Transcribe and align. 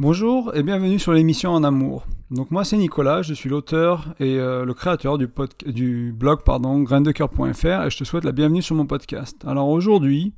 Bonjour 0.00 0.54
et 0.54 0.62
bienvenue 0.62 1.00
sur 1.00 1.12
l'émission 1.12 1.50
En 1.50 1.64
Amour. 1.64 2.06
Donc 2.30 2.52
moi 2.52 2.62
c'est 2.62 2.76
Nicolas, 2.76 3.22
je 3.22 3.34
suis 3.34 3.50
l'auteur 3.50 4.14
et 4.20 4.36
euh, 4.38 4.64
le 4.64 4.72
créateur 4.72 5.18
du, 5.18 5.28
du 5.66 6.14
blog 6.16 6.44
pardon, 6.44 6.78
graindecoeur.fr 6.82 7.66
et 7.66 7.90
je 7.90 7.98
te 7.98 8.04
souhaite 8.04 8.22
la 8.22 8.30
bienvenue 8.30 8.62
sur 8.62 8.76
mon 8.76 8.86
podcast. 8.86 9.36
Alors 9.44 9.68
aujourd'hui, 9.68 10.34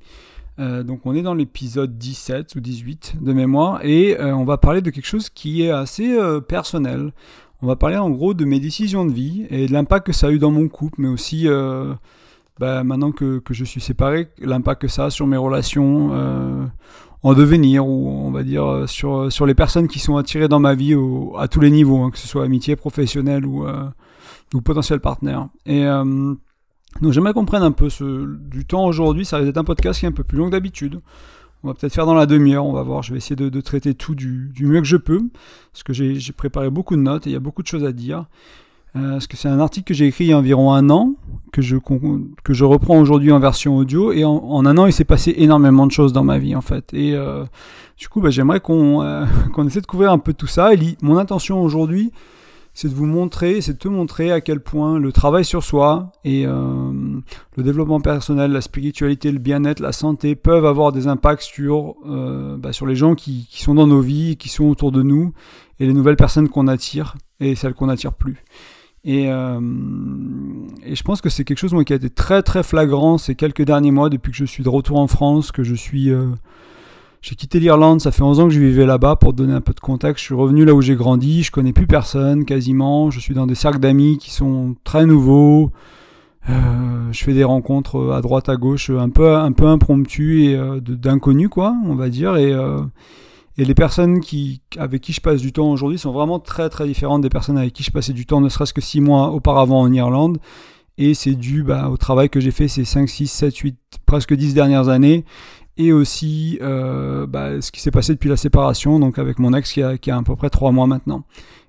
euh, 0.60 0.82
donc 0.82 1.04
on 1.04 1.14
est 1.14 1.20
dans 1.20 1.34
l'épisode 1.34 1.98
17 1.98 2.54
ou 2.54 2.60
18 2.60 3.16
de 3.20 3.32
mémoire 3.34 3.84
et 3.84 4.18
euh, 4.18 4.34
on 4.34 4.46
va 4.46 4.56
parler 4.56 4.80
de 4.80 4.88
quelque 4.88 5.04
chose 5.06 5.28
qui 5.28 5.62
est 5.62 5.70
assez 5.70 6.18
personnel. 6.48 7.12
On 7.60 7.66
va 7.66 7.76
parler 7.76 7.98
en 7.98 8.08
gros 8.08 8.32
de 8.32 8.46
mes 8.46 8.60
décisions 8.60 9.04
de 9.04 9.12
vie 9.12 9.46
et 9.50 9.66
de 9.66 9.72
l'impact 9.74 10.06
que 10.06 10.14
ça 10.14 10.28
a 10.28 10.30
eu 10.30 10.38
dans 10.38 10.50
mon 10.50 10.68
couple, 10.68 11.02
mais 11.02 11.08
aussi 11.08 11.46
bah, 12.58 12.82
maintenant 12.82 13.12
que, 13.12 13.40
que, 13.40 13.52
je 13.52 13.66
suis 13.66 13.82
séparé, 13.82 14.28
l'impact 14.38 14.80
que 14.80 14.88
ça 14.88 15.04
a 15.04 15.10
sur 15.10 15.26
mes 15.26 15.36
relations 15.36 16.70
en 17.22 17.34
devenir 17.34 17.86
ou 17.86 18.08
on 18.08 18.30
va 18.30 18.42
dire 18.42 18.64
euh, 18.64 18.86
sur, 18.86 19.16
euh, 19.16 19.30
sur 19.30 19.46
les 19.46 19.54
personnes 19.54 19.88
qui 19.88 19.98
sont 19.98 20.16
attirées 20.16 20.48
dans 20.48 20.60
ma 20.60 20.74
vie 20.74 20.96
à 21.38 21.48
tous 21.48 21.60
les 21.60 21.70
niveaux, 21.70 22.02
hein, 22.02 22.10
que 22.10 22.18
ce 22.18 22.26
soit 22.26 22.44
amitié, 22.44 22.76
professionnelle 22.76 23.44
ou, 23.44 23.66
euh, 23.66 23.88
ou 24.54 24.60
potentiel 24.60 25.00
partenaire. 25.00 25.48
Et 25.66 25.84
donc 27.00 27.12
j'aimerais 27.12 27.32
qu'on 27.32 27.44
prenne 27.44 27.62
un 27.62 27.72
peu 27.72 27.88
ce, 27.88 28.26
du 28.48 28.64
temps 28.64 28.84
aujourd'hui, 28.84 29.24
ça 29.24 29.40
va 29.40 29.46
être 29.46 29.58
un 29.58 29.64
podcast 29.64 30.00
qui 30.00 30.06
est 30.06 30.08
un 30.08 30.12
peu 30.12 30.24
plus 30.24 30.38
long 30.38 30.46
que 30.46 30.52
d'habitude. 30.52 31.00
On 31.62 31.68
va 31.68 31.74
peut-être 31.74 31.92
faire 31.92 32.06
dans 32.06 32.14
la 32.14 32.24
demi-heure, 32.24 32.64
on 32.64 32.72
va 32.72 32.82
voir, 32.82 33.02
je 33.02 33.12
vais 33.12 33.18
essayer 33.18 33.36
de, 33.36 33.60
traiter 33.60 33.94
tout 33.94 34.14
du, 34.14 34.50
mieux 34.60 34.80
que 34.80 34.86
je 34.86 34.96
peux, 34.96 35.20
parce 35.72 35.82
que 35.82 35.92
j'ai 35.92 36.32
préparé 36.32 36.70
beaucoup 36.70 36.96
de 36.96 37.02
notes 37.02 37.26
et 37.26 37.30
il 37.30 37.32
y 37.34 37.36
a 37.36 37.40
beaucoup 37.40 37.62
de 37.62 37.66
choses 37.66 37.84
à 37.84 37.92
dire. 37.92 38.24
Parce 38.94 39.26
que 39.26 39.36
c'est 39.36 39.48
un 39.48 39.60
article 39.60 39.86
que 39.86 39.94
j'ai 39.94 40.06
écrit 40.06 40.24
il 40.24 40.28
y 40.28 40.32
a 40.32 40.38
environ 40.38 40.72
un 40.72 40.88
an, 40.90 41.14
que 41.52 41.62
je, 41.62 41.76
que 42.44 42.52
je 42.52 42.64
reprends 42.64 42.98
aujourd'hui 42.98 43.32
en 43.32 43.38
version 43.38 43.76
audio, 43.76 44.12
et 44.12 44.24
en, 44.24 44.64
un 44.66 44.78
an, 44.78 44.86
il 44.86 44.92
s'est 44.92 45.04
passé 45.04 45.34
énormément 45.36 45.86
de 45.86 45.92
choses 45.92 46.12
dans 46.12 46.24
ma 46.24 46.38
vie, 46.38 46.54
en 46.54 46.60
fait. 46.60 46.92
Et 46.92 47.14
euh, 47.14 47.44
du 47.98 48.08
coup, 48.08 48.20
bah, 48.20 48.30
j'aimerais 48.30 48.60
qu'on 48.60 49.02
euh, 49.02 49.24
qu'on 49.52 49.66
essaie 49.66 49.80
de 49.80 49.86
couvrir 49.86 50.12
un 50.12 50.18
peu 50.18 50.32
tout 50.32 50.46
ça. 50.46 50.74
Et 50.74 50.78
mon 51.02 51.18
intention 51.18 51.62
aujourd'hui, 51.62 52.12
c'est 52.72 52.88
de 52.88 52.94
vous 52.94 53.06
montrer, 53.06 53.60
c'est 53.60 53.74
de 53.74 53.78
te 53.78 53.88
montrer 53.88 54.30
à 54.30 54.40
quel 54.40 54.60
point 54.60 54.98
le 54.98 55.12
travail 55.12 55.44
sur 55.44 55.64
soi 55.64 56.12
et 56.24 56.44
le 56.44 57.62
développement 57.62 58.00
personnel, 58.00 58.52
la 58.52 58.60
spiritualité, 58.60 59.32
le 59.32 59.40
bien-être, 59.40 59.80
la 59.80 59.90
santé 59.90 60.36
peuvent 60.36 60.64
avoir 60.64 60.92
des 60.92 61.08
impacts 61.08 61.42
sur, 61.42 61.96
bah, 62.58 62.72
sur 62.72 62.86
les 62.86 62.94
gens 62.94 63.16
qui, 63.16 63.48
qui 63.50 63.60
sont 63.60 63.74
dans 63.74 63.88
nos 63.88 64.00
vies, 64.00 64.36
qui 64.36 64.48
sont 64.48 64.66
autour 64.66 64.92
de 64.92 65.02
nous, 65.02 65.32
et 65.80 65.86
les 65.86 65.92
nouvelles 65.92 66.16
personnes 66.16 66.48
qu'on 66.48 66.68
attire 66.68 67.16
et 67.40 67.56
celles 67.56 67.74
qu'on 67.74 67.86
n'attire 67.86 68.12
plus. 68.12 68.44
Et, 69.04 69.30
euh, 69.30 69.60
et, 70.84 70.94
je 70.94 71.02
pense 71.02 71.20
que 71.20 71.30
c'est 71.30 71.44
quelque 71.44 71.58
chose 71.58 71.72
moi, 71.72 71.84
qui 71.84 71.92
a 71.92 71.96
été 71.96 72.10
très 72.10 72.42
très 72.42 72.62
flagrant 72.62 73.16
ces 73.16 73.34
quelques 73.34 73.62
derniers 73.62 73.92
mois 73.92 74.10
depuis 74.10 74.30
que 74.30 74.36
je 74.36 74.44
suis 74.44 74.62
de 74.62 74.68
retour 74.68 74.98
en 74.98 75.06
France, 75.06 75.52
que 75.52 75.62
je 75.62 75.74
suis... 75.74 76.10
Euh, 76.10 76.26
j'ai 77.22 77.34
quitté 77.34 77.60
l'Irlande, 77.60 78.00
ça 78.00 78.12
fait 78.12 78.22
11 78.22 78.40
ans 78.40 78.44
que 78.48 78.54
je 78.54 78.60
vivais 78.60 78.86
là-bas 78.86 79.16
pour 79.16 79.34
donner 79.34 79.52
un 79.52 79.60
peu 79.60 79.74
de 79.74 79.80
contexte. 79.80 80.22
Je 80.22 80.26
suis 80.26 80.34
revenu 80.34 80.64
là 80.64 80.74
où 80.74 80.80
j'ai 80.80 80.96
grandi, 80.96 81.42
je 81.42 81.50
connais 81.50 81.74
plus 81.74 81.86
personne 81.86 82.46
quasiment, 82.46 83.10
je 83.10 83.20
suis 83.20 83.34
dans 83.34 83.46
des 83.46 83.54
cercles 83.54 83.78
d'amis 83.78 84.16
qui 84.16 84.30
sont 84.30 84.74
très 84.84 85.04
nouveaux. 85.04 85.70
Euh, 86.48 86.52
je 87.12 87.22
fais 87.22 87.34
des 87.34 87.44
rencontres 87.44 88.12
à 88.12 88.22
droite 88.22 88.48
à 88.48 88.56
gauche 88.56 88.88
un 88.88 89.10
peu 89.10 89.34
un 89.36 89.52
peu 89.52 89.66
impromptues 89.66 90.44
et 90.44 90.58
d'inconnus 90.80 91.50
quoi, 91.50 91.76
on 91.84 91.94
va 91.94 92.08
dire 92.08 92.38
et 92.38 92.54
et 93.60 93.64
les 93.66 93.74
personnes 93.74 94.20
qui, 94.20 94.62
avec 94.78 95.02
qui 95.02 95.12
je 95.12 95.20
passe 95.20 95.42
du 95.42 95.52
temps 95.52 95.70
aujourd'hui 95.70 95.98
sont 95.98 96.12
vraiment 96.12 96.38
très 96.38 96.70
très 96.70 96.86
différentes 96.86 97.20
des 97.20 97.28
personnes 97.28 97.58
avec 97.58 97.74
qui 97.74 97.82
je 97.82 97.90
passais 97.90 98.14
du 98.14 98.24
temps 98.24 98.40
ne 98.40 98.48
serait-ce 98.48 98.72
que 98.72 98.80
6 98.80 99.02
mois 99.02 99.32
auparavant 99.32 99.82
en 99.82 99.92
Irlande. 99.92 100.38
Et 100.96 101.12
c'est 101.12 101.34
dû 101.34 101.62
bah, 101.62 101.90
au 101.90 101.98
travail 101.98 102.30
que 102.30 102.40
j'ai 102.40 102.52
fait 102.52 102.68
ces 102.68 102.86
5, 102.86 103.06
6, 103.06 103.26
7, 103.26 103.54
8, 103.54 103.76
presque 104.06 104.32
10 104.32 104.54
dernières 104.54 104.88
années. 104.88 105.26
Et 105.76 105.92
aussi 105.92 106.58
euh, 106.62 107.26
bah, 107.26 107.60
ce 107.60 107.70
qui 107.70 107.82
s'est 107.82 107.90
passé 107.90 108.14
depuis 108.14 108.30
la 108.30 108.38
séparation, 108.38 108.98
donc 108.98 109.18
avec 109.18 109.38
mon 109.38 109.52
ex 109.52 109.70
qui 109.70 109.82
a, 109.82 109.98
qui 109.98 110.10
a 110.10 110.16
à 110.16 110.22
peu 110.22 110.36
près 110.36 110.48
3 110.48 110.72
mois 110.72 110.86
maintenant. 110.86 111.24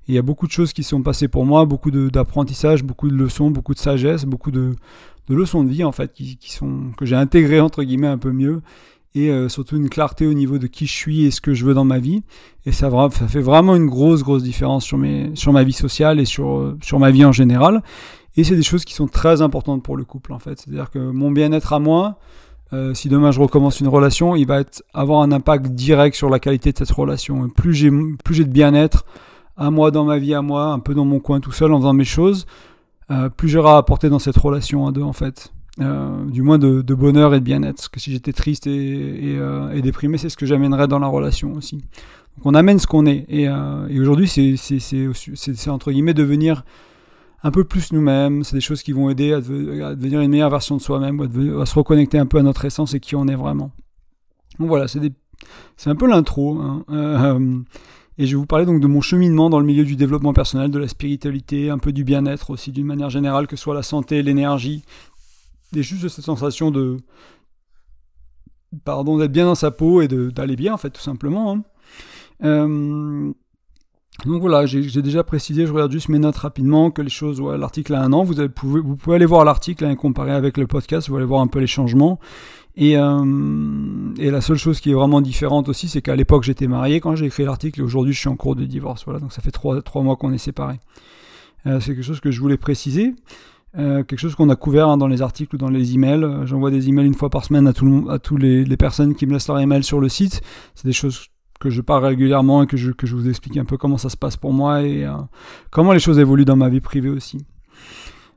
Et 0.07 0.13
il 0.13 0.15
y 0.15 0.17
a 0.17 0.21
beaucoup 0.21 0.47
de 0.47 0.53
choses 0.53 0.71
qui 0.71 0.83
sont 0.83 1.01
passées 1.01 1.27
pour 1.27 1.45
moi, 1.45 1.65
beaucoup 1.65 1.91
d'apprentissage, 1.91 2.85
beaucoup 2.85 3.09
de 3.09 3.15
leçons, 3.15 3.51
beaucoup 3.51 3.73
de 3.73 3.79
sagesse, 3.79 4.23
beaucoup 4.23 4.51
de, 4.51 4.77
leçons 5.27 5.65
de 5.65 5.69
vie 5.69 5.83
en 5.83 5.91
fait 5.91 6.13
qui 6.13 6.37
sont 6.47 6.91
que 6.97 7.05
j'ai 7.05 7.15
intégrées 7.15 7.59
entre 7.59 7.83
guillemets 7.83 8.07
un 8.07 8.17
peu 8.17 8.31
mieux 8.31 8.61
et 9.13 9.29
euh, 9.29 9.49
surtout 9.49 9.75
une 9.75 9.89
clarté 9.89 10.25
au 10.25 10.33
niveau 10.33 10.57
de 10.57 10.67
qui 10.67 10.85
je 10.85 10.93
suis 10.93 11.25
et 11.25 11.31
ce 11.31 11.41
que 11.41 11.53
je 11.53 11.65
veux 11.65 11.73
dans 11.73 11.83
ma 11.83 11.99
vie. 11.99 12.23
Et 12.65 12.71
ça, 12.71 12.89
ça 13.11 13.27
fait 13.27 13.41
vraiment 13.41 13.75
une 13.75 13.87
grosse, 13.87 14.23
grosse 14.23 14.43
différence 14.43 14.85
sur, 14.85 14.97
mes, 14.97 15.31
sur 15.35 15.51
ma 15.51 15.63
vie 15.63 15.73
sociale 15.73 16.19
et 16.19 16.25
sur, 16.25 16.57
euh, 16.57 16.77
sur 16.81 16.99
ma 16.99 17.11
vie 17.11 17.25
en 17.25 17.31
général. 17.31 17.83
Et 18.37 18.43
c'est 18.43 18.55
des 18.55 18.63
choses 18.63 18.85
qui 18.85 18.93
sont 18.93 19.07
très 19.07 19.41
importantes 19.41 19.83
pour 19.83 19.97
le 19.97 20.05
couple, 20.05 20.31
en 20.31 20.39
fait. 20.39 20.59
C'est-à-dire 20.59 20.89
que 20.89 20.99
mon 20.99 21.31
bien-être 21.31 21.73
à 21.73 21.79
moi, 21.79 22.17
euh, 22.73 22.93
si 22.93 23.09
demain 23.09 23.31
je 23.31 23.41
recommence 23.41 23.81
une 23.81 23.89
relation, 23.89 24.35
il 24.35 24.47
va 24.47 24.61
être, 24.61 24.83
avoir 24.93 25.21
un 25.21 25.31
impact 25.33 25.67
direct 25.67 26.15
sur 26.15 26.29
la 26.29 26.39
qualité 26.39 26.71
de 26.71 26.77
cette 26.77 26.91
relation. 26.91 27.49
Plus 27.49 27.73
j'ai, 27.73 27.91
plus 28.23 28.35
j'ai 28.35 28.45
de 28.45 28.51
bien-être 28.51 29.05
à 29.57 29.69
moi 29.69 29.91
dans 29.91 30.05
ma 30.05 30.17
vie 30.17 30.33
à 30.33 30.41
moi, 30.41 30.67
un 30.67 30.79
peu 30.79 30.93
dans 30.93 31.03
mon 31.03 31.19
coin 31.19 31.41
tout 31.41 31.51
seul 31.51 31.73
en 31.73 31.79
faisant 31.79 31.93
mes 31.93 32.05
choses, 32.05 32.45
euh, 33.11 33.27
plus 33.27 33.49
j'aurai 33.49 33.71
à 33.71 33.77
apporter 33.77 34.07
dans 34.07 34.19
cette 34.19 34.37
relation 34.37 34.87
à 34.87 34.93
deux, 34.93 35.01
en 35.01 35.11
fait. 35.11 35.51
Euh, 35.79 36.25
du 36.25 36.41
moins 36.41 36.57
de, 36.57 36.81
bonheur 36.93 37.33
et 37.33 37.39
de 37.39 37.45
bien-être. 37.45 37.77
Parce 37.77 37.89
que 37.89 37.99
si 37.99 38.11
j'étais 38.11 38.33
triste 38.33 38.67
et, 38.67 39.35
euh, 39.37 39.71
et, 39.71 39.81
déprimé, 39.81 40.17
c'est 40.17 40.29
ce 40.29 40.35
que 40.35 40.45
j'amènerais 40.45 40.87
dans 40.87 40.99
la 40.99 41.07
relation 41.07 41.53
aussi. 41.53 41.77
Donc 41.77 42.45
on 42.45 42.53
amène 42.53 42.77
ce 42.77 42.87
qu'on 42.87 43.05
est. 43.05 43.25
Et, 43.29 43.47
euh, 43.47 43.87
aujourd'hui, 44.01 44.27
c'est 44.27 45.69
entre 45.69 45.91
guillemets 45.91 46.13
devenir 46.13 46.65
un 47.43 47.51
peu 47.51 47.63
plus 47.63 47.93
nous-mêmes. 47.93 48.43
C'est 48.43 48.55
des 48.55 48.61
choses 48.61 48.83
qui 48.83 48.91
vont 48.91 49.09
aider 49.09 49.31
à, 49.31 49.39
devenir 49.39 50.19
une 50.19 50.31
meilleure 50.31 50.49
version 50.49 50.75
de 50.75 50.81
soi-même, 50.81 51.21
à, 51.61 51.65
se 51.65 51.75
reconnecter 51.75 52.19
un 52.19 52.25
peu 52.25 52.37
à 52.37 52.43
notre 52.43 52.65
essence 52.65 52.93
et 52.93 52.99
qui 52.99 53.15
on 53.15 53.27
est 53.27 53.35
vraiment. 53.35 53.71
Donc 54.59 54.67
voilà, 54.67 54.87
c'est 54.89 55.89
un 55.89 55.95
peu 55.95 56.07
l'intro. 56.07 56.59
Hein. 56.59 56.83
et 58.17 58.25
je 58.25 58.31
vais 58.31 58.39
vous 58.39 58.45
parler 58.45 58.65
donc 58.65 58.81
de 58.81 58.87
mon 58.87 58.99
cheminement 58.99 59.49
dans 59.49 59.59
le 59.59 59.65
milieu 59.65 59.85
du 59.85 59.95
développement 59.95 60.33
personnel, 60.33 60.69
de 60.69 60.79
la 60.79 60.89
spiritualité, 60.89 61.69
un 61.69 61.77
peu 61.77 61.93
du 61.93 62.03
bien-être 62.03 62.49
aussi 62.49 62.73
d'une 62.73 62.85
manière 62.85 63.09
générale, 63.09 63.47
que 63.47 63.55
ce 63.55 63.63
soit 63.63 63.73
la 63.73 63.83
santé, 63.83 64.21
l'énergie, 64.21 64.83
et 65.75 65.83
juste 65.83 66.07
cette 66.09 66.25
sensation 66.25 66.71
de 66.71 66.97
pardon 68.83 69.17
d'être 69.17 69.31
bien 69.31 69.45
dans 69.45 69.55
sa 69.55 69.71
peau 69.71 70.01
et 70.01 70.07
d'aller 70.07 70.55
bien 70.55 70.73
en 70.73 70.77
fait 70.77 70.91
tout 70.91 71.01
simplement 71.01 71.53
hein. 71.53 71.63
euh, 72.43 73.33
donc 74.25 74.41
voilà 74.41 74.65
j'ai 74.65 75.01
déjà 75.01 75.23
précisé 75.23 75.65
je 75.65 75.71
regarde 75.71 75.91
juste 75.91 76.09
mes 76.09 76.19
notes 76.19 76.37
rapidement 76.37 76.91
que 76.91 77.01
les 77.01 77.09
choses 77.09 77.41
l'article 77.41 77.95
a 77.95 78.03
un 78.03 78.13
an. 78.13 78.23
Vous, 78.23 78.35
pouvez, 78.95 79.15
aller 79.15 79.25
voir 79.25 79.45
l'article 79.45 79.85
et 79.85 79.95
comparer 79.95 80.31
avec 80.31 80.57
le 80.57 80.67
podcast 80.67 81.09
vous 81.09 81.15
allez 81.17 81.25
voir 81.25 81.41
un 81.41 81.47
peu 81.47 81.59
les 81.59 81.67
changements. 81.67 82.19
Et, 82.77 82.97
euh, 82.97 84.13
et 84.17 84.31
la 84.31 84.39
seule 84.39 84.57
chose 84.57 84.79
qui 84.79 84.91
est 84.91 84.93
vraiment 84.93 85.21
différente 85.21 85.69
aussi 85.69 85.87
c'est 85.87 86.01
qu'à 86.01 86.15
l'époque 86.15 86.43
j'étais 86.43 86.67
marié 86.67 86.99
quand 86.99 87.15
j'ai 87.15 87.25
écrit 87.25 87.43
l'article 87.43 87.79
et 87.81 87.83
aujourd'hui 87.83 88.13
je 88.13 88.19
suis 88.19 88.29
en 88.29 88.35
cours 88.35 88.55
de 88.55 88.65
divorce. 88.65 89.05
Voilà 89.05 89.19
donc 89.19 89.33
ça 89.33 89.41
fait 89.41 89.51
trois, 89.51 89.81
trois 89.81 90.03
mois 90.03 90.17
qu'on 90.17 90.31
est 90.33 90.37
séparés. 90.37 90.79
Euh, 91.65 91.79
c'est 91.79 91.95
quelque 91.95 92.03
chose 92.03 92.19
que 92.19 92.31
je 92.31 92.39
voulais 92.39 92.57
préciser 92.57 93.15
euh, 93.79 94.03
quelque 94.03 94.19
chose 94.19 94.35
qu'on 94.35 94.49
a 94.49 94.57
couvert 94.57 94.89
hein, 94.89 94.97
dans 94.97 95.07
les 95.07 95.21
articles 95.21 95.55
ou 95.55 95.57
dans 95.57 95.69
les 95.69 95.93
emails. 95.93 96.23
Euh, 96.23 96.45
j'envoie 96.45 96.71
des 96.71 96.89
emails 96.89 97.05
une 97.05 97.13
fois 97.13 97.29
par 97.29 97.45
semaine 97.45 97.67
à, 97.67 97.73
tout 97.73 98.07
à 98.09 98.19
tous 98.19 98.35
les, 98.35 98.65
personnes 98.77 99.15
qui 99.15 99.25
me 99.25 99.33
laissent 99.33 99.47
leur 99.47 99.59
email 99.59 99.83
sur 99.83 100.01
le 100.01 100.09
site. 100.09 100.41
C'est 100.75 100.87
des 100.87 100.93
choses 100.93 101.27
que 101.59 101.69
je 101.69 101.79
parle 101.79 102.05
régulièrement 102.05 102.63
et 102.63 102.67
que 102.67 102.75
je, 102.75 102.91
que 102.91 103.07
je 103.07 103.15
vous 103.15 103.29
explique 103.29 103.55
un 103.55 103.65
peu 103.65 103.77
comment 103.77 103.97
ça 103.97 104.09
se 104.09 104.17
passe 104.17 104.35
pour 104.35 104.51
moi 104.51 104.81
et 104.81 105.05
euh, 105.05 105.13
comment 105.69 105.93
les 105.93 105.99
choses 105.99 106.19
évoluent 106.19 106.43
dans 106.43 106.55
ma 106.55 106.69
vie 106.69 106.81
privée 106.81 107.09
aussi. 107.09 107.45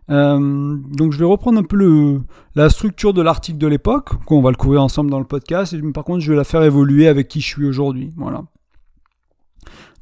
Donc 0.06 1.12
je 1.12 1.18
vais 1.18 1.24
reprendre 1.24 1.58
un 1.58 1.62
peu 1.62 1.76
le, 1.76 2.20
la 2.54 2.68
structure 2.68 3.14
de 3.14 3.22
l'article 3.22 3.56
de 3.56 3.66
l'époque, 3.66 4.10
qu'on 4.26 4.42
va 4.42 4.50
le 4.50 4.56
couvrir 4.56 4.82
ensemble 4.82 5.10
dans 5.10 5.18
le 5.18 5.24
podcast, 5.24 5.72
et 5.72 5.80
par 5.92 6.04
contre 6.04 6.20
je 6.20 6.30
vais 6.30 6.36
la 6.36 6.44
faire 6.44 6.62
évoluer 6.62 7.08
avec 7.08 7.26
qui 7.26 7.40
je 7.40 7.46
suis 7.46 7.64
aujourd'hui. 7.64 8.12
Voilà. 8.18 8.42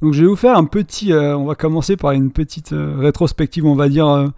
Donc 0.01 0.13
je 0.13 0.23
vais 0.23 0.27
vous 0.27 0.35
faire 0.35 0.57
un 0.59 0.65
petit, 0.65 1.13
on 1.15 1.45
va 1.45 1.55
commencer 1.55 1.97
par 1.97 2.11
une 2.11 2.33
petite 2.33 2.75
rétrospective, 2.75 3.65
on 3.65 3.77
va 3.77 3.89
dire 3.89 4.33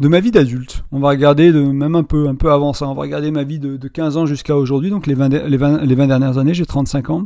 de 0.00 0.08
ma 0.08 0.20
vie 0.20 0.30
d'adulte. 0.30 0.82
On 0.92 0.98
va 0.98 1.10
regarder 1.10 1.52
de, 1.52 1.60
même 1.60 1.94
un 1.94 2.02
peu, 2.02 2.26
un 2.26 2.34
peu 2.34 2.50
avant 2.50 2.72
ça. 2.72 2.88
On 2.88 2.94
va 2.94 3.02
regarder 3.02 3.30
ma 3.30 3.44
vie 3.44 3.58
de, 3.58 3.76
15 3.86 4.16
ans 4.16 4.26
jusqu'à 4.26 4.56
aujourd'hui, 4.56 4.90
donc 4.90 5.06
les 5.06 5.14
20, 5.14 5.28
les, 5.46 5.56
20, 5.58 5.84
les 5.84 5.94
20 5.94 6.06
dernières 6.06 6.38
années, 6.38 6.54
j'ai 6.54 6.66
35 6.66 7.10
ans. 7.10 7.24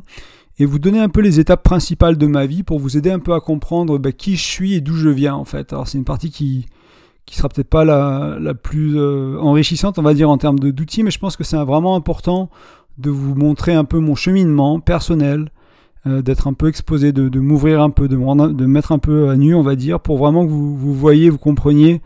Et 0.59 0.67
vous 0.67 0.79
donner 0.79 0.99
un 0.99 1.09
peu 1.09 1.21
les 1.21 1.41
étapes 1.41 1.63
principales 1.63 2.19
de 2.19 2.27
ma 2.27 2.47
vie 2.47 2.63
pour 2.63 2.79
vous 2.79 2.97
aider 2.97 3.11
un 3.11 3.19
peu 3.21 3.33
à 3.33 3.41
comprendre 3.41 3.99
bah, 3.99 4.13
qui 4.13 4.37
je 4.37 4.43
suis 4.43 4.75
et 4.75 4.81
d'où 4.81 4.95
je 4.95 5.09
viens 5.09 5.35
en 5.35 5.45
fait. 5.45 5.73
Alors 5.73 5.89
c'est 5.89 5.99
une 5.99 6.05
partie 6.05 6.31
qui 6.31 6.67
qui 7.27 7.37
sera 7.37 7.49
peut-être 7.49 7.71
pas 7.71 7.87
la, 7.87 8.37
la 8.39 8.53
plus 8.53 8.99
euh, 8.99 9.39
enrichissante, 9.41 9.99
on 9.99 10.03
va 10.03 10.13
dire, 10.13 10.29
en 10.29 10.37
termes 10.37 10.59
d'outils, 10.59 11.03
mais 11.03 11.11
je 11.11 11.19
pense 11.19 11.39
que 11.39 11.45
c'est 11.45 11.57
vraiment 11.57 11.97
important 11.97 12.51
de 12.99 13.09
vous 13.09 13.35
montrer 13.35 13.73
un 13.73 13.85
peu 13.85 13.99
mon 13.99 14.15
cheminement 14.15 14.79
personnel, 14.79 15.49
euh, 16.07 16.21
d'être 16.21 16.49
un 16.49 16.53
peu 16.53 16.69
exposé, 16.69 17.13
de, 17.13 17.41
m'ouvrir 17.41 17.81
un 17.81 17.89
peu, 17.89 18.09
de 18.09 18.17
de 18.17 18.67
mettre 18.67 18.93
un 18.93 18.99
peu 18.99 19.31
à 19.31 19.37
nu, 19.37 19.55
on 19.55 19.63
va 19.63 19.75
dire, 19.75 20.01
pour 20.01 20.19
vraiment 20.19 20.45
que 20.45 20.51
vous, 20.51 20.77
vous 20.77 20.93
voyez, 20.93 21.31
vous 21.31 21.39
compreniez 21.39 22.03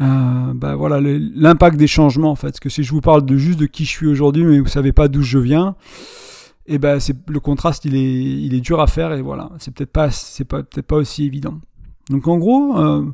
euh, 0.00 0.54
bah 0.54 0.76
voilà 0.76 1.00
l'impact 1.00 1.76
des 1.76 1.86
changements 1.86 2.30
en 2.30 2.36
fait. 2.36 2.48
Parce 2.48 2.60
que 2.60 2.68
si 2.68 2.82
je 2.82 2.92
vous 2.92 3.00
parle 3.00 3.24
de 3.24 3.36
juste 3.36 3.58
de 3.58 3.66
qui 3.66 3.84
je 3.84 3.90
suis 3.90 4.06
aujourd'hui, 4.06 4.44
mais 4.44 4.60
vous 4.60 4.68
savez 4.68 4.92
pas 4.92 5.08
d'où 5.08 5.22
je 5.22 5.38
viens, 5.38 5.74
et 6.66 6.74
eh 6.74 6.78
ben 6.78 7.00
c'est 7.00 7.16
le 7.28 7.40
contraste 7.40 7.84
il 7.84 7.96
est 7.96 8.22
il 8.22 8.54
est 8.54 8.60
dur 8.60 8.80
à 8.80 8.86
faire 8.86 9.12
et 9.12 9.22
voilà 9.22 9.50
c'est 9.58 9.72
peut-être 9.74 9.90
pas 9.90 10.10
c'est 10.10 10.44
pas 10.44 10.62
peut-être 10.62 10.86
pas 10.86 10.96
aussi 10.96 11.24
évident. 11.24 11.58
Donc 12.10 12.26
en 12.26 12.38
gros, 12.38 12.78
euh, 12.78 13.04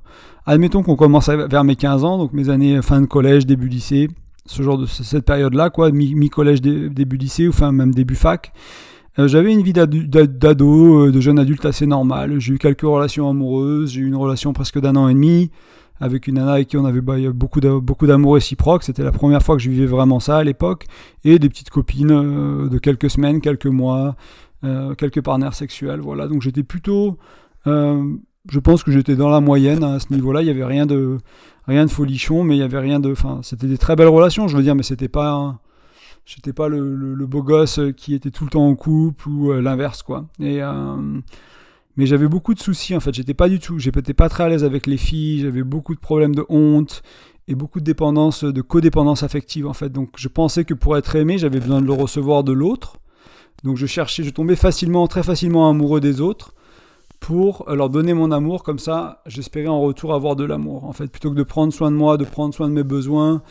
admettons 0.47 0.83
qu'on 0.83 0.95
commence 0.95 1.29
vers 1.29 1.65
mes 1.65 1.75
15 1.75 2.05
ans, 2.05 2.19
donc 2.19 2.33
mes 2.33 2.49
années 2.49 2.81
fin 2.81 3.01
de 3.01 3.07
collège, 3.07 3.45
début 3.45 3.69
lycée, 3.69 4.09
ce 4.47 4.63
genre 4.63 4.79
de 4.79 4.87
cette 4.87 5.25
période-là 5.25 5.71
quoi, 5.71 5.91
mi-collège, 5.91 6.61
début 6.61 7.17
lycée 7.17 7.49
ou 7.49 7.53
fin 7.53 7.73
même 7.73 7.95
début 7.95 8.15
fac. 8.15 8.53
j'avais 9.17 9.53
une 9.53 9.63
vie 9.63 9.73
d'ado, 9.73 11.11
de 11.11 11.21
jeune 11.21 11.39
adulte 11.39 11.65
assez 11.65 11.87
normale. 11.87 12.39
J'ai 12.41 12.55
eu 12.55 12.59
quelques 12.59 12.83
relations 12.83 13.29
amoureuses, 13.29 13.93
j'ai 13.93 14.03
eu 14.03 14.07
une 14.07 14.17
relation 14.17 14.53
presque 14.53 14.79
d'un 14.81 14.97
an 14.97 15.09
et 15.09 15.15
demi 15.15 15.51
avec 16.01 16.27
une 16.27 16.35
nana 16.35 16.55
avec 16.55 16.69
qui 16.69 16.77
on 16.77 16.85
avait 16.85 17.01
bah, 17.01 17.17
beaucoup 17.33 17.61
d'amour 17.61 18.35
réciproque. 18.35 18.83
C'était 18.83 19.05
la 19.05 19.13
première 19.13 19.43
fois 19.43 19.57
que 19.57 19.63
je 19.63 19.71
vivais 19.71 19.87
vraiment 19.87 20.21
ça 20.21 20.39
à 20.39 20.45
l'époque. 20.45 20.87
Et 21.25 21.39
des 21.39 21.49
petites 21.49 21.71
copines 21.71 22.69
de 22.69 22.79
quelques 22.79 23.11
semaines, 23.11 23.41
quelques 23.41 23.67
mois, 23.67 24.17
quelques 24.99 25.23
partenaires 25.23 25.55
sexuels. 25.55 26.01
Voilà, 26.01 26.27
donc 26.27 26.43
j'étais 26.43 26.63
plutôt 26.63 27.19
je 28.51 28.59
pense 28.59 28.83
que 28.85 28.91
j'étais 28.91 29.17
dans 29.17 29.29
la 29.29 29.41
moyenne 29.41 29.83
à 29.85 29.99
ce 29.99 30.13
niveau-là. 30.13 30.43
Il 30.43 30.49
y 30.49 30.51
avait 30.51 30.65
rien 30.65 30.87
de 30.87 31.19
rien 31.67 31.87
de 31.87 31.91
folichon, 31.91 32.45
mais 32.45 32.57
il 32.57 32.61
y 32.61 32.63
avait 32.63 32.79
rien 32.79 33.01
de. 33.01 33.13
Enfin, 33.13 33.41
c'était 33.43 33.67
des 33.67 33.79
très 33.79 33.97
belles 33.97 34.09
relations, 34.09 34.49
je 34.49 34.57
veux 34.57 34.63
dire, 34.63 34.75
mais 34.75 34.83
c'était 34.83 35.09
pas. 35.09 35.59
J'étais 36.27 36.55
pas 36.55 36.69
le, 36.69 36.95
le, 36.95 37.27
beau 37.27 37.43
gosse 37.43 37.81
qui 37.99 38.15
était 38.15 38.31
tout 38.31 38.45
le 38.45 38.51
temps 38.51 38.67
en 38.67 38.75
couple 38.75 39.29
ou 39.29 39.53
euh, 39.53 39.61
l'inverse, 39.61 40.03
quoi. 40.03 40.25
Et 40.41 40.63
euh, 40.63 41.21
mais 41.97 42.07
j'avais 42.07 42.29
beaucoup 42.29 42.55
de 42.55 42.61
soucis 42.61 42.97
en 42.97 43.01
fait. 43.01 43.15
J'étais 43.15 43.35
pas 43.35 43.49
du 43.49 43.59
tout. 43.59 43.79
J'étais 43.79 44.15
pas 44.15 44.29
très 44.29 44.45
à 44.45 44.49
l'aise 44.49 44.65
avec 44.65 44.87
les 44.87 44.97
filles. 44.97 45.41
J'avais 45.41 45.63
beaucoup 45.63 45.95
de 45.95 46.01
problèmes 46.01 46.35
de 46.35 46.45
honte 46.49 47.03
et 47.47 47.55
beaucoup 47.55 47.81
de 47.81 47.85
dépendance, 47.85 48.45
de 48.45 48.63
codépendance 48.63 49.23
affective 49.23 49.67
en 49.67 49.75
fait. 49.75 49.91
Donc 49.91 50.11
je 50.17 50.29
pensais 50.29 50.65
que 50.65 50.75
pour 50.75 50.97
être 50.97 51.15
aimé, 51.17 51.39
j'avais 51.39 51.61
besoin 51.61 51.81
de 51.81 51.87
le 51.87 51.93
recevoir 51.93 52.45
de 52.45 52.53
l'autre. 52.53 52.97
Donc 53.63 53.77
je 53.77 53.87
cherchais, 53.87 54.25
je 54.25 54.31
tombais 54.31 54.57
facilement, 54.57 55.07
très 55.07 55.23
facilement 55.23 55.69
amoureux 55.69 56.01
des 56.01 56.21
autres 56.21 56.55
pour 57.21 57.65
leur 57.73 57.89
donner 57.89 58.13
mon 58.13 58.33
amour, 58.33 58.63
comme 58.63 58.79
ça 58.79 59.23
j'espérais 59.27 59.69
en 59.69 59.81
retour 59.81 60.13
avoir 60.13 60.37
de 60.37 60.45
l'amour. 60.45 60.85
En 60.85 60.93
fait, 60.93 61.07
plutôt 61.07 61.31
que 61.31 61.37
de 61.37 61.43
prendre 61.43 61.73
soin 61.73 61.91
de 61.91 61.97
moi, 61.97 62.17
de 62.17 62.25
prendre 62.25 62.53
soin 62.53 62.69
de 62.69 62.75
mes 62.75 62.83
besoins, 62.83 63.43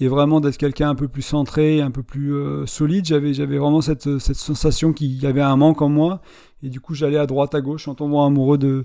et 0.00 0.08
vraiment 0.08 0.40
d'être 0.40 0.56
quelqu'un 0.56 0.88
un 0.88 0.94
peu 0.94 1.08
plus 1.08 1.22
centré, 1.22 1.82
un 1.82 1.90
peu 1.90 2.02
plus 2.02 2.34
euh, 2.34 2.66
solide, 2.66 3.04
j'avais, 3.04 3.32
vraiment 3.58 3.82
cette 3.82 4.18
sensation 4.18 4.92
qu'il 4.94 5.22
y 5.22 5.26
avait 5.26 5.42
un 5.42 5.56
manque 5.56 5.82
en 5.82 5.90
moi, 5.90 6.22
et 6.62 6.68
du 6.68 6.80
coup 6.80 6.94
j'allais 6.94 7.18
à 7.18 7.26
droite, 7.26 7.54
à 7.54 7.60
gauche, 7.60 7.88
en 7.88 7.94
tombant 7.94 8.26
amoureux 8.26 8.58
de, 8.58 8.84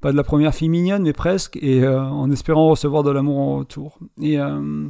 pas 0.00 0.12
de 0.12 0.16
la 0.16 0.24
première 0.24 0.54
fille 0.54 0.68
mignonne, 0.68 1.02
mais 1.02 1.12
presque, 1.12 1.58
et 1.60 1.82
euh, 1.82 2.02
en 2.02 2.30
espérant 2.30 2.68
recevoir 2.68 3.02
de 3.02 3.10
l'amour 3.10 3.38
en 3.38 3.58
retour. 3.58 3.98
Et, 4.20 4.38
euh, 4.38 4.88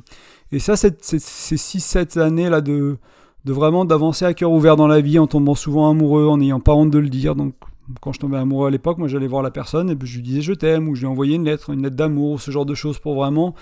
et 0.52 0.58
ça, 0.58 0.76
ces 0.76 0.90
6-7 0.90 2.18
années-là 2.18 2.60
de, 2.60 2.98
de 3.44 3.52
vraiment 3.52 3.84
d'avancer 3.84 4.24
à 4.24 4.34
cœur 4.34 4.52
ouvert 4.52 4.76
dans 4.76 4.86
la 4.86 5.00
vie, 5.00 5.18
en 5.18 5.26
tombant 5.26 5.54
souvent 5.54 5.90
amoureux, 5.90 6.26
en 6.26 6.38
n'ayant 6.38 6.60
pas 6.60 6.74
honte 6.74 6.90
de 6.90 6.98
le 6.98 7.08
dire, 7.08 7.34
donc 7.34 7.54
quand 8.00 8.12
je 8.12 8.20
tombais 8.20 8.36
amoureux 8.36 8.68
à 8.68 8.70
l'époque, 8.70 8.98
moi 8.98 9.08
j'allais 9.08 9.26
voir 9.26 9.42
la 9.42 9.50
personne 9.50 9.90
et 9.90 9.96
puis 9.96 10.08
je 10.08 10.16
lui 10.16 10.22
disais 10.22 10.40
je 10.40 10.52
t'aime 10.52 10.88
ou 10.88 10.94
je 10.94 11.00
lui 11.00 11.06
envoyais 11.06 11.36
une 11.36 11.44
lettre, 11.44 11.70
une 11.70 11.82
lettre 11.82 11.96
d'amour, 11.96 12.40
ce 12.40 12.50
genre 12.50 12.66
de 12.66 12.74
choses 12.74 12.98
pour 12.98 13.14
vraiment 13.14 13.54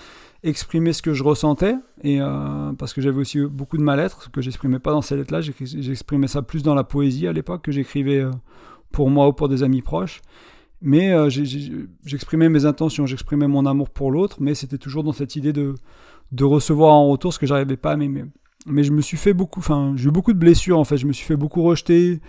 exprimer 0.43 0.93
ce 0.93 1.01
que 1.01 1.13
je 1.13 1.23
ressentais 1.23 1.75
et 2.03 2.21
euh, 2.21 2.73
parce 2.73 2.93
que 2.93 3.01
j'avais 3.01 3.19
aussi 3.19 3.39
beaucoup 3.41 3.77
de 3.77 3.83
mal-être, 3.83 4.23
ce 4.23 4.29
que 4.29 4.41
j'exprimais 4.41 4.79
pas 4.79 4.91
dans 4.91 5.01
ces 5.01 5.15
lettres-là, 5.15 5.41
j'exprimais 5.41 6.27
ça 6.27 6.41
plus 6.41 6.63
dans 6.63 6.75
la 6.75 6.83
poésie 6.83 7.27
à 7.27 7.33
l'époque 7.33 7.63
que 7.63 7.71
j'écrivais 7.71 8.19
euh, 8.19 8.31
pour 8.91 9.09
moi 9.09 9.27
ou 9.27 9.33
pour 9.33 9.49
des 9.49 9.63
amis 9.63 9.81
proches. 9.81 10.21
Mais 10.81 11.11
euh, 11.11 11.29
j'exprimais 11.29 12.49
mes 12.49 12.65
intentions, 12.65 13.07
j'exprimais 13.07 13.47
mon 13.47 13.65
amour 13.65 13.89
pour 13.89 14.11
l'autre, 14.11 14.37
mais 14.41 14.53
c'était 14.53 14.77
toujours 14.77 15.03
dans 15.03 15.13
cette 15.13 15.35
idée 15.35 15.51
de, 15.51 15.73
de 16.31 16.43
recevoir 16.43 16.93
en 16.93 17.07
retour 17.09 17.33
ce 17.33 17.39
que 17.39 17.47
j'arrivais 17.47 17.77
pas 17.77 17.93
à 17.93 17.97
m'aimer. 17.97 18.25
Mais 18.67 18.83
je 18.83 18.91
me 18.91 19.01
suis 19.01 19.17
fait 19.17 19.33
beaucoup, 19.33 19.59
enfin 19.59 19.93
j'ai 19.95 20.09
eu 20.09 20.11
beaucoup 20.11 20.33
de 20.33 20.37
blessures 20.37 20.77
en 20.77 20.83
fait, 20.83 20.97
je 20.97 21.07
me 21.07 21.13
suis 21.13 21.25
fait 21.25 21.37
beaucoup 21.37 21.63
rejeter. 21.63 22.19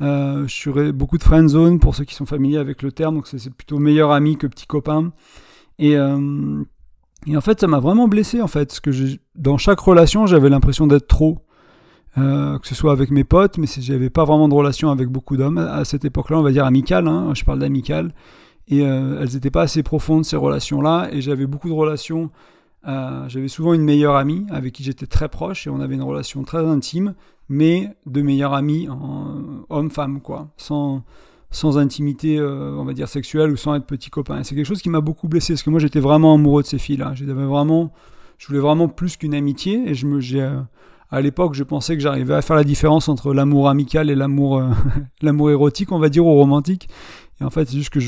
Euh, 0.00 0.46
je 0.46 0.54
suis 0.54 0.92
beaucoup 0.92 1.18
de 1.18 1.22
friend 1.22 1.48
zone 1.48 1.80
pour 1.80 1.94
ceux 1.94 2.04
qui 2.04 2.14
sont 2.14 2.26
familiers 2.26 2.58
avec 2.58 2.82
le 2.82 2.92
terme, 2.92 3.16
donc 3.16 3.26
c'est 3.26 3.52
plutôt 3.52 3.78
meilleur 3.78 4.12
ami 4.12 4.36
que 4.36 4.46
petit 4.46 4.66
copain. 4.66 5.12
Et, 5.78 5.96
euh, 5.96 6.62
et 7.26 7.36
en 7.36 7.40
fait, 7.40 7.60
ça 7.60 7.66
m'a 7.66 7.80
vraiment 7.80 8.08
blessé 8.08 8.40
en 8.40 8.46
fait, 8.46 8.66
parce 8.66 8.80
que 8.80 8.90
dans 9.34 9.58
chaque 9.58 9.80
relation, 9.80 10.26
j'avais 10.26 10.48
l'impression 10.48 10.86
d'être 10.86 11.06
trop. 11.06 11.44
Euh, 12.16 12.58
que 12.58 12.66
ce 12.66 12.74
soit 12.74 12.90
avec 12.90 13.10
mes 13.10 13.22
potes, 13.22 13.58
mais 13.58 13.66
j'avais 13.78 14.10
pas 14.10 14.24
vraiment 14.24 14.48
de 14.48 14.54
relation 14.54 14.90
avec 14.90 15.08
beaucoup 15.08 15.36
d'hommes 15.36 15.58
à 15.58 15.84
cette 15.84 16.04
époque-là, 16.04 16.38
on 16.38 16.42
va 16.42 16.50
dire 16.50 16.64
amicale, 16.64 17.06
hein, 17.06 17.32
je 17.34 17.44
parle 17.44 17.58
d'amicale, 17.58 18.12
et 18.66 18.78
elles 18.78 19.28
n'étaient 19.34 19.50
pas 19.50 19.62
assez 19.62 19.82
profondes 19.82 20.24
ces 20.24 20.36
relations-là, 20.36 21.10
et 21.12 21.20
j'avais 21.20 21.46
beaucoup 21.46 21.68
de 21.68 21.74
relations 21.74 22.30
j'avais 22.84 23.48
souvent 23.48 23.74
une 23.74 23.82
meilleure 23.82 24.16
amie 24.16 24.46
avec 24.50 24.72
qui 24.72 24.82
j'étais 24.82 25.06
très 25.06 25.28
proche 25.28 25.66
et 25.66 25.70
on 25.70 25.80
avait 25.80 25.94
une 25.94 26.02
relation 26.02 26.42
très 26.42 26.64
intime, 26.64 27.14
mais 27.48 27.90
de 28.06 28.22
meilleurs 28.22 28.54
amis, 28.54 28.88
homme-femme, 29.68 30.20
quoi, 30.20 30.48
sans, 30.56 31.02
sans 31.50 31.78
intimité, 31.78 32.38
euh, 32.38 32.74
on 32.76 32.84
va 32.84 32.92
dire, 32.92 33.08
sexuelle 33.08 33.50
ou 33.50 33.56
sans 33.56 33.74
être 33.74 33.86
petit 33.86 34.10
copain. 34.10 34.42
C'est 34.44 34.54
quelque 34.54 34.66
chose 34.66 34.82
qui 34.82 34.90
m'a 34.90 35.00
beaucoup 35.00 35.28
blessé, 35.28 35.54
parce 35.54 35.62
que 35.62 35.70
moi 35.70 35.80
j'étais 35.80 36.00
vraiment 36.00 36.34
amoureux 36.34 36.62
de 36.62 36.66
ces 36.66 36.78
filles-là. 36.78 37.14
vraiment, 37.46 37.92
je 38.38 38.46
voulais 38.46 38.60
vraiment 38.60 38.88
plus 38.88 39.16
qu'une 39.16 39.34
amitié, 39.34 39.88
et 39.88 39.94
je 39.94 40.06
me, 40.06 40.20
euh, 40.34 40.60
à 41.10 41.20
l'époque, 41.20 41.54
je 41.54 41.64
pensais 41.64 41.96
que 41.96 42.02
j'arrivais 42.02 42.34
à 42.34 42.42
faire 42.42 42.56
la 42.56 42.64
différence 42.64 43.08
entre 43.08 43.32
l'amour 43.32 43.68
amical 43.68 44.10
et 44.10 44.14
l'amour, 44.14 44.58
euh, 44.58 44.68
l'amour 45.22 45.50
érotique, 45.50 45.92
on 45.92 45.98
va 45.98 46.08
dire, 46.08 46.26
ou 46.26 46.34
romantique. 46.34 46.88
Et 47.40 47.44
en 47.44 47.50
fait, 47.50 47.66
c'est 47.68 47.76
juste 47.76 47.90
que 47.90 48.00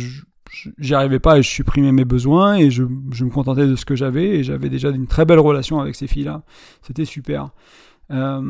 j'y 0.79 0.94
arrivais 0.94 1.19
pas 1.19 1.38
et 1.38 1.43
je 1.43 1.49
supprimais 1.49 1.93
mes 1.93 2.05
besoins 2.05 2.56
et 2.56 2.70
je, 2.70 2.85
je 3.12 3.25
me 3.25 3.31
contentais 3.31 3.67
de 3.67 3.76
ce 3.76 3.85
que 3.85 3.94
j'avais 3.94 4.38
et 4.38 4.43
j'avais 4.43 4.69
déjà 4.69 4.91
une 4.91 5.06
très 5.06 5.25
belle 5.25 5.38
relation 5.38 5.81
avec 5.81 5.94
ces 5.94 6.06
filles-là. 6.06 6.43
C'était 6.82 7.05
super. 7.05 7.50
Euh, 8.11 8.41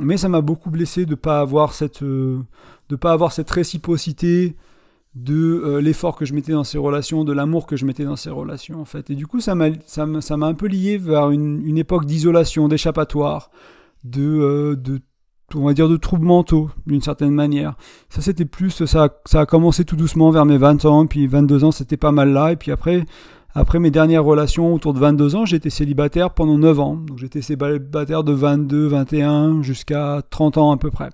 mais 0.00 0.16
ça 0.16 0.28
m'a 0.28 0.40
beaucoup 0.40 0.70
blessé 0.70 1.06
de 1.06 1.14
pas 1.14 1.40
avoir 1.40 1.74
cette 1.74 2.02
euh, 2.02 2.40
de 2.88 2.96
pas 2.96 3.12
avoir 3.12 3.32
cette 3.32 3.50
réciprocité 3.50 4.56
de 5.14 5.34
euh, 5.34 5.80
l'effort 5.80 6.16
que 6.16 6.24
je 6.24 6.34
mettais 6.34 6.52
dans 6.52 6.64
ces 6.64 6.78
relations, 6.78 7.24
de 7.24 7.32
l'amour 7.32 7.66
que 7.66 7.76
je 7.76 7.84
mettais 7.84 8.04
dans 8.04 8.16
ces 8.16 8.30
relations 8.30 8.80
en 8.80 8.84
fait. 8.84 9.10
Et 9.10 9.14
du 9.14 9.26
coup, 9.26 9.40
ça 9.40 9.54
m'a 9.54 9.66
un 9.66 10.54
peu 10.54 10.66
lié 10.66 10.98
vers 10.98 11.30
une, 11.30 11.66
une 11.66 11.78
époque 11.78 12.06
d'isolation, 12.06 12.68
d'échappatoire, 12.68 13.50
de, 14.04 14.78
de 14.80 15.00
on 15.54 15.64
va 15.64 15.74
dire 15.74 15.88
de 15.88 15.96
troubles 15.96 16.26
mentaux 16.26 16.70
d'une 16.86 17.00
certaine 17.00 17.32
manière. 17.32 17.74
Ça 18.08 18.20
c'était 18.20 18.44
plus 18.44 18.70
ça 18.70 19.08
ça 19.24 19.40
a 19.40 19.46
commencé 19.46 19.84
tout 19.84 19.96
doucement 19.96 20.30
vers 20.30 20.44
mes 20.44 20.58
20 20.58 20.84
ans, 20.84 21.06
puis 21.06 21.26
22 21.26 21.64
ans, 21.64 21.70
c'était 21.72 21.96
pas 21.96 22.12
mal 22.12 22.32
là 22.32 22.52
et 22.52 22.56
puis 22.56 22.70
après 22.70 23.04
après 23.54 23.78
mes 23.78 23.90
dernières 23.90 24.24
relations 24.24 24.72
autour 24.72 24.94
de 24.94 24.98
22 24.98 25.36
ans, 25.36 25.44
j'étais 25.44 25.68
célibataire 25.68 26.30
pendant 26.30 26.56
9 26.56 26.80
ans. 26.80 26.96
Donc 26.96 27.18
j'étais 27.18 27.42
célibataire 27.42 28.24
de 28.24 28.32
22, 28.32 28.86
21 28.86 29.62
jusqu'à 29.62 30.22
30 30.30 30.58
ans 30.58 30.72
à 30.72 30.78
peu 30.78 30.90
près. 30.90 31.10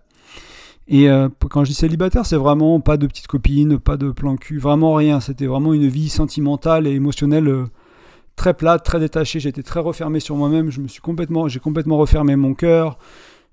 Et 0.87 1.11
euh, 1.11 1.29
quand 1.51 1.65
je 1.65 1.71
dis 1.71 1.75
célibataire, 1.75 2.25
c'est 2.25 2.37
vraiment 2.37 2.81
pas 2.81 2.97
de 2.97 3.07
petites 3.07 3.27
copines, 3.27 3.79
pas 3.79 3.97
de 3.97 4.11
plan 4.11 4.37
cul, 4.37 4.59
vraiment 4.59 4.95
rien. 4.95 5.21
C'était 5.21 5.47
vraiment 5.47 5.75
une 5.75 5.87
vie 5.87 6.09
sentimentale 6.09 6.87
et 6.87 6.93
émotionnelle 6.93 7.49
euh, 7.49 7.67
très 8.37 8.55
plate, 8.55 8.85
très 8.85 8.99
détachée. 8.99 9.39
J'étais 9.39 9.63
très 9.63 9.81
refermé 9.81 10.19
sur 10.19 10.37
moi-même. 10.37 10.71
Je 10.71 10.81
me 10.81 10.89
suis 10.89 11.03
complètement, 11.03 11.47
j'ai 11.47 11.61
complètement 11.61 11.99
refermé 11.99 12.37
mon 12.37 12.55
cœur. 12.55 12.99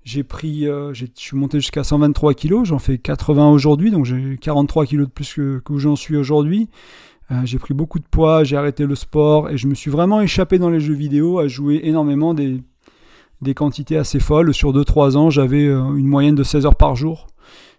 J'ai 0.06 0.22
pris, 0.22 0.68
euh, 0.68 0.94
je 0.94 1.04
suis 1.16 1.36
monté 1.36 1.58
jusqu'à 1.58 1.82
123 1.82 2.32
kilos. 2.34 2.68
J'en 2.68 2.78
fais 2.78 2.96
80 2.96 3.50
aujourd'hui, 3.50 3.90
donc 3.90 4.04
j'ai 4.04 4.38
43 4.40 4.86
kilos 4.86 5.08
de 5.08 5.12
plus 5.12 5.34
que, 5.34 5.58
que 5.58 5.78
j'en 5.78 5.96
suis 5.96 6.16
aujourd'hui. 6.16 6.68
Euh, 7.32 7.40
j'ai 7.44 7.58
pris 7.58 7.74
beaucoup 7.74 7.98
de 7.98 8.04
poids, 8.08 8.44
j'ai 8.44 8.56
arrêté 8.56 8.86
le 8.86 8.94
sport 8.94 9.50
et 9.50 9.56
je 9.56 9.66
me 9.66 9.74
suis 9.74 9.90
vraiment 9.90 10.20
échappé 10.20 10.60
dans 10.60 10.70
les 10.70 10.78
jeux 10.78 10.94
vidéo 10.94 11.40
à 11.40 11.48
jouer 11.48 11.80
énormément 11.82 12.34
des, 12.34 12.62
des 13.42 13.54
quantités 13.54 13.96
assez 13.96 14.20
folles. 14.20 14.54
Sur 14.54 14.72
2-3 14.72 15.16
ans, 15.16 15.28
j'avais 15.28 15.66
euh, 15.66 15.96
une 15.96 16.06
moyenne 16.06 16.36
de 16.36 16.44
16 16.44 16.66
heures 16.66 16.76
par 16.76 16.94
jour 16.94 17.26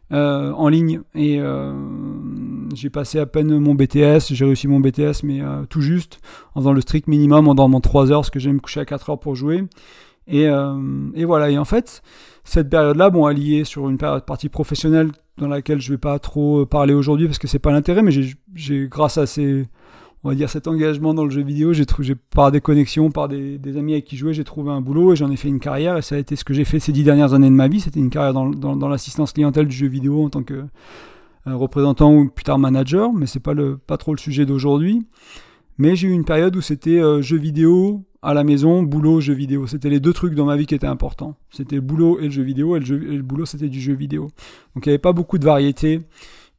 en 0.10 0.70
ligne 0.70 1.02
et 1.16 1.42
j'ai 2.74 2.90
passé 2.90 3.20
à 3.20 3.26
peine 3.26 3.60
mon 3.60 3.76
BTS. 3.76 4.34
J'ai 4.34 4.46
réussi 4.46 4.70
mon 4.70 4.80
BTS, 4.80 5.24
mais 5.24 5.42
tout 5.70 5.82
juste 5.82 6.22
en 6.56 6.62
faisant 6.62 6.72
le 6.72 6.80
strict 6.80 7.10
minimum, 7.10 7.50
en 7.50 7.56
dormant 7.56 7.82
3 7.82 8.14
heures, 8.14 8.20
parce 8.20 8.30
que 8.30 8.40
j'aime 8.40 8.56
me 8.56 8.60
coucher 8.62 8.80
à 8.80 8.86
4 8.86 9.10
heures 9.10 9.20
pour 9.20 9.36
jouer. 9.36 9.66
Et, 10.28 10.44
et 11.14 11.26
voilà, 11.26 11.50
et 11.50 11.58
en 11.58 11.66
fait, 11.66 12.02
cette 12.44 12.70
période-là, 12.70 13.10
bon, 13.10 13.26
alliée 13.26 13.66
sur 13.66 13.90
une 13.90 13.98
période 13.98 14.26
partie 14.26 14.50
professionnelle 14.50 15.12
dans 15.38 15.48
laquelle 15.48 15.82
je 15.82 15.92
vais 15.92 15.98
pas 15.98 16.18
trop 16.20 16.62
euh, 16.62 16.66
parler 16.66 16.94
aujourd'hui 16.94 17.28
parce 17.28 17.38
que 17.40 17.48
c'est 17.48 17.60
pas 17.60 17.72
l'intérêt, 17.72 18.02
mais 18.02 18.12
j'ai, 18.56 18.88
grâce 18.88 19.18
à 19.18 19.26
ces, 19.26 19.68
on 20.24 20.30
va 20.30 20.36
dire 20.36 20.50
cet 20.50 20.68
engagement 20.68 21.14
dans 21.14 21.26
le 21.26 21.30
jeu 21.30 21.44
vidéo, 21.44 21.74
j'ai 21.74 21.86
trouvé, 21.86 22.16
par 22.16 22.52
des 22.52 22.62
connexions, 22.62 23.12
par 23.12 23.28
des, 23.28 23.60
amis 23.78 23.94
avec 23.94 24.06
qui 24.06 24.18
jouer, 24.18 24.34
j'ai 24.34 24.44
trouvé 24.44 24.72
un 24.72 24.82
boulot 24.82 25.14
et 25.14 25.16
j'en 25.16 25.30
ai 25.30 25.36
fait 25.36 25.50
une 25.50 25.60
carrière 25.60 25.98
et 25.98 26.02
ça 26.02 26.16
a 26.16 26.18
été 26.18 26.36
ce 26.36 26.44
que 26.44 26.54
j'ai 26.54 26.66
fait 26.66 26.80
ces 26.80 26.92
dix 26.92 27.04
dernières 27.04 27.34
années 27.34 27.50
de 27.50 27.56
ma 27.56 27.68
vie. 27.68 27.82
C'était 27.82 28.00
une 28.00 28.10
carrière 28.10 28.34
dans, 28.34 28.50
dans, 28.50 28.88
l'assistance 28.88 29.34
clientèle 29.34 29.68
du 29.68 29.76
jeu 29.76 29.88
vidéo 29.88 30.24
en 30.24 30.30
tant 30.30 30.44
que 30.44 30.54
euh, 30.54 31.56
représentant 31.56 32.14
ou 32.14 32.30
plus 32.30 32.44
tard 32.44 32.60
manager, 32.60 33.14
mais 33.14 33.28
c'est 33.28 33.40
pas 33.42 33.54
le, 33.54 33.78
pas 33.78 33.98
trop 33.98 34.14
le 34.14 34.20
sujet 34.20 34.46
d'aujourd'hui. 34.46 35.06
Mais 35.78 35.96
j'ai 35.96 36.08
eu 36.08 36.12
une 36.12 36.26
période 36.26 36.56
où 36.56 36.62
c'était 36.62 37.00
euh, 37.00 37.22
jeu 37.22 37.38
vidéo, 37.38 38.04
à 38.22 38.34
la 38.34 38.44
maison, 38.44 38.84
boulot, 38.84 39.22
jeu 39.22 39.34
vidéo. 39.34 39.68
C'était 39.68 39.90
les 39.90 40.00
deux 40.00 40.14
trucs 40.14 40.34
dans 40.34 40.46
ma 40.46 40.56
vie 40.56 40.66
qui 40.66 40.76
étaient 40.76 40.88
importants. 40.88 41.36
C'était 41.50 41.76
le 41.76 41.82
boulot 41.82 42.20
et 42.20 42.26
le 42.26 42.32
jeu 42.32 42.44
vidéo, 42.44 42.76
et 42.76 42.80
le, 42.80 43.22
boulot 43.22 43.46
c'était 43.46 43.70
du 43.70 43.80
jeu 43.80 43.94
vidéo. 43.94 44.28
Donc 44.76 44.86
il 44.86 44.90
n'y 44.90 44.94
avait 44.94 44.98
pas 44.98 45.14
beaucoup 45.14 45.38
de 45.38 45.46
variété, 45.46 46.02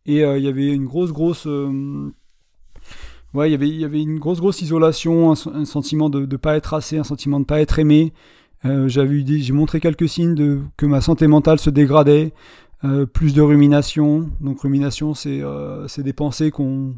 et 0.06 0.24
euh, 0.24 0.38
il 0.38 0.44
y 0.44 0.48
avait 0.48 0.72
une 0.72 0.86
grosse, 0.86 1.12
grosse... 1.12 1.46
Euh, 1.46 2.10
ouais, 3.34 3.48
il 3.48 3.52
y 3.52 3.54
avait, 3.54 3.68
il 3.68 3.80
y 3.80 3.84
avait 3.84 4.00
une 4.00 4.18
grosse, 4.18 4.40
grosse 4.40 4.62
isolation, 4.62 5.32
un, 5.32 5.64
sentiment 5.64 6.10
de 6.10 6.20
ne 6.20 6.36
pas 6.36 6.56
être 6.56 6.74
assez, 6.74 6.98
un 6.98 7.04
sentiment 7.04 7.38
de 7.38 7.42
ne 7.42 7.46
pas 7.46 7.60
être 7.60 7.78
aimé. 7.78 8.12
Euh, 8.64 8.88
j'ai 8.88 9.52
montré 9.52 9.80
quelques 9.80 10.08
signes 10.08 10.34
de 10.34 10.60
que 10.76 10.86
ma 10.86 11.00
santé 11.00 11.26
mentale 11.26 11.58
se 11.58 11.70
dégradait, 11.70 12.32
plus 13.12 13.34
de 13.34 13.42
rumination. 13.42 14.30
Donc 14.40 14.60
rumination, 14.60 15.14
c'est 15.14 15.42
des 15.98 16.12
pensées 16.12 16.50
qu'on 16.52 16.94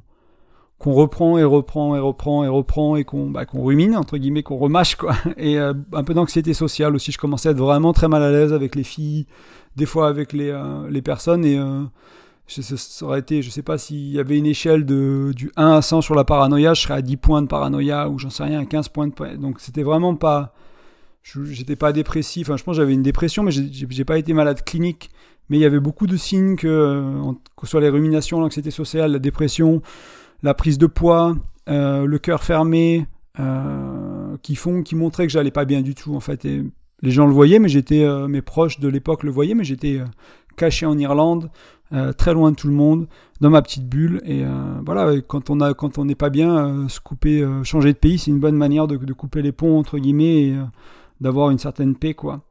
qu'on 0.81 0.95
reprend 0.95 1.37
et 1.37 1.45
reprend 1.45 1.95
et 1.95 2.01
reprend 2.01 2.43
et 2.43 2.49
reprend 2.49 2.97
et 2.97 3.05
qu'on 3.05 3.29
bah, 3.29 3.45
qu'on 3.45 3.63
rumine 3.63 3.95
entre 3.95 4.17
guillemets 4.17 4.43
qu'on 4.43 4.57
remâche 4.57 4.97
quoi. 4.97 5.15
Et 5.37 5.59
euh, 5.59 5.75
un 5.93 6.03
peu 6.03 6.15
d'anxiété 6.15 6.55
sociale 6.55 6.95
aussi. 6.95 7.13
Je 7.13 7.19
commençais 7.19 7.51
à 7.51 7.53
être 7.53 7.59
vraiment 7.59 7.93
très 7.93 8.09
mal 8.09 8.23
à 8.23 8.33
l'aise 8.33 8.55
avec 8.55 8.75
les 8.75 8.83
filles 8.83 9.27
des 9.77 9.85
fois 9.85 10.09
avec 10.09 10.33
les, 10.33 10.49
euh, 10.49 10.89
les 10.91 11.03
personnes. 11.03 11.45
Et 11.45 11.59
euh, 11.59 11.83
ça 12.47 13.05
aurait 13.05 13.21
été 13.21 13.43
je 13.43 13.51
sais 13.51 13.63
pas 13.63 13.77
s'il 13.77 14.11
y 14.11 14.19
avait 14.19 14.39
une 14.39 14.47
échelle 14.47 14.87
de 14.87 15.33
du 15.37 15.53
1 15.57 15.71
à 15.71 15.83
100 15.83 16.01
sur 16.01 16.15
la 16.15 16.25
paranoïa 16.25 16.73
je 16.75 16.81
serais 16.81 16.95
à 16.95 17.03
10 17.03 17.17
points 17.19 17.43
de 17.43 17.47
paranoïa 17.47 18.09
ou 18.09 18.19
j'en 18.19 18.31
sais 18.31 18.43
rien 18.43 18.61
à 18.61 18.65
15 18.65 18.89
points 18.89 19.07
de 19.07 19.37
donc 19.37 19.61
c'était 19.61 19.83
vraiment 19.85 20.17
pas 20.17 20.55
j'étais 21.23 21.77
pas 21.77 21.93
dépressif. 21.93 22.49
Enfin 22.49 22.57
je 22.57 22.65
pense 22.65 22.77
j'avais 22.77 22.95
une 22.95 23.03
dépression 23.03 23.43
mais 23.43 23.53
j'ai 23.53 24.05
pas 24.07 24.17
été 24.17 24.33
malade 24.33 24.65
clinique. 24.65 25.11
Mais 25.51 25.59
il 25.59 25.61
y 25.63 25.65
avait 25.65 25.81
beaucoup 25.81 26.07
de 26.07 26.17
signes 26.17 26.55
que, 26.55 27.03
que 27.57 27.67
ce 27.67 27.73
soit 27.73 27.81
les 27.81 27.89
ruminations, 27.89 28.41
l'anxiété 28.41 28.71
sociale, 28.71 29.11
la 29.11 29.19
dépression, 29.19 29.83
la 30.43 30.55
prise 30.55 30.79
de 30.79 30.87
poids, 30.87 31.37
euh, 31.69 32.07
le 32.07 32.19
cœur 32.19 32.43
fermé, 32.43 33.07
euh, 33.39 34.37
qui 34.43 34.57
font, 34.57 34.83
qui 34.83 34.95
montraient 34.97 35.27
que 35.27 35.33
j'allais 35.33 35.51
pas 35.51 35.65
bien 35.65 35.83
du 35.83 35.95
tout 35.95 36.15
en 36.15 36.21
fait. 36.21 36.45
Les 37.03 37.11
gens 37.11 37.27
le 37.27 37.33
voyaient, 37.33 37.59
mais 37.59 37.69
j'étais, 37.69 38.05
euh, 38.05 38.29
mes 38.29 38.43
proches 38.43 38.81
de 38.81 38.89
l'époque 38.89 39.23
le 39.23 39.31
voyaient, 39.31 39.55
mais 39.55 39.65
j'étais 39.65 40.01
caché 40.57 40.87
en 40.87 40.99
Irlande, 40.99 41.51
très 42.19 42.35
loin 42.35 42.53
de 42.53 42.57
tout 42.57 42.69
le 42.69 42.75
monde, 42.75 43.09
dans 43.41 43.51
ma 43.51 43.63
petite 43.63 43.89
bulle. 43.89 44.21
Et 44.25 44.45
voilà, 44.85 45.21
quand 45.23 45.51
on 45.51 45.61
a, 45.61 45.75
quand 45.75 45.99
on 45.99 46.05
n'est 46.05 46.15
pas 46.15 46.31
bien, 46.31 46.89
se 46.89 47.01
couper, 47.01 47.47
changer 47.65 47.93
de 47.93 47.99
pays, 47.99 48.19
c'est 48.19 48.31
une 48.31 48.41
bonne 48.41 48.57
manière 48.57 48.87
de, 48.87 48.97
de, 48.97 49.13
couper 49.13 49.43
les 49.43 49.53
ponts 49.53 49.79
entre 49.79 49.99
guillemets 49.99 50.43
et 50.43 50.57
d'avoir 51.21 51.51
une 51.51 51.59
certaine 51.59 51.97
paix 51.97 52.15
quoi. 52.15 52.43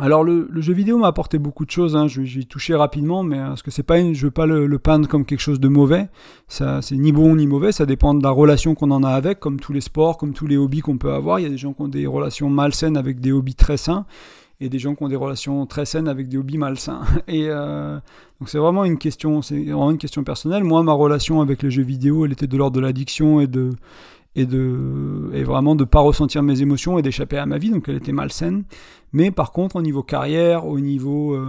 Alors 0.00 0.24
le, 0.24 0.48
jeu 0.56 0.72
vidéo 0.72 0.96
m'a 0.96 1.08
apporté 1.08 1.38
beaucoup 1.38 1.66
de 1.66 1.70
choses, 1.70 1.96
hein. 1.96 2.06
y 2.06 2.46
toucher 2.46 2.74
rapidement, 2.74 3.22
mais 3.22 3.36
parce 3.36 3.62
que 3.62 3.70
c'est 3.70 3.82
pas 3.82 4.00
je 4.12 4.24
veux 4.24 4.30
pas 4.30 4.46
le, 4.46 4.78
peindre 4.78 5.06
comme 5.06 5.26
quelque 5.26 5.40
chose 5.40 5.60
de 5.60 5.68
mauvais. 5.68 6.08
Ça, 6.48 6.80
c'est 6.80 6.96
ni 6.96 7.12
bon 7.12 7.36
ni 7.36 7.46
mauvais, 7.46 7.72
ça 7.72 7.84
dépend 7.84 8.14
de 8.14 8.22
la 8.22 8.30
relation 8.30 8.74
qu'on 8.74 8.90
en 8.90 9.02
a 9.02 9.10
avec, 9.10 9.38
comme 9.38 9.60
tous 9.60 9.74
les 9.74 9.82
sports, 9.82 10.16
comme 10.16 10.32
tous 10.32 10.46
les 10.46 10.56
hobbies 10.56 10.80
qu'on 10.80 10.96
peut 10.96 11.12
avoir. 11.12 11.40
Il 11.40 11.42
y 11.42 11.46
a 11.46 11.50
des 11.50 11.58
gens 11.58 11.74
qui 11.74 11.82
ont 11.82 11.88
des 11.88 12.06
relations 12.06 12.48
malsaines 12.48 12.96
avec 12.96 13.20
des 13.20 13.32
hobbies 13.32 13.54
très 13.54 13.76
sains, 13.76 14.06
et 14.62 14.70
des 14.70 14.78
gens 14.78 14.94
qui 14.94 15.02
ont 15.02 15.08
des 15.08 15.16
relations 15.16 15.66
très 15.66 15.84
saines 15.84 16.08
avec 16.08 16.28
des 16.28 16.38
hobbies 16.38 16.58
malsains. 16.58 17.02
Et 17.28 17.48
euh, 17.48 17.98
donc 18.40 18.48
c'est 18.48 18.58
vraiment 18.58 18.84
une 18.84 18.96
question, 18.96 19.42
c'est 19.42 19.62
vraiment 19.62 19.90
une 19.90 19.98
question 19.98 20.24
personnelle. 20.24 20.64
Moi, 20.64 20.82
ma 20.82 20.92
relation 20.92 21.42
avec 21.42 21.62
les 21.62 21.70
jeux 21.70 21.82
vidéo, 21.82 22.24
elle 22.24 22.32
était 22.32 22.46
de 22.46 22.56
l'ordre 22.56 22.76
de 22.76 22.80
l'addiction 22.80 23.40
et 23.40 23.46
de 23.46 23.70
et 24.34 24.46
de 24.46 25.30
et 25.34 25.44
vraiment 25.44 25.74
de 25.74 25.84
pas 25.84 26.00
ressentir 26.00 26.42
mes 26.42 26.62
émotions 26.62 26.98
et 26.98 27.02
d'échapper 27.02 27.38
à 27.38 27.46
ma 27.46 27.58
vie. 27.58 27.70
Donc 27.70 27.88
elle 27.88 27.96
était 27.96 28.12
malsaine. 28.12 28.64
Mais 29.12 29.30
par 29.30 29.52
contre 29.52 29.76
au 29.76 29.82
niveau 29.82 30.02
carrière 30.02 30.66
au 30.66 30.80
niveau 30.80 31.34
euh, 31.34 31.46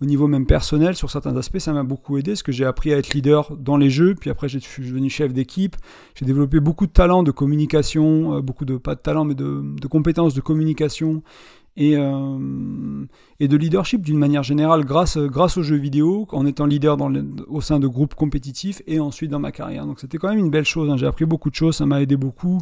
au 0.00 0.04
niveau 0.04 0.26
même 0.28 0.46
personnel 0.46 0.94
sur 0.94 1.10
certains 1.10 1.36
aspects 1.36 1.58
ça 1.58 1.72
m'a 1.72 1.82
beaucoup 1.82 2.18
aidé. 2.18 2.32
Parce 2.32 2.42
que 2.42 2.52
j'ai 2.52 2.64
appris 2.64 2.92
à 2.92 2.98
être 2.98 3.12
leader 3.12 3.56
dans 3.56 3.76
les 3.76 3.90
jeux. 3.90 4.14
Puis 4.14 4.30
après 4.30 4.48
je 4.48 4.58
suis 4.58 4.84
devenu 4.84 5.10
chef 5.10 5.32
d'équipe. 5.32 5.76
J'ai 6.14 6.24
développé 6.24 6.60
beaucoup 6.60 6.86
de 6.86 6.92
talents 6.92 7.22
de 7.22 7.32
communication 7.32 8.36
euh, 8.36 8.40
beaucoup 8.40 8.64
de 8.64 8.76
pas 8.76 8.94
de 8.94 9.00
talents 9.00 9.24
mais 9.24 9.34
de, 9.34 9.62
de 9.80 9.86
compétences 9.88 10.34
de 10.34 10.40
communication 10.40 11.22
et, 11.76 11.96
euh, 11.96 13.06
et 13.40 13.48
de 13.48 13.56
leadership 13.56 14.02
d'une 14.02 14.18
manière 14.18 14.42
générale 14.42 14.84
grâce, 14.84 15.16
aux 15.16 15.62
jeux 15.62 15.76
vidéo, 15.76 16.26
en 16.30 16.46
étant 16.46 16.66
leader 16.66 16.98
au 17.48 17.60
sein 17.60 17.80
de 17.80 17.86
groupes 17.86 18.14
compétitifs 18.14 18.82
et 18.86 19.00
ensuite 19.00 19.30
dans 19.30 19.38
ma 19.38 19.52
carrière. 19.52 19.86
Donc 19.86 20.00
c'était 20.00 20.18
quand 20.18 20.28
même 20.28 20.38
une 20.38 20.50
belle 20.50 20.64
chose, 20.64 20.90
hein. 20.90 20.96
j'ai 20.96 21.06
appris 21.06 21.24
beaucoup 21.24 21.50
de 21.50 21.54
choses, 21.54 21.76
ça 21.76 21.86
m'a 21.86 22.02
aidé 22.02 22.16
beaucoup, 22.16 22.60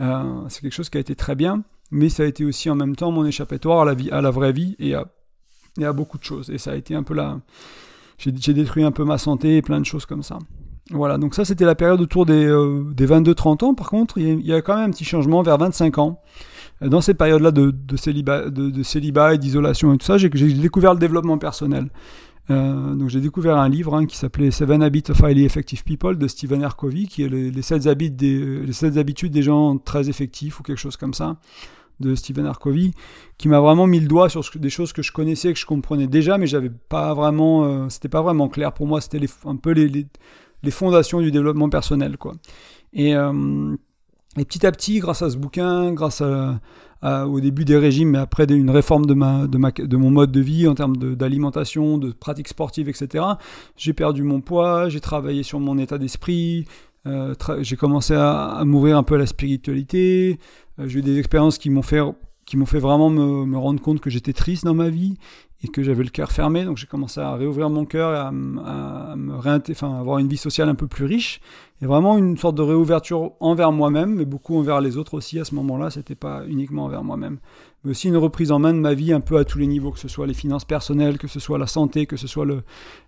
euh, 0.00 0.22
c'est 0.48 0.60
quelque 0.60 0.74
chose 0.74 0.90
qui 0.90 0.98
a 0.98 1.00
été 1.00 1.14
très 1.14 1.34
bien, 1.34 1.64
mais 1.90 2.08
ça 2.08 2.22
a 2.22 2.26
été 2.26 2.44
aussi 2.44 2.70
en 2.70 2.76
même 2.76 2.96
temps 2.96 3.10
mon 3.10 3.24
échappatoire 3.24 3.80
à 3.86 4.20
la, 4.20 4.30
vraie 4.30 4.52
vie 4.52 4.76
et 4.78 4.94
à, 4.94 5.92
beaucoup 5.92 6.18
de 6.18 6.24
choses. 6.24 6.50
Et 6.50 6.58
ça 6.58 6.72
a 6.72 6.74
été 6.74 6.94
un 6.94 7.02
peu 7.02 7.14
là... 7.14 7.40
J'ai 8.18 8.54
détruit 8.54 8.82
un 8.82 8.92
peu 8.92 9.04
ma 9.04 9.18
santé 9.18 9.58
et 9.58 9.62
plein 9.62 9.78
de 9.78 9.84
choses 9.84 10.06
comme 10.06 10.22
ça. 10.22 10.38
Voilà, 10.90 11.18
donc 11.18 11.34
ça 11.34 11.44
c'était 11.44 11.66
la 11.66 11.74
période 11.74 12.00
autour 12.00 12.24
des, 12.24 12.46
euh, 12.46 12.84
des 12.94 13.06
22-30 13.06 13.64
ans. 13.64 13.74
Par 13.74 13.90
contre, 13.90 14.16
il 14.16 14.40
y, 14.40 14.54
a 14.54 14.62
quand 14.62 14.76
même 14.76 14.88
un 14.88 14.90
petit 14.90 15.04
changement 15.04 15.42
vers 15.42 15.58
25 15.58 15.98
ans 15.98 16.22
dans 16.80 17.00
ces 17.00 17.14
périodes-là 17.14 17.50
de, 17.52 17.96
célibat, 17.96 18.50
de, 18.50 18.82
célibat 18.82 19.34
et 19.34 19.38
d'isolation 19.38 19.94
et 19.94 19.98
tout 19.98 20.06
ça, 20.06 20.18
j'ai 20.18 20.28
découvert 20.28 20.94
le 20.94 21.00
développement 21.00 21.38
personnel. 21.38 21.88
Euh, 22.50 22.94
donc 22.94 23.08
j'ai 23.08 23.20
découvert 23.20 23.56
un 23.56 23.68
livre 23.68 23.94
hein, 23.94 24.06
qui 24.06 24.16
s'appelait 24.16 24.52
Seven 24.52 24.82
Habits 24.82 25.04
of 25.08 25.20
Highly 25.20 25.44
Effective 25.44 25.82
People 25.82 26.16
de 26.16 26.28
Stephen 26.28 26.64
R. 26.64 26.76
Covey, 26.76 27.04
qui 27.04 27.24
est 27.24 27.28
les, 27.28 27.50
les, 27.50 27.62
7 27.62 27.86
habits 27.88 28.10
des, 28.10 28.60
les 28.60 28.72
7 28.72 28.98
habitudes 28.98 29.32
des 29.32 29.42
gens 29.42 29.78
très 29.78 30.08
effectifs 30.08 30.60
ou 30.60 30.62
quelque 30.62 30.78
chose 30.78 30.96
comme 30.96 31.14
ça, 31.14 31.38
de 31.98 32.14
Stephen 32.14 32.46
R. 32.46 32.58
Covey, 32.58 32.92
qui 33.38 33.48
m'a 33.48 33.60
vraiment 33.60 33.86
mis 33.86 34.00
le 34.00 34.06
doigt 34.06 34.28
sur 34.28 34.42
des 34.56 34.70
choses 34.70 34.92
que 34.92 35.02
je 35.02 35.12
connaissais, 35.12 35.52
que 35.52 35.58
je 35.58 35.66
comprenais 35.66 36.06
déjà, 36.06 36.38
mais 36.38 36.46
j'avais 36.46 36.70
pas 36.70 37.14
vraiment, 37.14 37.64
euh, 37.64 37.88
c'était 37.88 38.08
pas 38.08 38.22
vraiment 38.22 38.48
clair 38.48 38.72
pour 38.72 38.86
moi, 38.86 39.00
c'était 39.00 39.20
un 39.44 39.56
peu 39.56 39.72
les, 39.72 40.06
fondations 40.70 41.20
du 41.20 41.30
développement 41.30 41.68
personnel, 41.68 42.16
quoi. 42.16 42.34
Et 42.92 43.16
euh, 43.16 43.76
et 44.38 44.44
petit 44.44 44.66
à 44.66 44.72
petit, 44.72 44.98
grâce 44.98 45.22
à 45.22 45.30
ce 45.30 45.36
bouquin, 45.36 45.92
grâce 45.92 46.22
à, 46.22 47.26
au 47.26 47.40
début 47.40 47.64
des 47.64 47.76
régimes, 47.76 48.10
mais 48.10 48.18
après 48.18 48.44
une 48.44 48.70
réforme 48.70 49.06
de, 49.06 49.14
de, 49.14 49.86
de 49.86 49.96
mon 49.96 50.10
mode 50.10 50.32
de 50.32 50.40
vie 50.40 50.66
en 50.66 50.74
termes 50.74 50.96
d'alimentation, 50.96 51.98
de, 51.98 52.10
pratiques 52.10 52.48
sportives, 52.48 52.88
etc., 52.88 53.24
j'ai 53.76 53.92
perdu 53.92 54.22
mon 54.22 54.40
poids, 54.40 54.88
j'ai 54.88 55.00
travaillé 55.00 55.42
sur 55.42 55.60
mon 55.60 55.78
état 55.78 55.98
d'esprit, 55.98 56.64
euh, 57.06 57.34
j'ai 57.60 57.76
commencé 57.76 58.14
à, 58.14 58.62
m'ouvrir 58.64 58.96
un 58.96 59.02
peu 59.04 59.14
à 59.14 59.18
la 59.18 59.26
spiritualité, 59.26 60.40
euh, 60.80 60.88
j'ai 60.88 60.98
eu 60.98 61.02
des 61.02 61.18
expériences 61.18 61.58
qui 61.58 61.70
m'ont 61.70 61.82
fait, 61.82 62.00
qui 62.46 62.56
m'ont 62.56 62.66
fait 62.66 62.78
vraiment 62.78 63.10
me, 63.10 63.58
rendre 63.58 63.82
compte 63.82 64.00
que 64.00 64.08
j'étais 64.08 64.32
triste 64.32 64.64
dans 64.64 64.74
ma 64.74 64.88
vie 64.88 65.14
et 65.64 65.68
que 65.68 65.82
j'avais 65.82 66.04
le 66.04 66.10
cœur 66.10 66.30
fermé, 66.30 66.64
donc 66.64 66.76
j'ai 66.76 66.86
commencé 66.86 67.18
à 67.18 67.34
réouvrir 67.34 67.70
mon 67.70 67.86
cœur 67.86 68.14
et 68.14 68.18
à, 68.18 68.30
me 68.30 69.34
enfin, 69.70 69.98
avoir 69.98 70.18
une 70.18 70.28
vie 70.28 70.36
sociale 70.36 70.68
un 70.68 70.74
peu 70.74 70.86
plus 70.86 71.06
riche. 71.06 71.40
Et 71.82 71.86
vraiment 71.86 72.16
une 72.16 72.36
sorte 72.36 72.54
de 72.54 72.62
réouverture 72.62 73.32
envers 73.40 73.72
moi-même, 73.72 74.14
mais 74.14 74.24
beaucoup 74.24 74.56
envers 74.56 74.80
les 74.80 74.96
autres 74.96 75.14
aussi 75.14 75.40
à 75.40 75.44
ce 75.44 75.54
moment-là, 75.56 75.90
c'était 75.90 76.14
pas 76.14 76.46
uniquement 76.46 76.84
envers 76.84 77.02
moi-même. 77.02 77.38
Mais 77.84 77.90
aussi 77.90 78.08
une 78.08 78.16
reprise 78.16 78.52
en 78.52 78.58
main 78.58 78.74
de 78.74 78.78
ma 78.78 78.94
vie 78.94 79.12
un 79.12 79.20
peu 79.20 79.38
à 79.38 79.44
tous 79.44 79.58
les 79.58 79.66
niveaux, 79.66 79.90
que 79.90 79.98
ce 79.98 80.08
soit 80.08 80.26
les 80.26 80.34
finances 80.34 80.64
personnelles, 80.64 81.18
que 81.18 81.28
ce 81.28 81.40
soit 81.40 81.58
la 81.58 81.66
santé, 81.66 82.06
que 82.06 82.16
ce 82.16 82.28
soit 82.28 82.46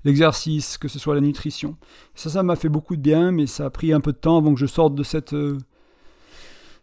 l'exercice, 0.05 0.79
que 0.79 0.89
ce 0.89 0.99
soit 0.99 1.15
la 1.15 1.21
nutrition. 1.21 1.77
Ça, 2.15 2.29
ça 2.29 2.43
m'a 2.43 2.57
fait 2.57 2.69
beaucoup 2.69 2.97
de 2.97 3.03
bien, 3.03 3.31
mais 3.31 3.47
ça 3.47 3.67
a 3.67 3.71
pris 3.71 3.93
un 3.93 4.01
peu 4.01 4.13
de 4.13 4.19
temps 4.19 4.39
avant 4.39 4.53
que 4.53 4.61
je 4.61 4.67
sorte 4.67 4.95
de 4.95 5.03
cette... 5.03 5.35
Euh, 5.35 5.59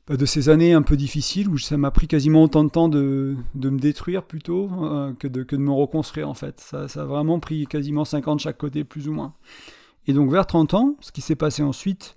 de 0.08 0.26
ces 0.26 0.50
années 0.50 0.74
un 0.74 0.84
peu 0.84 0.96
difficiles 0.96 1.50
où 1.50 1.58
ça 1.58 1.78
m'a 1.78 1.90
pris 1.90 2.08
quasiment 2.08 2.44
autant 2.44 2.64
de 2.64 2.70
temps 2.70 2.90
de, 2.90 3.36
de 3.56 3.70
me 3.70 3.80
détruire 3.80 4.24
plutôt 4.24 4.70
euh, 4.84 5.14
que, 5.14 5.28
de, 5.28 5.44
que 5.44 5.56
de 5.56 5.62
me 5.62 5.72
reconstruire 5.72 6.30
en 6.30 6.36
fait. 6.36 6.60
Ça, 6.60 6.88
ça, 6.88 7.02
a 7.02 7.06
vraiment 7.06 7.40
pris 7.40 7.66
quasiment 7.66 8.06
50 8.06 8.38
de 8.38 8.42
chaque 8.42 8.58
côté 8.58 8.84
plus 8.84 9.08
ou 9.08 9.14
moins. 9.14 9.34
Et 10.08 10.14
donc 10.14 10.30
vers 10.30 10.46
30 10.46 10.76
ans, 10.76 10.96
ce 11.02 11.12
qui 11.12 11.22
s'est 11.22 11.36
passé 11.36 11.64
ensuite, 11.64 12.16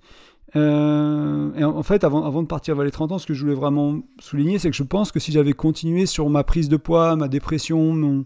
euh, 0.55 1.51
et 1.55 1.63
en, 1.63 1.83
fait 1.83 2.03
avant, 2.03 2.25
avant 2.25 2.41
de 2.41 2.47
partir 2.47 2.75
vers 2.75 2.85
les 2.85 2.91
30 2.91 3.11
ans, 3.11 3.17
ce 3.17 3.25
que 3.25 3.33
je 3.33 3.41
voulais 3.41 3.55
vraiment 3.55 3.99
souligner, 4.19 4.59
c'est 4.59 4.69
que 4.69 4.75
je 4.75 4.83
pense 4.83 5.11
que 5.11 5.19
si 5.19 5.31
j'avais 5.31 5.53
continué 5.53 6.05
sur 6.05 6.29
ma 6.29 6.43
prise 6.43 6.69
de 6.69 6.77
poids, 6.77 7.15
ma 7.15 7.27
dépression, 7.27 7.93
mon, 7.93 8.25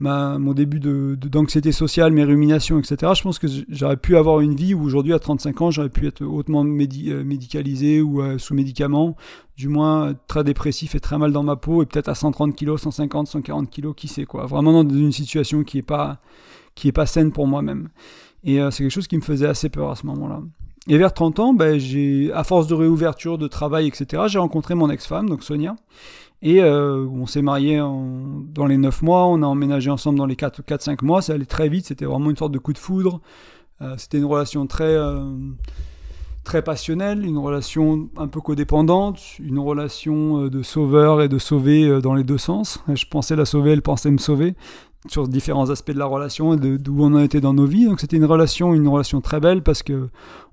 mon 0.00 0.54
début 0.54 0.80
d'anxiété 0.80 1.68
de, 1.68 1.74
sociale, 1.74 2.12
mes 2.12 2.24
ruminations, 2.24 2.78
etc., 2.78 3.12
je 3.14 3.22
pense 3.22 3.38
que 3.38 3.46
j'aurais 3.68 3.98
pu 3.98 4.16
avoir 4.16 4.40
une 4.40 4.54
vie 4.54 4.72
où 4.72 4.82
aujourd'hui, 4.82 5.12
à 5.12 5.18
35 5.18 5.60
ans, 5.60 5.70
j'aurais 5.70 5.90
pu 5.90 6.06
être 6.06 6.24
hautement 6.24 6.64
euh, 6.64 7.24
médicalisé 7.24 8.00
ou 8.00 8.22
euh, 8.22 8.38
sous 8.38 8.54
médicaments, 8.54 9.14
du 9.56 9.68
moins 9.68 10.14
très 10.26 10.42
dépressif 10.42 10.94
et 10.94 11.00
très 11.00 11.18
mal 11.18 11.32
dans 11.32 11.42
ma 11.42 11.56
peau, 11.56 11.82
et 11.82 11.86
peut-être 11.86 12.08
à 12.08 12.14
130 12.14 12.56
kg, 12.56 12.78
150, 12.78 13.26
140 13.26 13.70
kg, 13.70 13.94
qui 13.94 14.08
sait 14.08 14.24
quoi. 14.24 14.46
Vraiment 14.46 14.82
dans 14.82 14.88
une 14.88 15.12
situation 15.12 15.64
qui 15.64 15.76
n'est 15.76 15.82
pas, 15.82 16.18
qui 16.74 16.88
est 16.88 16.92
pas 16.92 17.06
saine 17.06 17.30
pour 17.30 17.46
moi-même. 17.46 17.90
Et 18.42 18.60
euh, 18.60 18.70
c'est 18.70 18.82
quelque 18.82 18.92
chose 18.92 19.08
qui 19.08 19.16
me 19.16 19.22
faisait 19.22 19.46
assez 19.46 19.68
peur 19.68 19.90
à 19.90 19.96
ce 19.96 20.06
moment-là. 20.06 20.40
Et 20.88 20.96
vers 20.96 21.12
30 21.12 21.40
ans, 21.40 21.52
ben, 21.52 21.78
j'ai, 21.78 22.32
à 22.32 22.42
force 22.42 22.66
de 22.66 22.74
réouverture, 22.74 23.36
de 23.36 23.48
travail, 23.48 23.86
etc., 23.86 24.24
j'ai 24.28 24.38
rencontré 24.38 24.74
mon 24.74 24.88
ex-femme, 24.88 25.28
donc 25.28 25.44
Sonia, 25.44 25.76
et 26.42 26.62
euh, 26.62 27.06
on 27.06 27.26
s'est 27.26 27.42
marié 27.42 27.78
dans 27.78 28.66
les 28.66 28.78
9 28.78 29.02
mois, 29.02 29.26
on 29.26 29.42
a 29.42 29.46
emménagé 29.46 29.90
ensemble 29.90 30.18
dans 30.18 30.26
les 30.26 30.36
4-5 30.36 31.04
mois, 31.04 31.20
ça 31.20 31.34
allait 31.34 31.44
très 31.44 31.68
vite, 31.68 31.86
c'était 31.86 32.06
vraiment 32.06 32.30
une 32.30 32.36
sorte 32.36 32.52
de 32.52 32.58
coup 32.58 32.72
de 32.72 32.78
foudre. 32.78 33.20
Euh, 33.82 33.94
c'était 33.98 34.18
une 34.18 34.24
relation 34.24 34.66
très, 34.66 34.84
euh, 34.84 35.22
très 36.44 36.62
passionnelle, 36.62 37.26
une 37.26 37.38
relation 37.38 38.08
un 38.16 38.26
peu 38.26 38.40
codépendante, 38.40 39.20
une 39.38 39.58
relation 39.58 40.48
de 40.48 40.62
sauveur 40.62 41.20
et 41.20 41.28
de 41.28 41.38
sauver 41.38 42.00
dans 42.00 42.14
les 42.14 42.24
deux 42.24 42.38
sens. 42.38 42.82
Je 42.92 43.04
pensais 43.06 43.36
la 43.36 43.44
sauver, 43.44 43.72
elle 43.72 43.82
pensait 43.82 44.10
me 44.10 44.18
sauver 44.18 44.54
sur 45.08 45.28
différents 45.28 45.70
aspects 45.70 45.92
de 45.92 45.98
la 45.98 46.06
relation 46.06 46.52
et 46.54 46.78
d'où 46.78 47.02
on 47.02 47.14
en 47.14 47.20
était 47.20 47.40
dans 47.40 47.54
nos 47.54 47.64
vies. 47.64 47.86
Donc 47.86 48.00
c'était 48.00 48.16
une 48.16 48.24
relation, 48.24 48.74
une 48.74 48.88
relation 48.88 49.20
très 49.20 49.40
belle 49.40 49.62
parce 49.62 49.82
que 49.82 50.08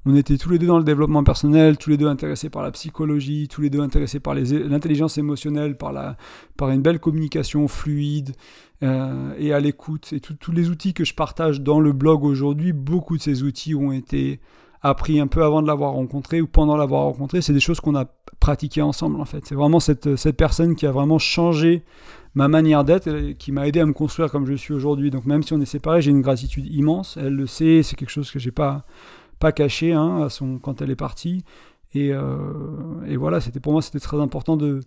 on 0.07 0.15
était 0.15 0.37
tous 0.37 0.49
les 0.49 0.57
deux 0.57 0.67
dans 0.67 0.77
le 0.77 0.85
développement 0.85 1.23
personnel, 1.23 1.77
tous 1.77 1.89
les 1.89 1.97
deux 1.97 2.07
intéressés 2.07 2.49
par 2.49 2.63
la 2.63 2.71
psychologie, 2.71 3.49
tous 3.49 3.61
les 3.61 3.69
deux 3.69 3.81
intéressés 3.81 4.21
par 4.21 4.35
l'intelligence 4.35 5.17
émotionnelle, 5.17 5.77
par, 5.77 5.91
la, 5.91 6.15
par 6.55 6.69
une 6.69 6.81
belle 6.81 6.99
communication 6.99 7.67
fluide 7.67 8.33
euh, 8.83 9.33
et 9.37 9.51
à 9.51 9.59
l'écoute. 9.59 10.13
Et 10.13 10.21
tous 10.21 10.51
les 10.53 10.69
outils 10.69 10.93
que 10.93 11.03
je 11.03 11.13
partage 11.13 11.59
dans 11.59 11.81
le 11.81 11.91
blog 11.91 12.23
aujourd'hui, 12.23 12.71
beaucoup 12.71 13.17
de 13.17 13.21
ces 13.21 13.43
outils 13.43 13.75
ont 13.75 13.91
été 13.91 14.39
appris 14.81 15.19
un 15.19 15.27
peu 15.27 15.43
avant 15.43 15.61
de 15.61 15.67
l'avoir 15.67 15.91
rencontré 15.91 16.39
ou 16.39 16.47
pendant 16.47 16.77
l'avoir 16.77 17.01
rencontré. 17.03 17.41
C'est 17.41 17.53
des 17.53 17.59
choses 17.59 17.81
qu'on 17.81 17.95
a 17.95 18.05
pratiquées 18.39 18.81
ensemble 18.81 19.19
en 19.19 19.25
fait. 19.25 19.45
C'est 19.45 19.55
vraiment 19.55 19.81
cette, 19.81 20.15
cette 20.15 20.37
personne 20.37 20.75
qui 20.75 20.85
a 20.85 20.91
vraiment 20.91 21.19
changé 21.19 21.83
ma 22.33 22.47
manière 22.47 22.85
d'être 22.85 23.33
qui 23.39 23.51
m'a 23.51 23.67
aidé 23.67 23.81
à 23.81 23.85
me 23.85 23.93
construire 23.93 24.31
comme 24.31 24.45
je 24.45 24.53
suis 24.53 24.73
aujourd'hui. 24.73 25.09
Donc 25.11 25.25
même 25.25 25.43
si 25.43 25.53
on 25.53 25.59
est 25.59 25.65
séparés, 25.65 26.01
j'ai 26.01 26.11
une 26.11 26.21
gratitude 26.21 26.67
immense. 26.67 27.17
Elle 27.19 27.35
le 27.35 27.47
sait, 27.47 27.83
c'est 27.83 27.97
quelque 27.97 28.11
chose 28.11 28.31
que 28.31 28.39
j'ai 28.39 28.51
pas 28.51 28.85
pas 29.39 29.51
caché 29.51 29.94
hein, 29.94 30.24
à 30.24 30.29
son, 30.29 30.60
quand 30.60 30.82
elle 30.82 30.91
est 30.91 30.96
partie. 30.96 31.44
Et, 31.94 32.12
euh, 32.13 33.06
et 33.08 33.17
voilà, 33.17 33.39
c'était 33.39 33.60
pour 33.60 33.72
moi 33.72 33.82
c'était 33.82 34.00
très 34.00 34.20
important 34.20 34.58
de 34.58 34.82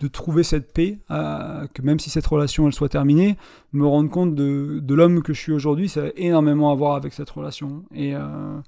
de 0.00 0.08
trouver 0.08 0.42
cette 0.42 0.72
paix, 0.72 0.98
que 1.08 1.82
même 1.82 1.98
si 1.98 2.10
cette 2.10 2.26
relation 2.26 2.66
elle 2.66 2.74
soit 2.74 2.88
terminée, 2.88 3.36
me 3.72 3.86
rendre 3.86 4.10
compte 4.10 4.34
de, 4.34 4.80
de 4.82 4.94
l'homme 4.94 5.22
que 5.22 5.32
je 5.32 5.40
suis 5.40 5.52
aujourd'hui, 5.52 5.88
ça 5.88 6.04
a 6.04 6.08
énormément 6.16 6.70
à 6.70 6.74
voir 6.74 6.96
avec 6.96 7.14
cette 7.14 7.30
relation. 7.30 7.84
Et 7.94 8.14
euh, 8.14 8.58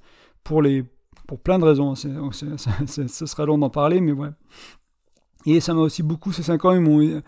pour, 0.43 0.63
les, 0.63 0.85
pour 1.27 1.39
plein 1.39 1.59
de 1.59 1.65
raisons, 1.65 1.95
ce 2.33 3.27
serait 3.27 3.45
long 3.47 3.59
d'en 3.59 3.69
parler, 3.69 4.01
mais 4.01 4.13
ouais. 4.13 4.31
Et 5.45 5.61
ça 5.61 5.75
m'a 5.75 5.83
aussi 5.83 6.03
beaucoup, 6.03 6.33
ces 6.33 6.43
5 6.43 6.65
ans, 6.65 6.73
ils 6.73 6.81
m'ont 6.81 7.23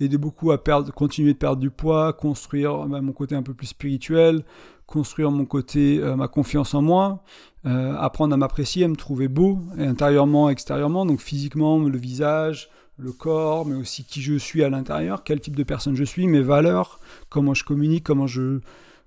aidé 0.00 0.18
beaucoup 0.18 0.50
à 0.50 0.62
perdre, 0.62 0.92
continuer 0.92 1.32
de 1.32 1.38
perdre 1.38 1.60
du 1.60 1.70
poids, 1.70 2.12
construire 2.12 2.86
bah, 2.86 3.00
mon 3.00 3.12
côté 3.12 3.34
un 3.34 3.42
peu 3.42 3.54
plus 3.54 3.68
spirituel, 3.68 4.44
construire 4.86 5.30
mon 5.30 5.44
côté, 5.44 5.98
euh, 6.00 6.16
ma 6.16 6.28
confiance 6.28 6.74
en 6.74 6.82
moi, 6.82 7.22
apprendre 7.64 8.34
à 8.34 8.36
m'apprécier, 8.36 8.84
à 8.84 8.88
me 8.88 8.96
trouver 8.96 9.28
beau, 9.28 9.58
intérieurement, 9.78 10.50
extérieurement, 10.50 11.06
donc 11.06 11.20
physiquement, 11.20 11.78
le 11.78 11.96
visage, 11.96 12.68
le 12.98 13.12
corps, 13.12 13.66
mais 13.66 13.74
aussi 13.74 14.04
qui 14.04 14.20
je 14.22 14.34
suis 14.34 14.62
à 14.62 14.68
l'intérieur, 14.68 15.24
quel 15.24 15.40
type 15.40 15.56
de 15.56 15.62
personne 15.62 15.96
je 15.96 16.04
suis, 16.04 16.26
mes 16.26 16.42
valeurs, 16.42 17.00
comment 17.28 17.54
je 17.54 17.64
communique, 17.64 18.04
comment 18.04 18.26
je 18.26 18.60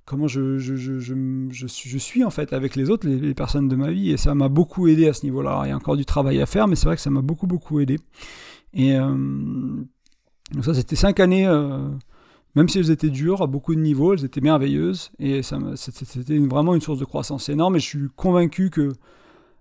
comment 0.05 0.27
je, 0.27 0.57
je, 0.57 0.77
je, 0.77 0.99
je, 0.99 1.49
je 1.51 1.97
suis 1.97 2.23
en 2.23 2.29
fait 2.29 2.53
avec 2.53 2.77
les 2.77 2.89
autres, 2.89 3.07
les, 3.07 3.33
personnes 3.33 3.67
de 3.67 3.75
ma 3.75 3.91
vie, 3.91 4.11
et 4.11 4.17
ça 4.17 4.33
m'a 4.35 4.47
beaucoup 4.47 4.87
aidé 4.87 5.09
à 5.09 5.13
ce 5.13 5.25
niveau-là. 5.25 5.63
Il 5.65 5.69
y 5.69 5.71
a 5.71 5.75
encore 5.75 5.97
du 5.97 6.05
travail 6.05 6.41
à 6.41 6.45
faire, 6.45 6.67
mais 6.67 6.77
c'est 6.77 6.85
vrai 6.85 6.95
que 6.95 7.01
ça 7.01 7.09
m'a 7.09 7.21
beaucoup 7.21 7.45
beaucoup 7.45 7.81
aidé. 7.81 7.99
Et 8.73 8.95
euh, 8.95 9.83
donc 10.51 10.65
ça, 10.65 10.73
c'était 10.73 10.95
cinq 10.95 11.19
années, 11.19 11.45
euh, 11.45 11.89
même 12.55 12.69
si 12.69 12.79
elles 12.79 12.91
étaient 12.91 13.09
dures 13.09 13.41
à 13.41 13.47
beaucoup 13.47 13.75
de 13.75 13.81
niveaux, 13.81 14.13
elles 14.13 14.25
étaient 14.25 14.41
merveilleuses, 14.41 15.11
et 15.19 15.41
c'était 15.43 16.37
vraiment 16.39 16.73
une 16.73 16.81
source 16.81 16.99
de 16.99 17.05
croissance 17.05 17.49
énorme. 17.49 17.75
Et 17.75 17.79
je 17.79 17.85
suis 17.85 18.07
convaincu 18.15 18.69
que, 18.69 18.93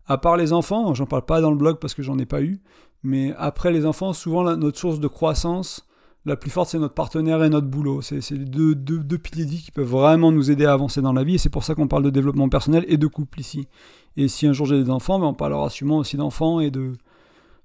à 0.06 0.18
part 0.18 0.36
les 0.36 0.52
enfants, 0.52 0.94
j'en 0.94 1.06
parle 1.06 1.24
pas 1.24 1.40
dans 1.40 1.50
le 1.50 1.56
blog 1.56 1.78
parce 1.80 1.94
que 1.94 2.02
j'en 2.02 2.18
ai 2.18 2.26
pas 2.26 2.42
eu, 2.42 2.60
mais 3.02 3.34
après 3.36 3.72
les 3.72 3.84
enfants, 3.84 4.12
souvent 4.12 4.56
notre 4.56 4.78
source 4.78 5.00
de 5.00 5.08
croissance, 5.08 5.86
la 6.24 6.36
plus 6.36 6.50
forte, 6.50 6.70
c'est 6.70 6.80
notre 6.80 6.94
partenaire 6.94 7.44
et 7.44 7.48
notre 7.48 7.68
boulot. 7.68 8.02
C'est 8.02 8.20
les 8.32 8.44
deux, 8.44 8.74
deux, 8.74 8.98
deux, 8.98 9.18
piliers 9.18 9.46
qui 9.46 9.70
peuvent 9.70 9.86
vraiment 9.86 10.32
nous 10.32 10.50
aider 10.50 10.64
à 10.64 10.72
avancer 10.72 11.00
dans 11.00 11.12
la 11.12 11.22
vie. 11.22 11.36
Et 11.36 11.38
c'est 11.38 11.50
pour 11.50 11.62
ça 11.62 11.76
qu'on 11.76 11.86
parle 11.86 12.02
de 12.02 12.10
développement 12.10 12.48
personnel 12.48 12.84
et 12.88 12.96
de 12.96 13.06
couple 13.06 13.38
ici. 13.38 13.68
Et 14.16 14.26
si 14.26 14.48
un 14.48 14.52
jour 14.52 14.66
j'ai 14.66 14.82
des 14.82 14.90
enfants, 14.90 15.20
ben 15.20 15.26
on 15.26 15.34
parlera 15.34 15.70
sûrement 15.70 15.98
aussi 15.98 16.16
d'enfants 16.16 16.58
et 16.58 16.72
de, 16.72 16.94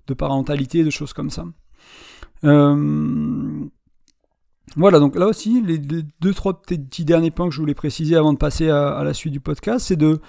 de 0.06 0.14
parentalité 0.14 0.84
de 0.84 0.92
choses 0.92 1.12
comme 1.12 1.32
ça. 1.32 1.46
Euh, 2.44 3.66
voilà, 4.76 5.00
donc 5.00 5.16
là 5.16 5.28
aussi, 5.28 5.62
les, 5.62 5.78
deux, 5.78 6.34
trois 6.34 6.62
petits 6.62 7.06
derniers 7.06 7.32
points 7.32 7.48
que 7.48 7.54
je 7.54 7.60
voulais 7.60 7.74
préciser 7.74 8.16
avant 8.16 8.34
de 8.34 8.38
passer 8.38 8.70
à 8.70 9.04
la 9.04 9.14
suite 9.14 9.34
du 9.34 9.40
podcast, 9.40 9.88
c'est 9.88 9.98
de 9.98 10.22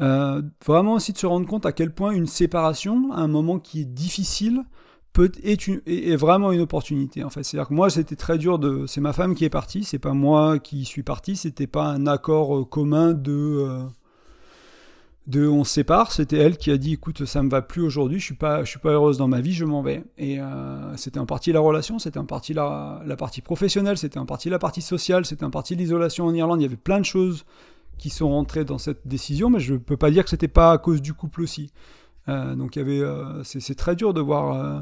euh, 0.00 0.42
vraiment 0.66 0.94
aussi 0.94 1.12
de 1.12 1.18
se 1.18 1.26
rendre 1.26 1.46
compte 1.46 1.66
à 1.66 1.72
quel 1.72 1.92
point 1.92 2.10
une 2.10 2.26
séparation, 2.26 3.12
à 3.12 3.20
un 3.20 3.28
moment 3.28 3.58
qui 3.58 3.82
est 3.82 3.84
difficile, 3.84 4.64
est, 5.16 6.16
vraiment 6.16 6.50
une 6.50 6.60
opportunité. 6.60 7.22
C'est-à-dire 7.30 7.68
que 7.68 7.74
moi, 7.74 7.88
c'était 7.88 8.16
très 8.16 8.36
dur 8.36 8.58
de. 8.58 8.86
C'est 8.86 9.00
ma 9.00 9.12
femme 9.12 9.36
qui 9.36 9.44
est 9.44 9.50
partie, 9.50 9.84
c'est 9.84 10.00
pas 10.00 10.12
moi 10.12 10.58
qui 10.58 10.84
suis 10.84 11.04
parti. 11.04 11.36
C'était 11.36 11.68
pas 11.68 11.86
un 11.86 12.06
accord 12.06 12.58
euh, 12.58 12.64
commun 12.64 13.12
de. 13.12 13.86
De 15.26 15.48
on 15.48 15.64
se 15.64 15.72
sépare, 15.72 16.12
c'était 16.12 16.36
elle 16.36 16.58
qui 16.58 16.70
a 16.70 16.76
dit 16.76 16.92
écoute 16.92 17.24
ça 17.24 17.42
me 17.42 17.48
va 17.48 17.62
plus 17.62 17.80
aujourd'hui, 17.80 18.20
je 18.20 18.24
suis 18.26 18.34
pas 18.34 18.62
je 18.62 18.68
suis 18.68 18.78
pas 18.78 18.90
heureuse 18.90 19.16
dans 19.16 19.28
ma 19.28 19.40
vie, 19.40 19.54
je 19.54 19.64
m'en 19.64 19.82
vais. 19.82 20.04
Et 20.18 20.38
c'était 20.96 21.18
en 21.18 21.26
partie 21.26 21.52
la 21.52 21.60
relation, 21.60 21.98
c'était 21.98 22.18
en 22.18 22.26
partie 22.26 22.52
la, 22.52 23.02
la 23.06 23.16
partie 23.16 23.40
professionnelle, 23.40 23.96
c'était 23.96 24.18
en 24.18 24.26
partie 24.26 24.50
la 24.50 24.58
partie 24.58 24.82
sociale, 24.82 25.24
c'était 25.24 25.44
en 25.44 25.50
partie 25.50 25.76
l'isolation 25.76 26.26
en 26.26 26.34
Irlande, 26.34 26.60
il 26.60 26.64
y 26.64 26.66
avait 26.66 26.76
plein 26.76 27.00
de 27.00 27.06
choses 27.06 27.44
qui 27.98 28.10
sont 28.10 28.28
rentrés 28.28 28.64
dans 28.64 28.78
cette 28.78 29.06
décision, 29.06 29.50
mais 29.50 29.60
je 29.60 29.74
ne 29.74 29.78
peux 29.78 29.96
pas 29.96 30.10
dire 30.10 30.24
que 30.24 30.30
c'était 30.30 30.48
pas 30.48 30.72
à 30.72 30.78
cause 30.78 31.00
du 31.00 31.14
couple 31.14 31.42
aussi. 31.42 31.70
Euh, 32.28 32.54
donc 32.54 32.76
il 32.76 32.80
y 32.80 32.82
avait, 32.82 33.00
euh, 33.00 33.42
c'est 33.44 33.74
très 33.74 33.96
dur 33.96 34.14
de 34.14 34.20
voir 34.20 34.54
euh, 34.54 34.80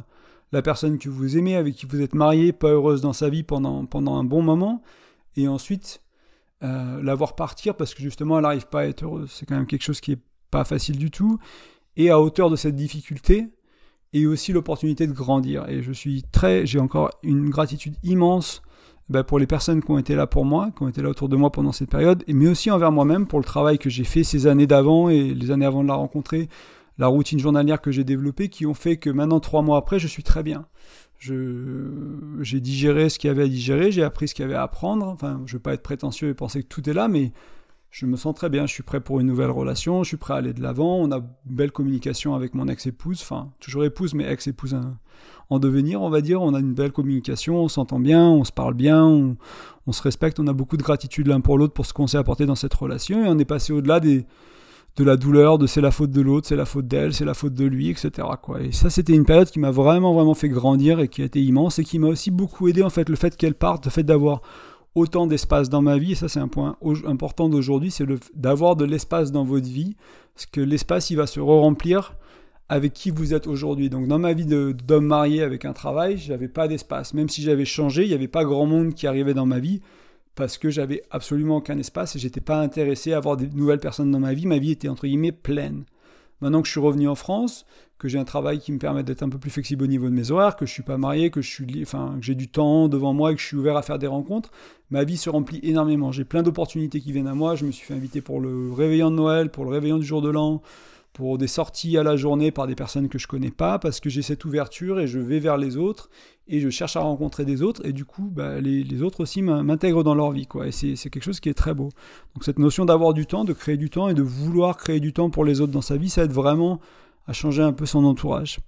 la 0.53 0.63
personne 0.63 0.99
que 0.99 1.09
vous 1.09 1.37
aimez, 1.37 1.57
avec 1.57 1.75
qui 1.75 1.87
vous 1.87 2.01
êtes 2.01 2.15
marié, 2.15 2.53
pas 2.53 2.69
heureuse 2.69 3.01
dans 3.01 3.13
sa 3.13 3.29
vie 3.29 3.43
pendant, 3.43 3.85
pendant 3.87 4.17
un 4.17 4.25
bon 4.25 4.43
moment, 4.43 4.83
et 5.37 5.49
ensuite 5.49 6.01
la 6.61 7.17
voir 7.17 7.35
partir 7.35 7.75
parce 7.75 7.93
que 7.93 8.03
justement 8.03 8.37
elle 8.37 8.45
n'arrive 8.45 8.69
pas 8.69 8.83
à 8.83 8.85
être 8.85 9.03
heureuse. 9.03 9.33
C'est 9.33 9.47
quand 9.47 9.57
même 9.57 9.67
quelque 9.67 9.83
chose 9.83 10.01
qui 10.01 10.13
est 10.13 10.21
pas 10.53 10.63
facile 10.65 10.99
du 10.99 11.11
tout. 11.11 11.41
Et 11.97 12.11
à 12.11 12.21
hauteur 12.21 12.49
de 12.49 12.57
cette 12.57 12.77
difficulté, 12.77 13.49
et 14.13 14.27
aussi 14.27 14.53
l'opportunité 14.53 15.07
de 15.07 15.13
grandir. 15.13 15.69
Et 15.69 15.83
je 15.83 15.93
suis 15.93 16.23
très, 16.31 16.67
j'ai 16.67 16.79
encore 16.79 17.11
une 17.23 17.51
gratitude 17.51 17.95
immense 18.03 18.63
bah, 19.09 19.25
pour 19.25 19.39
les 19.39 19.47
personnes 19.47 19.83
qui 19.83 19.91
ont 19.91 19.99
été 19.99 20.15
là 20.15 20.27
pour 20.27 20.45
moi, 20.45 20.71
qui 20.77 20.83
ont 20.83 20.89
été 20.89 21.03
là 21.03 21.09
autour 21.09 21.29
de 21.29 21.37
moi 21.37 21.51
pendant 21.51 21.73
cette 21.73 21.91
période, 21.91 22.23
mais 22.29 22.49
aussi 22.49 22.71
envers 22.71 22.93
moi-même 22.93 23.27
pour 23.27 23.39
le 23.39 23.45
travail 23.45 23.79
que 23.79 23.91
j'ai 23.91 24.05
fait 24.05 24.25
ces 24.25 24.47
années 24.47 24.67
d'avant 24.67 25.09
et 25.09 25.35
les 25.35 25.51
années 25.51 25.67
avant 25.67 25.83
de 25.83 25.89
la 25.89 25.95
rencontrer, 25.95 26.49
la 26.99 27.07
routine 27.07 27.39
journalière 27.39 27.81
que 27.81 27.91
j'ai 27.91 28.05
développée, 28.05 28.49
qui 28.49 28.67
ont 28.67 28.75
fait 28.75 28.97
que 28.97 29.11
maintenant, 29.11 29.41
trois 29.41 29.63
mois 29.63 29.79
après, 29.79 29.99
je 29.99 30.07
suis 30.07 30.23
très 30.23 30.43
bien. 30.43 30.67
J'ai 31.19 32.61
digéré 32.61 33.09
ce 33.09 33.19
qu'il 33.19 33.29
y 33.29 33.31
avait 33.31 33.45
à 33.45 33.49
digérer, 33.49 33.93
j'ai 33.93 34.03
appris 34.03 34.29
ce 34.29 34.35
qu'il 34.35 34.43
y 34.43 34.47
avait 34.47 34.57
à 34.57 34.63
apprendre. 34.63 35.07
Enfin, 35.07 35.41
je 35.47 35.53
ne 35.53 35.59
veux 35.59 35.63
pas 35.63 35.73
être 35.73 35.83
prétentieux 35.83 36.29
et 36.29 36.35
penser 36.35 36.63
que 36.63 36.69
tout 36.69 36.89
est 36.91 36.93
là, 36.93 37.09
mais 37.09 37.33
je 37.93 38.07
me 38.07 38.17
sens 38.17 38.35
très 38.35 38.49
bien, 38.49 38.67
je 38.67 38.73
suis 38.73 38.83
prêt 38.83 39.01
pour 39.01 39.21
une 39.21 39.27
nouvelle 39.27 39.51
relation, 39.51 40.03
je 40.03 40.09
suis 40.09 40.17
prêt 40.17 40.33
à 40.33 40.39
aller 40.39 40.55
de 40.55 40.63
l'avant, 40.63 40.97
on 40.97 41.13
a 41.13 41.19
une 41.19 41.27
belle 41.45 41.71
communication 41.71 42.35
avec 42.35 42.55
mon 42.55 42.67
ex-épouse, 42.67 43.21
enfin 43.21 43.53
toujours 43.61 43.85
épouse 43.85 44.15
mais 44.15 44.25
ex-épouse 44.25 44.75
en 45.51 45.59
devenir 45.59 46.01
on 46.01 46.09
va 46.09 46.23
dire, 46.23 46.41
on 46.41 46.55
a 46.55 46.61
une 46.61 46.73
belle 46.73 46.93
communication, 46.93 47.57
on 47.57 47.69
s'entend 47.69 48.01
bien, 48.01 48.27
on 48.27 48.45
se 48.45 48.53
parle 48.53 48.73
bien, 48.73 49.05
on, 49.05 49.93
se 49.93 50.03
respecte, 50.03 50.41
on 50.41 50.47
a 50.47 50.55
beaucoup 50.55 50.79
de 50.79 50.83
gratitude 50.83 51.27
l'un 51.27 51.43
pour 51.43 51.59
l'autre 51.59 51.75
pour 51.75 51.85
ce 51.85 51.93
qu'on 51.93 52.07
s'est 52.07 52.17
apporté 52.17 52.47
dans 52.47 52.55
cette 52.55 52.73
relation 52.73 53.27
et 53.27 53.29
on 53.29 53.39
est 53.39 53.45
passé 53.45 53.75
au-delà 53.75 54.01
de 54.01 54.25
la 54.99 55.19
douleur, 55.19 55.59
de 55.59 55.67
c'est 55.67 55.83
la 55.83 55.91
faute 55.91 56.13
de 56.13 56.23
l'autre, 56.23 56.49
c'est 56.49 56.57
la 56.57 56.65
faute 56.65 56.89
d'elle, 56.89 57.13
c'est 57.13 57.27
la 57.27 57.35
faute 57.35 57.53
de 57.53 57.67
lui, 57.67 57.91
etc. 57.91 58.27
Et 58.61 58.73
ça 58.73 58.89
c'était 58.89 59.13
une 59.13 59.27
période 59.27 59.51
qui 59.51 59.61
m'a 59.61 59.71
vraiment 59.71 60.15
vraiment 60.15 60.35
fait 60.35 60.49
grandir 60.49 60.99
et 60.99 61.09
qui 61.09 61.21
a 61.21 61.27
été 61.27 61.43
immense 61.43 61.79
et 61.79 61.85
qui 61.85 61.99
m'a 61.99 62.09
aussi 62.09 62.31
beaucoup 62.31 62.69
aidé 62.69 62.83
en 62.83 62.91
fait 62.91 63.11
le 63.11 63.17
fait 63.17 63.37
qu'elle 63.37 63.55
parte, 63.55 63.85
le 63.85 63.91
fait 63.91 64.03
d'avoir 64.03 64.41
autant 64.95 65.27
d'espace 65.27 65.69
dans 65.69 65.83
ma 65.83 65.99
vie, 65.99 66.13
et 66.13 66.17
ça 66.17 66.29
c'est 66.29 66.41
un 66.41 66.49
point 66.49 66.77
important 67.07 67.49
d'aujourd'hui, 67.49 67.91
c'est 67.91 68.07
d'avoir 68.35 68.77
de 68.77 68.85
l'espace 68.85 69.33
dans 69.33 69.45
votre 69.45 69.69
vie, 69.69 69.97
parce 70.35 70.47
que 70.47 70.61
l'espace 70.61 71.11
il 71.11 71.17
va 71.17 71.27
se 71.27 71.41
remplir 71.41 72.17
avec 72.69 72.95
qui 72.95 73.11
vous 73.11 73.35
êtes 73.35 73.47
aujourd'hui. 73.47 73.91
Donc 73.91 74.09
dans 74.09 74.19
ma 74.19 74.33
vie 74.33 74.47
d'homme 74.47 75.07
marié 75.07 75.43
avec 75.43 75.65
un 75.65 75.75
travail, 75.75 76.17
j'avais 76.17 76.49
pas 76.49 76.69
d'espace. 76.69 77.13
Même 77.13 77.29
si 77.29 77.43
j'avais 77.43 77.67
changé, 77.67 78.05
il 78.05 78.09
n'y 78.09 78.15
avait 78.15 78.29
pas 78.29 78.45
grand 78.45 78.65
monde 78.65 78.95
qui 78.95 79.07
arrivait 79.07 79.35
dans 79.35 79.45
ma 79.45 79.59
vie 79.59 79.81
parce 80.35 80.57
que 80.57 80.71
j'avais 80.71 81.03
absolument 81.11 81.57
aucun 81.59 81.77
espace 81.77 82.17
et 82.17 82.19
j'étais 82.19 82.41
pas 82.41 82.59
intéressé 82.59 83.13
à 83.13 83.19
avoir 83.19 83.37
des 83.37 83.49
nouvelles 83.49 83.79
personnes 83.79 84.11
dans 84.11 84.21
ma 84.21 84.33
vie. 84.33 84.47
Ma 84.47 84.57
vie 84.57 84.71
était 84.71 84.89
entre 84.89 85.07
guillemets 85.07 85.33
pleine. 85.33 85.85
Maintenant 86.41 86.63
que 86.63 86.67
je 86.67 86.73
suis 86.73 86.81
revenu 86.81 87.09
en 87.09 87.15
France, 87.15 87.67
que 88.03 88.09
j'ai 88.09 88.19
un 88.19 88.25
travail 88.25 88.59
qui 88.59 88.73
me 88.73 88.79
permet 88.79 89.05
d'être 89.05 89.23
un 89.23 89.29
peu 89.29 89.39
plus 89.39 89.51
flexible 89.51 89.85
au 89.85 89.87
niveau 89.87 90.07
de 90.07 90.15
mes 90.15 90.33
horaires, 90.33 90.57
que 90.57 90.67
je 90.67 90.73
suis 90.73 90.83
pas 90.83 90.99
marié, 90.99 91.31
que 91.31 91.41
je 91.41 91.49
suis, 91.49 91.65
enfin, 91.83 92.17
que 92.19 92.27
j'ai 92.27 92.35
du 92.35 92.49
temps 92.49 92.89
devant 92.89 93.15
moi 93.15 93.31
et 93.31 93.37
que 93.37 93.41
je 93.41 93.47
suis 93.47 93.57
ouvert 93.57 93.77
à 93.77 93.83
faire 93.83 94.01
des 94.01 94.09
rencontres, 94.09 94.51
ma 94.91 95.05
vie 95.05 95.17
se 95.17 95.31
remplit 95.31 95.61
énormément. 95.63 96.11
J'ai 96.11 96.25
plein 96.25 96.43
d'opportunités 96.43 97.01
qui 97.01 97.13
viennent 97.13 97.29
à 97.29 97.35
moi. 97.35 97.55
Je 97.55 97.65
me 97.65 97.71
suis 97.71 97.87
fait 97.87 97.95
inviter 97.95 98.21
pour 98.21 98.41
le 98.41 98.73
réveillon 98.73 99.13
de 99.13 99.15
Noël, 99.15 99.51
pour 99.51 99.65
le 99.65 99.71
réveillon 99.71 99.99
du 99.99 100.05
jour 100.05 100.21
de 100.21 100.31
l'an, 100.31 100.63
pour 101.13 101.39
des 101.39 101.47
sorties 101.47 101.97
à 101.97 102.03
la 102.03 102.17
journée 102.17 102.51
par 102.51 102.67
des 102.67 102.75
personnes 102.75 103.09
que 103.09 103.21
je 103.21 103.29
connais 103.29 103.53
pas, 103.53 103.79
parce 103.79 104.01
que 104.01 104.11
j'ai 104.11 104.23
cette 104.23 104.45
ouverture 104.45 104.99
et 104.99 105.07
je 105.07 105.21
vais 105.21 105.39
vers 105.39 105.57
les 105.57 105.77
autres 105.77 106.11
et 106.49 106.59
je 106.59 106.71
cherche 106.71 106.97
à 106.97 107.01
rencontrer 107.01 107.45
des 107.45 107.63
autres 107.63 107.87
et 107.87 107.93
du 107.93 108.05
coup 108.05 108.29
bah, 108.35 108.61
les, 108.61 109.03
autres 109.03 109.21
aussi 109.21 109.43
m'intègrent 109.43 110.03
dans 110.03 110.17
leur 110.17 110.33
vie 110.33 110.49
quoi 110.49 110.67
et 110.67 110.73
c'est 110.73 110.97
quelque 111.09 111.23
chose 111.23 111.39
qui 111.39 111.49
est 111.49 111.55
très 111.55 111.73
beau. 111.73 111.91
Donc 112.35 112.43
cette 112.43 112.59
notion 112.59 112.85
d'avoir 112.85 113.15
du 113.15 113.27
temps, 113.27 113.45
de 113.45 113.53
créer 113.53 113.77
du 113.77 113.91
temps 113.91 114.09
et 114.09 114.15
de 114.15 114.23
vouloir 114.23 114.77
créer 114.77 114.99
du 114.99 115.13
temps 115.13 115.31
pour 115.31 115.45
les 115.45 115.61
autres 115.61 115.73
dans 115.73 115.83
sa 115.83 115.97
vie, 115.97 116.11
ça 116.11 116.25
aide 116.25 116.33
vraiment 116.33 116.81
à 117.27 117.33
changer 117.33 117.63
un 117.63 117.73
peu 117.73 117.87
son 117.87 118.05
entourage. 118.05 118.59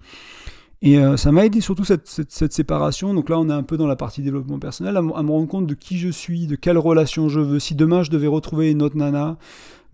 Et 0.82 0.98
euh, 0.98 1.16
ça 1.16 1.32
m'a 1.32 1.46
aidé 1.46 1.60
surtout 1.60 1.84
cette, 1.84 2.06
cette, 2.06 2.52
séparation. 2.52 3.14
Donc 3.14 3.30
là, 3.30 3.38
on 3.38 3.48
est 3.48 3.52
un 3.54 3.62
peu 3.62 3.76
dans 3.76 3.86
la 3.86 3.96
partie 3.96 4.22
développement 4.22 4.58
personnel, 4.58 4.96
à, 4.96 5.02
me 5.02 5.10
rendre 5.10 5.48
compte 5.48 5.66
de 5.66 5.74
qui 5.74 5.98
je 5.98 6.10
suis, 6.10 6.46
de 6.46 6.56
quelle 6.56 6.76
relation 6.76 7.28
je 7.28 7.40
veux. 7.40 7.58
Si 7.58 7.74
demain 7.74 8.02
je 8.02 8.10
devais 8.10 8.26
retrouver 8.26 8.70
une 8.70 8.82
autre 8.82 8.96
nana, 8.96 9.38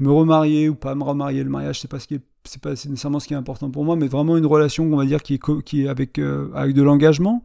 me 0.01 0.11
remarier 0.11 0.69
ou 0.69 0.75
pas 0.75 0.95
me 0.97 1.05
remarier, 1.05 1.45
le 1.45 1.51
mariage, 1.51 1.81
c'est 1.81 1.89
pas 1.89 2.01
ce 2.01 2.09
qui 2.09 2.15
est 2.15 2.23
c'est 2.45 2.61
pas 2.61 2.71
nécessairement 2.71 3.21
ce 3.21 3.29
qui 3.29 3.35
est 3.35 3.37
important 3.37 3.71
pour 3.71 3.85
moi, 3.85 3.97
mais 3.97 4.09
vraiment 4.09 4.37
une 4.37 4.47
relation, 4.47 4.85
on 4.85 4.97
va 4.97 5.05
dire, 5.05 5.23
qui 5.23 5.35
est, 5.35 5.63
qui 5.63 5.85
est 5.85 5.89
avec, 5.89 6.19
euh, 6.19 6.51
avec 6.55 6.75
de 6.75 6.83
l'engagement. 6.83 7.43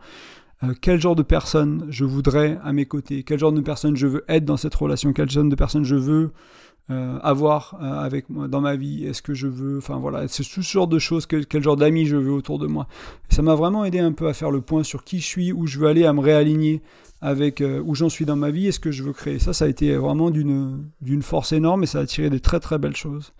Euh, 0.63 0.73
quel 0.79 1.01
genre 1.01 1.15
de 1.15 1.23
personne 1.23 1.85
je 1.89 2.05
voudrais 2.05 2.57
à 2.63 2.71
mes 2.71 2.85
côtés? 2.85 3.23
Quel 3.23 3.39
genre 3.39 3.51
de 3.51 3.61
personne 3.61 3.95
je 3.97 4.07
veux 4.07 4.23
être 4.27 4.45
dans 4.45 4.57
cette 4.57 4.75
relation? 4.75 5.11
Quel 5.11 5.29
genre 5.29 5.43
de 5.43 5.55
personne 5.55 5.83
je 5.83 5.95
veux 5.95 6.31
euh, 6.91 7.17
avoir 7.23 7.77
avec 7.81 8.29
moi 8.29 8.47
dans 8.47 8.61
ma 8.61 8.75
vie 8.75 9.05
Est-ce 9.05 9.21
que 9.21 9.33
je 9.33 9.47
veux 9.47 9.77
Enfin 9.77 9.97
voilà, 9.97 10.27
c'est 10.27 10.43
tout 10.43 10.61
ce 10.61 10.71
genre 10.71 10.87
de 10.87 10.99
choses. 10.99 11.25
Quel, 11.25 11.63
genre 11.63 11.77
d'amis 11.77 12.05
je 12.05 12.15
veux 12.15 12.31
autour 12.31 12.59
de 12.59 12.67
moi 12.67 12.87
Ça 13.29 13.41
m'a 13.41 13.55
vraiment 13.55 13.85
aidé 13.85 13.99
un 13.99 14.11
peu 14.11 14.27
à 14.27 14.33
faire 14.33 14.51
le 14.51 14.61
point 14.61 14.83
sur 14.83 15.03
qui 15.03 15.19
je 15.19 15.25
suis, 15.25 15.51
où 15.51 15.65
je 15.65 15.79
veux 15.79 15.87
aller, 15.87 16.05
à 16.05 16.13
me 16.13 16.19
réaligner 16.19 16.81
avec 17.21 17.63
où 17.83 17.95
j'en 17.95 18.09
suis 18.09 18.25
dans 18.25 18.35
ma 18.35 18.51
vie 18.51 18.67
et 18.67 18.71
ce 18.71 18.79
que 18.79 18.91
je 18.91 19.01
veux 19.01 19.13
créer. 19.13 19.39
Ça, 19.39 19.51
ça 19.51 19.65
a 19.65 19.67
été 19.67 19.95
vraiment 19.95 20.29
d'une 20.29 21.21
force 21.21 21.53
énorme 21.53 21.81
et 21.81 21.87
ça 21.87 21.99
a 21.99 22.05
tiré 22.05 22.29
des 22.29 22.39
très 22.39 22.59
très 22.59 22.77
belles 22.77 22.95
choses. 22.95 23.33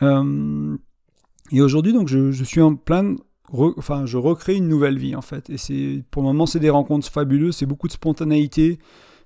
et 0.00 1.60
aujourd'hui, 1.60 1.92
donc, 1.92 2.08
je, 2.08 2.30
je, 2.30 2.44
suis 2.44 2.62
en 2.62 2.76
plein, 2.76 3.16
enfin, 3.52 4.06
je 4.06 4.16
recrée 4.16 4.54
une 4.54 4.68
nouvelle 4.68 4.98
vie 4.98 5.14
en 5.14 5.22
fait. 5.22 5.50
Et 5.50 5.58
c'est, 5.58 6.02
pour 6.10 6.22
le 6.22 6.28
moment, 6.28 6.46
c'est 6.46 6.60
des 6.60 6.70
rencontres 6.70 7.08
fabuleuses, 7.08 7.56
c'est 7.56 7.66
beaucoup 7.66 7.88
de 7.88 7.92
spontanéité, 7.92 8.78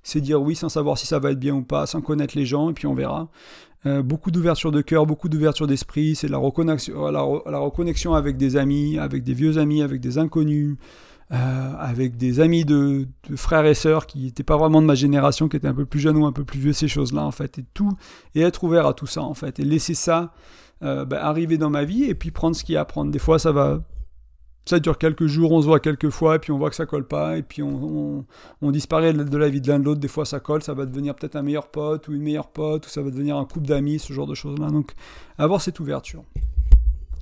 c'est 0.04 0.20
dire 0.20 0.40
oui 0.40 0.54
sans 0.54 0.68
savoir 0.68 0.96
si 0.96 1.06
ça 1.06 1.18
va 1.18 1.32
être 1.32 1.40
bien 1.40 1.54
ou 1.54 1.62
pas, 1.62 1.86
sans 1.86 2.00
connaître 2.00 2.36
les 2.36 2.46
gens, 2.46 2.70
et 2.70 2.72
puis 2.74 2.86
on 2.86 2.94
verra. 2.94 3.28
Euh, 3.86 4.02
beaucoup 4.02 4.30
d'ouverture 4.30 4.70
de 4.70 4.80
cœur, 4.80 5.04
beaucoup 5.04 5.28
d'ouverture 5.28 5.66
d'esprit, 5.66 6.14
c'est 6.14 6.28
la 6.28 6.38
reconnexion, 6.38 7.10
la, 7.10 8.16
avec 8.16 8.36
des 8.36 8.56
amis, 8.56 8.98
avec 8.98 9.24
des 9.24 9.34
vieux 9.34 9.58
amis, 9.58 9.82
avec 9.82 10.00
des 10.00 10.16
inconnus, 10.16 10.76
euh, 11.32 11.72
avec 11.78 12.16
des 12.16 12.40
amis 12.40 12.64
de, 12.64 13.06
frères 13.36 13.66
et 13.66 13.74
sœurs 13.74 14.06
qui 14.06 14.24
n'étaient 14.24 14.42
pas 14.42 14.56
vraiment 14.56 14.80
de 14.80 14.86
ma 14.86 14.94
génération, 14.94 15.48
qui 15.48 15.56
étaient 15.56 15.68
un 15.68 15.74
peu 15.74 15.86
plus 15.86 16.00
jeunes 16.00 16.16
ou 16.16 16.26
un 16.26 16.32
peu 16.32 16.44
plus 16.44 16.60
vieux, 16.60 16.72
ces 16.72 16.88
choses-là 16.88 17.24
en 17.24 17.30
fait, 17.30 17.58
et 17.58 17.64
tout, 17.74 17.92
et 18.34 18.40
être 18.40 18.64
ouvert 18.64 18.86
à 18.86 18.94
tout 18.94 19.06
ça 19.06 19.22
en 19.22 19.34
fait, 19.34 19.58
et 19.58 19.64
laisser 19.64 19.94
ça 19.94 20.32
euh, 20.82 21.04
ben, 21.04 21.18
arriver 21.18 21.58
dans 21.58 21.70
ma 21.70 21.84
vie, 21.84 22.04
et 22.04 22.14
puis 22.14 22.30
prendre 22.30 22.56
ce 22.56 22.64
qu'il 22.64 22.74
y 22.74 22.76
a 22.76 22.82
à 22.82 22.84
prendre. 22.84 23.10
Des 23.10 23.18
fois 23.18 23.38
ça 23.38 23.52
va 23.52 23.82
ça 24.66 24.80
dure 24.80 24.96
quelques 24.96 25.26
jours, 25.26 25.52
on 25.52 25.60
se 25.60 25.66
voit 25.66 25.80
quelques 25.80 26.10
fois, 26.10 26.36
et 26.36 26.38
puis 26.38 26.52
on 26.52 26.58
voit 26.58 26.70
que 26.70 26.76
ça 26.76 26.86
colle 26.86 27.06
pas, 27.06 27.36
et 27.36 27.42
puis 27.42 27.62
on, 27.62 28.24
disparaît 28.62 29.12
de 29.12 29.36
la 29.36 29.48
vie 29.48 29.60
de 29.60 29.68
l'un 29.68 29.78
de 29.78 29.84
l'autre. 29.84 30.00
Des 30.00 30.08
fois, 30.08 30.24
ça 30.24 30.40
colle, 30.40 30.62
ça 30.62 30.74
va 30.74 30.86
devenir 30.86 31.14
peut-être 31.14 31.36
un 31.36 31.42
meilleur 31.42 31.68
pote 31.68 32.08
ou 32.08 32.12
une 32.12 32.22
meilleure 32.22 32.48
pote, 32.48 32.86
ou 32.86 32.88
ça 32.88 33.02
va 33.02 33.10
devenir 33.10 33.36
un 33.36 33.44
couple 33.44 33.66
d'amis, 33.66 33.98
ce 33.98 34.12
genre 34.12 34.26
de 34.26 34.34
choses-là. 34.34 34.70
Donc, 34.70 34.92
avoir 35.38 35.60
cette 35.60 35.80
ouverture. 35.80 36.22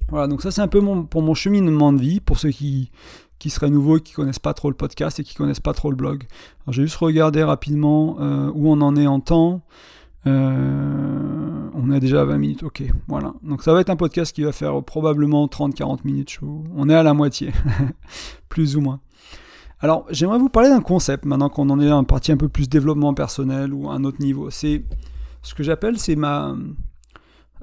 Voilà, 0.09 0.29
donc 0.29 0.43
ça, 0.43 0.51
c'est 0.51 0.61
un 0.61 0.69
peu 0.69 0.81
pour 1.07 1.23
mon 1.23 1.35
cheminement 1.35 1.93
de 1.93 2.01
vie, 2.01 2.21
pour 2.21 2.39
ceux 2.39 2.51
qui, 2.51 2.91
qui 3.39 3.51
seraient 3.51 3.71
nouveaux 3.71 3.99
qui 3.99 4.13
connaissent 4.13 4.39
pas 4.39 4.55
trop 4.55 4.69
le 4.69 4.77
podcast 4.77 5.19
et 5.19 5.25
qui 5.25 5.35
connaissent 5.35 5.59
pas 5.59 5.73
trop 5.73 5.91
le 5.91 5.97
blog. 5.97 6.25
Alors, 6.65 6.75
j'ai 6.75 6.83
juste 6.83 6.97
regardé 6.97 7.43
rapidement 7.43 8.19
euh, 8.21 8.51
où 8.55 8.71
on 8.71 8.81
en 8.83 8.95
est 8.95 9.07
en 9.07 9.19
temps. 9.21 9.63
Euh, 10.27 11.69
on 11.75 11.91
a 11.91 12.01
déjà 12.01 12.25
20 12.25 12.39
minutes, 12.39 12.63
ok, 12.63 12.83
voilà. 13.09 13.35
Donc 13.43 13.63
ça 13.63 13.73
va 13.73 13.81
être 13.81 13.91
un 13.91 13.97
podcast 13.97 14.35
qui 14.35 14.43
va 14.43 14.53
faire 14.53 14.83
probablement 14.83 15.47
30-40 15.47 16.01
minutes. 16.05 16.39
On 16.77 16.89
est 16.89 16.95
à 16.95 17.03
la 17.03 17.15
moitié, 17.15 17.53
plus 18.49 18.77
ou 18.77 18.81
moins. 18.81 19.01
Alors 19.81 20.07
j'aimerais 20.11 20.39
vous 20.39 20.49
parler 20.49 20.69
d'un 20.69 20.81
concept 20.81 21.25
maintenant 21.25 21.49
qu'on 21.49 21.69
en 21.71 21.81
est 21.81 21.91
à 21.91 21.97
un 21.97 22.05
partie 22.05 22.31
un 22.31 22.37
peu 22.37 22.49
plus 22.49 22.69
développement 22.69 23.15
personnel 23.15 23.75
ou 23.75 23.91
un 23.91 24.05
autre 24.05 24.21
niveau. 24.21 24.49
C'est 24.51 24.85
ce 25.43 25.55
que 25.55 25.65
j'appelle, 25.65 25.99
c'est 25.99 26.15
ma, 26.15 26.55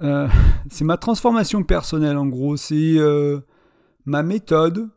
euh, 0.01 0.27
c'est 0.69 0.83
ma 0.83 0.97
transformation 0.97 1.63
personnelle 1.63 2.17
en 2.17 2.27
gros. 2.27 2.57
C'est 2.57 2.95
euh, 2.97 3.39
ma 4.05 4.21
méthode 4.21 4.89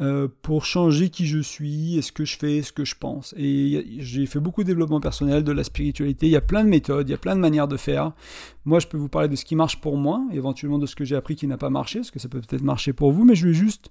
euh, 0.00 0.26
pour 0.40 0.64
changer 0.64 1.10
qui 1.10 1.26
je 1.26 1.38
suis, 1.38 1.98
et 1.98 2.02
ce 2.02 2.12
que 2.12 2.24
je 2.24 2.38
fais, 2.38 2.62
ce 2.62 2.72
que 2.72 2.84
je 2.84 2.94
pense. 2.98 3.34
Et 3.36 3.98
j'ai 3.98 4.24
fait 4.24 4.40
beaucoup 4.40 4.62
de 4.62 4.66
développement 4.66 5.00
personnel, 5.00 5.44
de 5.44 5.52
la 5.52 5.64
spiritualité. 5.64 6.26
Il 6.26 6.32
y 6.32 6.36
a 6.36 6.40
plein 6.40 6.64
de 6.64 6.68
méthodes, 6.70 7.08
il 7.08 7.12
y 7.12 7.14
a 7.14 7.18
plein 7.18 7.36
de 7.36 7.40
manières 7.40 7.68
de 7.68 7.76
faire. 7.76 8.12
Moi, 8.64 8.80
je 8.80 8.86
peux 8.86 8.96
vous 8.96 9.10
parler 9.10 9.28
de 9.28 9.36
ce 9.36 9.44
qui 9.44 9.54
marche 9.54 9.80
pour 9.82 9.98
moi, 9.98 10.24
éventuellement 10.32 10.78
de 10.78 10.86
ce 10.86 10.96
que 10.96 11.04
j'ai 11.04 11.14
appris 11.14 11.36
qui 11.36 11.46
n'a 11.46 11.58
pas 11.58 11.68
marché, 11.68 11.98
parce 11.98 12.10
que 12.10 12.18
ça 12.18 12.30
peut 12.30 12.40
peut-être 12.40 12.62
marcher 12.62 12.94
pour 12.94 13.12
vous, 13.12 13.24
mais 13.24 13.34
je 13.34 13.46
vais 13.46 13.52
juste 13.52 13.90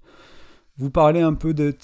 vous 0.77 0.89
parler 0.89 1.21
un 1.21 1.35
peu 1.35 1.53
de... 1.53 1.75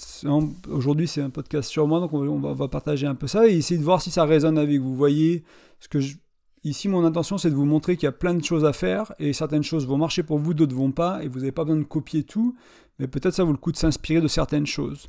Aujourd'hui, 0.68 1.06
c'est 1.06 1.22
un 1.22 1.30
podcast 1.30 1.70
sur 1.70 1.86
moi, 1.86 2.00
donc 2.00 2.12
on 2.12 2.40
va, 2.40 2.68
partager 2.68 3.06
un 3.06 3.14
peu 3.14 3.28
ça 3.28 3.46
et 3.46 3.56
essayer 3.56 3.78
de 3.78 3.84
voir 3.84 4.02
si 4.02 4.10
ça 4.10 4.24
résonne 4.24 4.58
avec 4.58 4.80
vous. 4.80 4.88
Vous 4.88 4.96
voyez, 4.96 5.44
ce 5.78 5.88
que 5.88 6.00
je, 6.00 6.16
Ici, 6.64 6.88
mon 6.88 7.04
intention, 7.04 7.38
c'est 7.38 7.50
de 7.50 7.54
vous 7.54 7.64
montrer 7.64 7.96
qu'il 7.96 8.06
y 8.06 8.08
a 8.08 8.12
plein 8.12 8.34
de 8.34 8.44
choses 8.44 8.64
à 8.64 8.72
faire 8.72 9.12
et 9.18 9.32
certaines 9.32 9.62
choses 9.62 9.86
vont 9.86 9.96
marcher 9.96 10.24
pour 10.24 10.38
vous, 10.38 10.54
d'autres 10.54 10.74
vont 10.74 10.90
pas, 10.90 11.22
et 11.22 11.28
vous 11.28 11.38
n'avez 11.38 11.52
pas 11.52 11.64
besoin 11.64 11.78
de 11.78 11.84
copier 11.84 12.24
tout, 12.24 12.56
mais 12.98 13.06
peut-être 13.06 13.34
ça 13.34 13.44
vaut 13.44 13.52
le 13.52 13.58
coup 13.58 13.72
de 13.72 13.76
s'inspirer 13.76 14.20
de 14.20 14.28
certaines 14.28 14.66
choses 14.66 15.08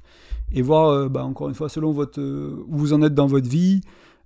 et 0.52 0.62
voir, 0.62 0.89
euh, 0.89 1.10
bah, 1.10 1.23
encore 1.23 1.49
une 1.49 1.56
fois, 1.56 1.69
selon 1.69 1.91
votre, 1.91 2.21
où 2.21 2.78
vous 2.78 2.93
en 2.93 3.02
êtes 3.02 3.13
dans 3.13 3.28
votre 3.28 3.49
vie 3.49 3.82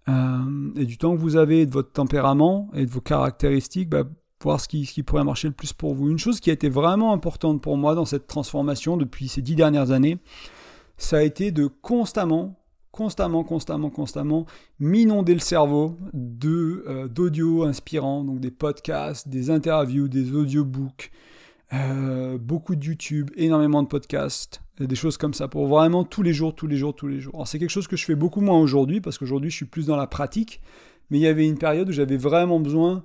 euh, 0.10 0.72
et 0.76 0.86
du 0.86 0.98
temps 0.98 1.16
que 1.16 1.22
vous 1.22 1.36
avez, 1.36 1.66
de 1.66 1.72
votre 1.72 1.92
tempérament 1.92 2.70
et 2.74 2.86
de 2.86 2.92
vos 2.92 3.02
caractéristiques, 3.02 3.90
bah, 3.90 4.04
voir 4.42 4.60
ce 4.60 4.68
qui, 4.68 4.86
ce 4.86 4.94
qui 4.94 5.04
pourrait 5.04 5.24
marcher 5.24 5.48
le 5.48 5.54
plus 5.54 5.74
pour 5.74 5.94
vous. 5.94 6.10
Une 6.10 6.20
chose 6.20 6.40
qui 6.40 6.50
a 6.50 6.54
été 6.54 6.70
vraiment 6.70 7.14
importante 7.14 7.62
pour 7.62 7.78
moi 7.78 7.96
dans 7.96 8.06
cette 8.06 8.28
transformation 8.28 8.98
depuis 8.98 9.28
ces 9.28 9.42
dix 9.42 9.56
dernières 9.56 9.92
années, 9.92 10.18
ça 10.98 11.18
a 11.18 11.22
été 11.22 11.52
de 11.52 11.68
constamment 11.68 12.60
constamment, 12.94 13.44
constamment, 13.44 13.90
constamment 13.90 14.46
m'inonder 14.80 15.34
le 15.34 15.40
cerveau 15.40 15.98
de 16.14 16.86
euh, 16.88 17.08
d'audio 17.08 17.64
inspirants, 17.64 18.24
donc 18.24 18.40
des 18.40 18.52
podcasts, 18.52 19.28
des 19.28 19.50
interviews, 19.50 20.08
des 20.08 20.34
audiobooks, 20.34 21.12
euh, 21.74 22.38
beaucoup 22.38 22.76
de 22.76 22.86
YouTube, 22.86 23.32
énormément 23.36 23.82
de 23.82 23.88
podcasts, 23.88 24.62
des 24.80 24.96
choses 24.96 25.18
comme 25.18 25.34
ça, 25.34 25.48
pour 25.48 25.68
vraiment 25.68 26.04
tous 26.04 26.22
les 26.22 26.34
jours, 26.34 26.54
tous 26.54 26.68
les 26.68 26.78
jours, 26.78 26.96
tous 26.96 27.08
les 27.08 27.20
jours. 27.20 27.34
Alors 27.36 27.48
c'est 27.48 27.60
quelque 27.60 27.70
chose 27.70 27.88
que 27.88 27.96
je 27.96 28.06
fais 28.06 28.16
beaucoup 28.16 28.42
moins 28.42 28.60
aujourd'hui, 28.60 29.02
parce 29.02 29.18
qu'aujourd'hui 29.18 29.50
je 29.50 29.56
suis 29.56 29.66
plus 29.66 29.88
dans 29.88 29.96
la 29.96 30.08
pratique, 30.08 30.62
mais 31.10 31.18
il 31.18 31.22
y 31.22 31.28
avait 31.28 31.48
une 31.48 31.58
période 31.58 31.90
où 31.90 31.92
j'avais 31.92 32.18
vraiment 32.18 32.60
besoin 32.60 33.04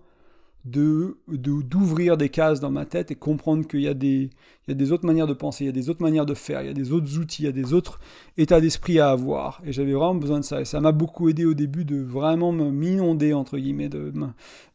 de 0.64 1.16
d'ouvrir 1.28 2.16
des 2.16 2.28
cases 2.28 2.60
dans 2.60 2.70
ma 2.70 2.84
tête 2.84 3.10
et 3.10 3.14
comprendre 3.14 3.66
qu'il 3.66 3.80
y, 3.80 3.88
a 3.88 3.94
des, 3.94 4.30
il 4.66 4.68
y 4.68 4.72
a 4.72 4.74
des 4.74 4.92
autres 4.92 5.06
manières 5.06 5.26
de 5.26 5.32
penser, 5.32 5.64
il 5.64 5.66
y 5.68 5.70
a 5.70 5.72
des 5.72 5.88
autres 5.88 6.02
manières 6.02 6.26
de 6.26 6.34
faire, 6.34 6.62
il 6.62 6.66
y 6.66 6.70
a 6.70 6.74
des 6.74 6.92
autres 6.92 7.18
outils, 7.18 7.42
il 7.42 7.46
y 7.46 7.48
a 7.48 7.52
des 7.52 7.72
autres 7.72 7.98
états 8.36 8.60
d'esprit 8.60 8.98
à 8.98 9.10
avoir. 9.10 9.62
Et 9.64 9.72
j'avais 9.72 9.92
vraiment 9.92 10.14
besoin 10.14 10.40
de 10.40 10.44
ça. 10.44 10.60
Et 10.60 10.64
ça 10.64 10.80
m'a 10.80 10.92
beaucoup 10.92 11.28
aidé 11.28 11.44
au 11.44 11.54
début 11.54 11.84
de 11.84 12.00
vraiment 12.02 12.52
m'inonder, 12.52 13.32
entre 13.32 13.56
guillemets, 13.56 13.88
de, 13.88 14.12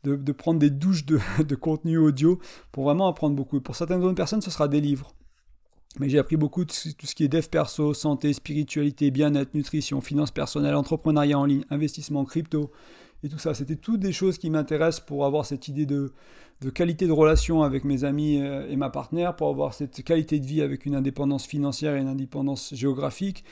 de, 0.03 0.31
prendre 0.31 0.59
des 0.59 0.69
douches 0.69 1.05
de, 1.05 1.19
de 1.47 1.55
contenu 1.55 1.97
audio 1.97 2.39
pour 2.71 2.85
vraiment 2.85 3.07
apprendre 3.07 3.35
beaucoup. 3.35 3.57
Et 3.57 3.61
pour 3.61 3.75
certaines 3.75 4.03
autres 4.03 4.15
personnes, 4.15 4.41
ce 4.41 4.51
sera 4.51 4.67
des 4.67 4.81
livres. 4.81 5.13
Mais 5.99 6.09
j'ai 6.09 6.17
appris 6.17 6.37
beaucoup 6.37 6.65
de 6.65 6.71
tout 6.71 7.05
ce 7.05 7.13
qui 7.13 7.23
est 7.23 7.27
dev 7.27 7.45
perso, 7.47 7.93
santé, 7.93 8.33
spiritualité, 8.33 9.11
bien-être, 9.11 9.53
nutrition, 9.53 10.01
finances 10.01 10.31
personnelles, 10.31 10.73
entrepreneuriat 10.73 11.37
en 11.37 11.45
ligne, 11.45 11.65
investissement, 11.69 12.25
crypto, 12.25 12.71
et 13.23 13.29
tout 13.29 13.39
ça. 13.39 13.53
C'était 13.53 13.75
toutes 13.75 14.01
des 14.01 14.11
choses 14.11 14.37
qui 14.37 14.49
m'intéressent 14.49 15.05
pour 15.05 15.25
avoir 15.25 15.45
cette 15.45 15.67
idée 15.67 15.85
de, 15.85 16.11
de, 16.61 16.69
qualité 16.69 17.07
de 17.07 17.11
relation 17.11 17.63
avec 17.63 17.85
mes 17.85 18.03
amis 18.03 18.39
euh, 18.41 18.69
et 18.69 18.75
ma 18.75 18.89
partenaire, 18.89 19.35
pour 19.35 19.49
avoir 19.49 19.73
cette 19.73 20.03
qualité 20.03 20.39
de 20.39 20.45
vie 20.45 20.61
avec 20.61 20.85
une 20.85 20.95
indépendance 20.95 21.45
financière 21.45 21.95
et 21.95 21.99
une 21.99 22.07
indépendance 22.07 22.73
géographique, 22.75 23.43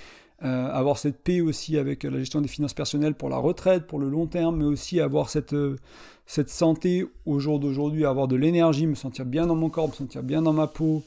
euh, 0.44 0.70
avoir 0.72 0.98
cette 0.98 1.24
paix 1.24 1.40
aussi 1.40 1.78
avec 1.78 2.04
la 2.04 2.18
gestion 2.18 2.42
des 2.42 2.48
finances 2.48 2.74
personnelles 2.74 3.14
pour 3.14 3.30
la 3.30 3.38
retraite, 3.38 3.88
pour 3.88 4.00
le 4.00 4.10
long 4.10 4.28
terme, 4.28 4.58
mais 4.58 4.66
aussi 4.66 5.00
avoir 5.00 5.30
cette, 5.30 5.54
euh, 5.54 5.78
cette 6.26 6.50
santé 6.50 7.06
au 7.26 7.40
jour 7.40 7.60
d'aujourd'hui, 7.60 8.06
avoir 8.06 8.28
de 8.28 8.36
l'énergie, 8.36 8.88
me 8.88 8.96
sentir 8.96 9.26
bien 9.26 9.48
dans 9.48 9.56
mon 9.56 9.70
corps, 9.70 9.88
me 9.88 9.94
sentir 9.94 10.24
bien 10.24 10.42
dans 10.42 10.54
ma 10.54 10.68
peau. 10.68 11.04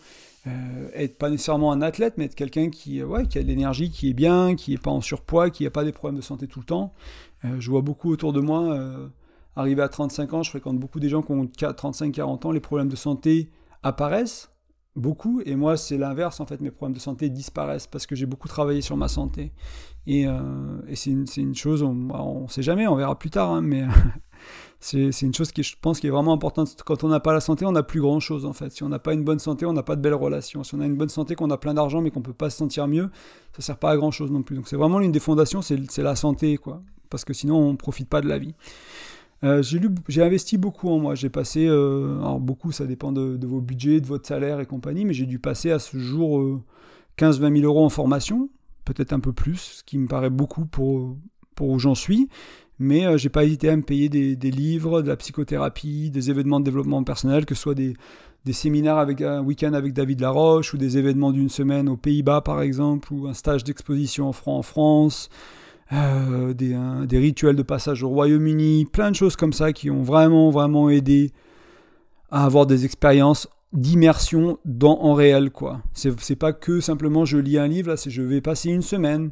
être 0.95 1.17
pas 1.17 1.31
nécessairement 1.31 1.73
un 1.73 1.81
athlète, 1.81 2.15
mais 2.19 2.27
être 2.27 2.35
quelqu'un 2.35 2.69
qui, 2.69 3.03
ouais, 3.03 3.27
qui 3.27 3.39
a 3.39 3.43
de 3.43 3.49
l'énergie, 3.49 3.91
qui 3.91 4.11
est 4.11 4.13
bien, 4.13 4.57
qui 4.57 4.73
n'est 4.73 4.79
pas 4.79 4.91
en 4.91 5.01
surpoids, 5.01 5.49
qui 5.49 5.65
n'a 5.65 5.71
pas 5.71 5.85
des 5.85 5.93
problèmes 5.93 6.19
de 6.19 6.23
santé 6.23 6.47
tout 6.47 6.61
le 6.61 6.67
temps. 6.67 6.93
Euh, 7.45 7.57
je 7.61 7.71
vois 7.71 7.83
beaucoup 7.83 8.11
autour 8.11 8.33
de 8.33 8.41
moi, 8.41 8.73
euh, 8.73 9.09
arrivé 9.57 9.83
à 9.83 9.89
35 9.89 10.33
ans, 10.33 10.43
je 10.43 10.51
fréquente 10.51 10.79
beaucoup 10.79 11.01
des 11.01 11.09
gens 11.09 11.23
qui 11.23 11.33
ont 11.33 11.45
35-40 11.45 12.47
ans, 12.47 12.51
les 12.51 12.61
problèmes 12.61 12.89
de 12.89 12.97
santé 12.97 13.51
apparaissent, 13.83 14.51
beaucoup, 14.97 15.43
et 15.45 15.57
moi 15.57 15.77
c'est 15.77 15.99
l'inverse, 15.99 16.41
en 16.41 16.47
fait, 16.47 16.61
mes 16.61 16.71
problèmes 16.71 16.95
de 16.95 17.01
santé 17.01 17.29
disparaissent 17.29 17.87
parce 17.87 18.07
que 18.07 18.15
j'ai 18.15 18.27
beaucoup 18.27 18.49
travaillé 18.49 18.81
sur 18.81 18.97
ma 18.97 19.09
santé. 19.09 19.53
Et, 20.07 20.27
euh, 20.27 20.81
c'est 20.95 21.11
une, 21.11 21.55
chose, 21.55 21.83
on 21.83 22.43
ne 22.43 22.49
sait 22.49 22.63
jamais, 22.63 22.87
on 22.87 22.95
verra 22.95 23.19
plus 23.19 23.31
tard, 23.31 23.51
hein, 23.51 23.61
mais 23.61 23.85
c'est 24.81 25.23
une 25.23 25.33
chose 25.33 25.51
qui, 25.51 25.63
je 25.63 25.77
pense, 25.81 26.01
qui 26.01 26.07
est 26.07 26.11
vraiment 26.11 26.35
importante. 26.35 26.77
Quand 26.85 27.05
on 27.05 27.09
n'a 27.09 27.21
pas 27.21 27.33
la 27.33 27.41
santé, 27.41 27.65
on 27.65 27.73
n'a 27.73 27.83
plus 27.83 28.01
grand 28.01 28.21
chose 28.21 28.45
en 28.45 28.53
fait. 28.53 28.71
Si 28.71 28.83
on 28.83 28.89
n'a 28.91 28.99
pas 28.99 29.15
une 29.15 29.25
bonne 29.25 29.39
santé, 29.39 29.65
on 29.65 29.73
n'a 29.73 29.83
pas 29.83 29.97
de 29.97 30.03
belles 30.03 30.15
relations. 30.15 30.63
Si 30.63 30.75
on 30.75 30.81
a 30.81 30.87
une 30.87 30.97
bonne 30.97 31.09
santé, 31.09 31.37
qu'on 31.37 31.51
a 31.51 31.57
plein 31.57 31.73
d'argent 31.73 32.03
mais 32.03 32.11
qu'on 32.11 32.21
peut 32.21 32.35
pas 32.35 32.51
se 32.51 32.59
sentir 32.59 32.87
mieux, 32.87 33.11
ça 33.57 33.63
sert 33.63 33.79
pas 33.79 33.91
à 33.91 33.97
grand 33.97 34.11
chose 34.11 34.31
non 34.31 34.43
plus. 34.43 34.57
Donc 34.57 34.69
c'est 34.69 34.77
vraiment 34.77 34.99
l'une 34.99 35.13
des 35.13 35.21
fondations, 35.21 35.63
c'est 35.63 35.99
la 35.99 36.17
santé, 36.17 36.59
quoi 36.59 36.83
parce 37.15 37.25
que 37.25 37.33
sinon 37.33 37.59
on 37.59 37.73
ne 37.73 37.77
profite 37.77 38.09
pas 38.09 38.21
de 38.21 38.29
la 38.29 38.39
vie. 38.39 38.55
Euh, 39.45 39.63
j'ai 40.09 40.21
investi 40.21 40.59
beaucoup 40.59 40.89
en 40.89 40.99
moi. 40.99 41.15
J'ai 41.15 41.29
passé, 41.29 41.65
euh, 41.65 42.19
alors 42.19 42.41
beaucoup, 42.41 42.73
ça 42.73 42.87
dépend 42.87 43.13
de, 43.13 43.39
vos 43.47 43.61
budgets, 43.61 44.01
de 44.01 44.07
votre 44.07 44.27
salaire 44.27 44.59
et 44.59 44.67
compagnie, 44.67 45.05
mais 45.05 45.15
j'ai 45.15 45.27
dû 45.27 45.39
passer 45.39 45.71
à 45.71 45.79
ce 45.79 45.97
jour 45.97 46.61
15-20 47.19 47.45
euh, 47.45 47.57
000 47.61 47.67
euros 47.67 47.85
en 47.85 47.89
formation, 47.89 48.51
peut-être 48.85 49.13
un 49.13 49.21
peu 49.21 49.33
plus, 49.33 49.59
ce 49.59 49.85
qui 49.85 49.97
me 49.97 50.09
paraît 50.09 50.31
beaucoup 50.31 50.65
pour, 50.67 51.17
pour 51.55 51.69
où 51.69 51.79
j'en 51.79 51.95
suis. 51.95 52.29
Mais 52.79 53.19
j'ai 53.19 53.29
pas 53.29 53.45
hésité 53.45 53.69
à 53.69 53.77
me 53.77 53.83
payer 53.83 54.09
des, 54.09 54.51
livres, 54.51 55.01
de 55.01 55.09
la 55.09 55.17
psychothérapie, 55.17 56.11
des 56.11 56.31
événements 56.31 56.59
de 56.59 56.65
développement 56.65 57.05
personnel, 57.05 57.47
que 57.47 57.55
ce 57.55 57.63
soit 57.63 57.75
des, 57.75 57.95
séminaires 58.53 58.99
avec 58.99 59.21
un 59.21 59.43
week-end 59.43 59.75
avec 59.75 59.93
David 59.93 60.21
Laroche, 60.21 60.75
ou 60.75 60.77
des 60.77 60.99
événements 60.99 61.31
d'une 61.31 61.49
semaine 61.49 61.89
aux 61.89 61.97
Pays-Bas 61.97 62.41
par 62.41 62.63
exemple, 62.63 63.13
ou 63.13 63.29
un 63.29 63.35
stage 63.35 63.63
d'exposition 63.63 64.33
en 64.47 64.63
France. 64.63 65.31
Euh, 65.93 66.55
des, 66.55 67.19
rituels 67.19 67.57
de 67.57 67.63
passage 67.63 68.03
au 68.03 68.09
Royaume-Uni, 68.09 68.87
plein 68.87 69.11
de 69.11 69.17
choses 69.17 69.37
comme 69.37 69.53
ça 69.53 69.73
qui 69.73 69.91
ont 69.91 70.03
vraiment, 70.03 70.51
vraiment 70.51 70.89
aidé 70.89 71.31
à 72.31 72.45
avoir 72.45 72.67
des 72.67 72.85
expériences 72.85 73.49
d'immersion 73.73 74.59
en 74.83 75.15
réel 75.15 75.51
quoi. 75.51 75.83
C'est 75.93 76.37
pas 76.37 76.53
que 76.53 76.81
simplement 76.81 77.25
je 77.25 77.39
lis 77.39 77.59
un 77.59 77.69
livre 77.69 77.91
là, 77.91 77.97
c'est 77.97 78.11
je 78.11 78.23
vais 78.23 78.41
passer 78.41 78.71
une 78.71 78.83
semaine 78.83 79.31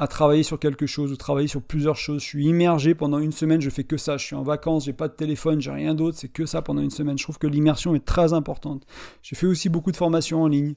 à 0.00 0.08
travailler 0.08 0.42
sur 0.42 0.58
quelque 0.58 0.86
chose 0.86 1.12
ou 1.12 1.16
travailler 1.16 1.46
sur 1.46 1.60
plusieurs 1.60 1.96
choses. 1.96 2.22
Je 2.22 2.26
suis 2.26 2.46
immergé 2.46 2.94
pendant 2.94 3.18
une 3.18 3.32
semaine, 3.32 3.60
je 3.60 3.68
fais 3.68 3.84
que 3.84 3.98
ça. 3.98 4.16
Je 4.16 4.24
suis 4.24 4.34
en 4.34 4.42
vacances, 4.42 4.86
j'ai 4.86 4.94
pas 4.94 5.08
de 5.08 5.12
téléphone, 5.12 5.60
j'ai 5.60 5.70
rien 5.70 5.94
d'autre, 5.94 6.16
c'est 6.18 6.28
que 6.28 6.46
ça 6.46 6.62
pendant 6.62 6.80
une 6.80 6.90
semaine. 6.90 7.18
Je 7.18 7.22
trouve 7.22 7.38
que 7.38 7.46
l'immersion 7.46 7.94
est 7.94 8.04
très 8.04 8.32
importante. 8.32 8.86
J'ai 9.22 9.36
fait 9.36 9.46
aussi 9.46 9.68
beaucoup 9.68 9.92
de 9.92 9.96
formations 9.96 10.42
en 10.42 10.48
ligne 10.48 10.74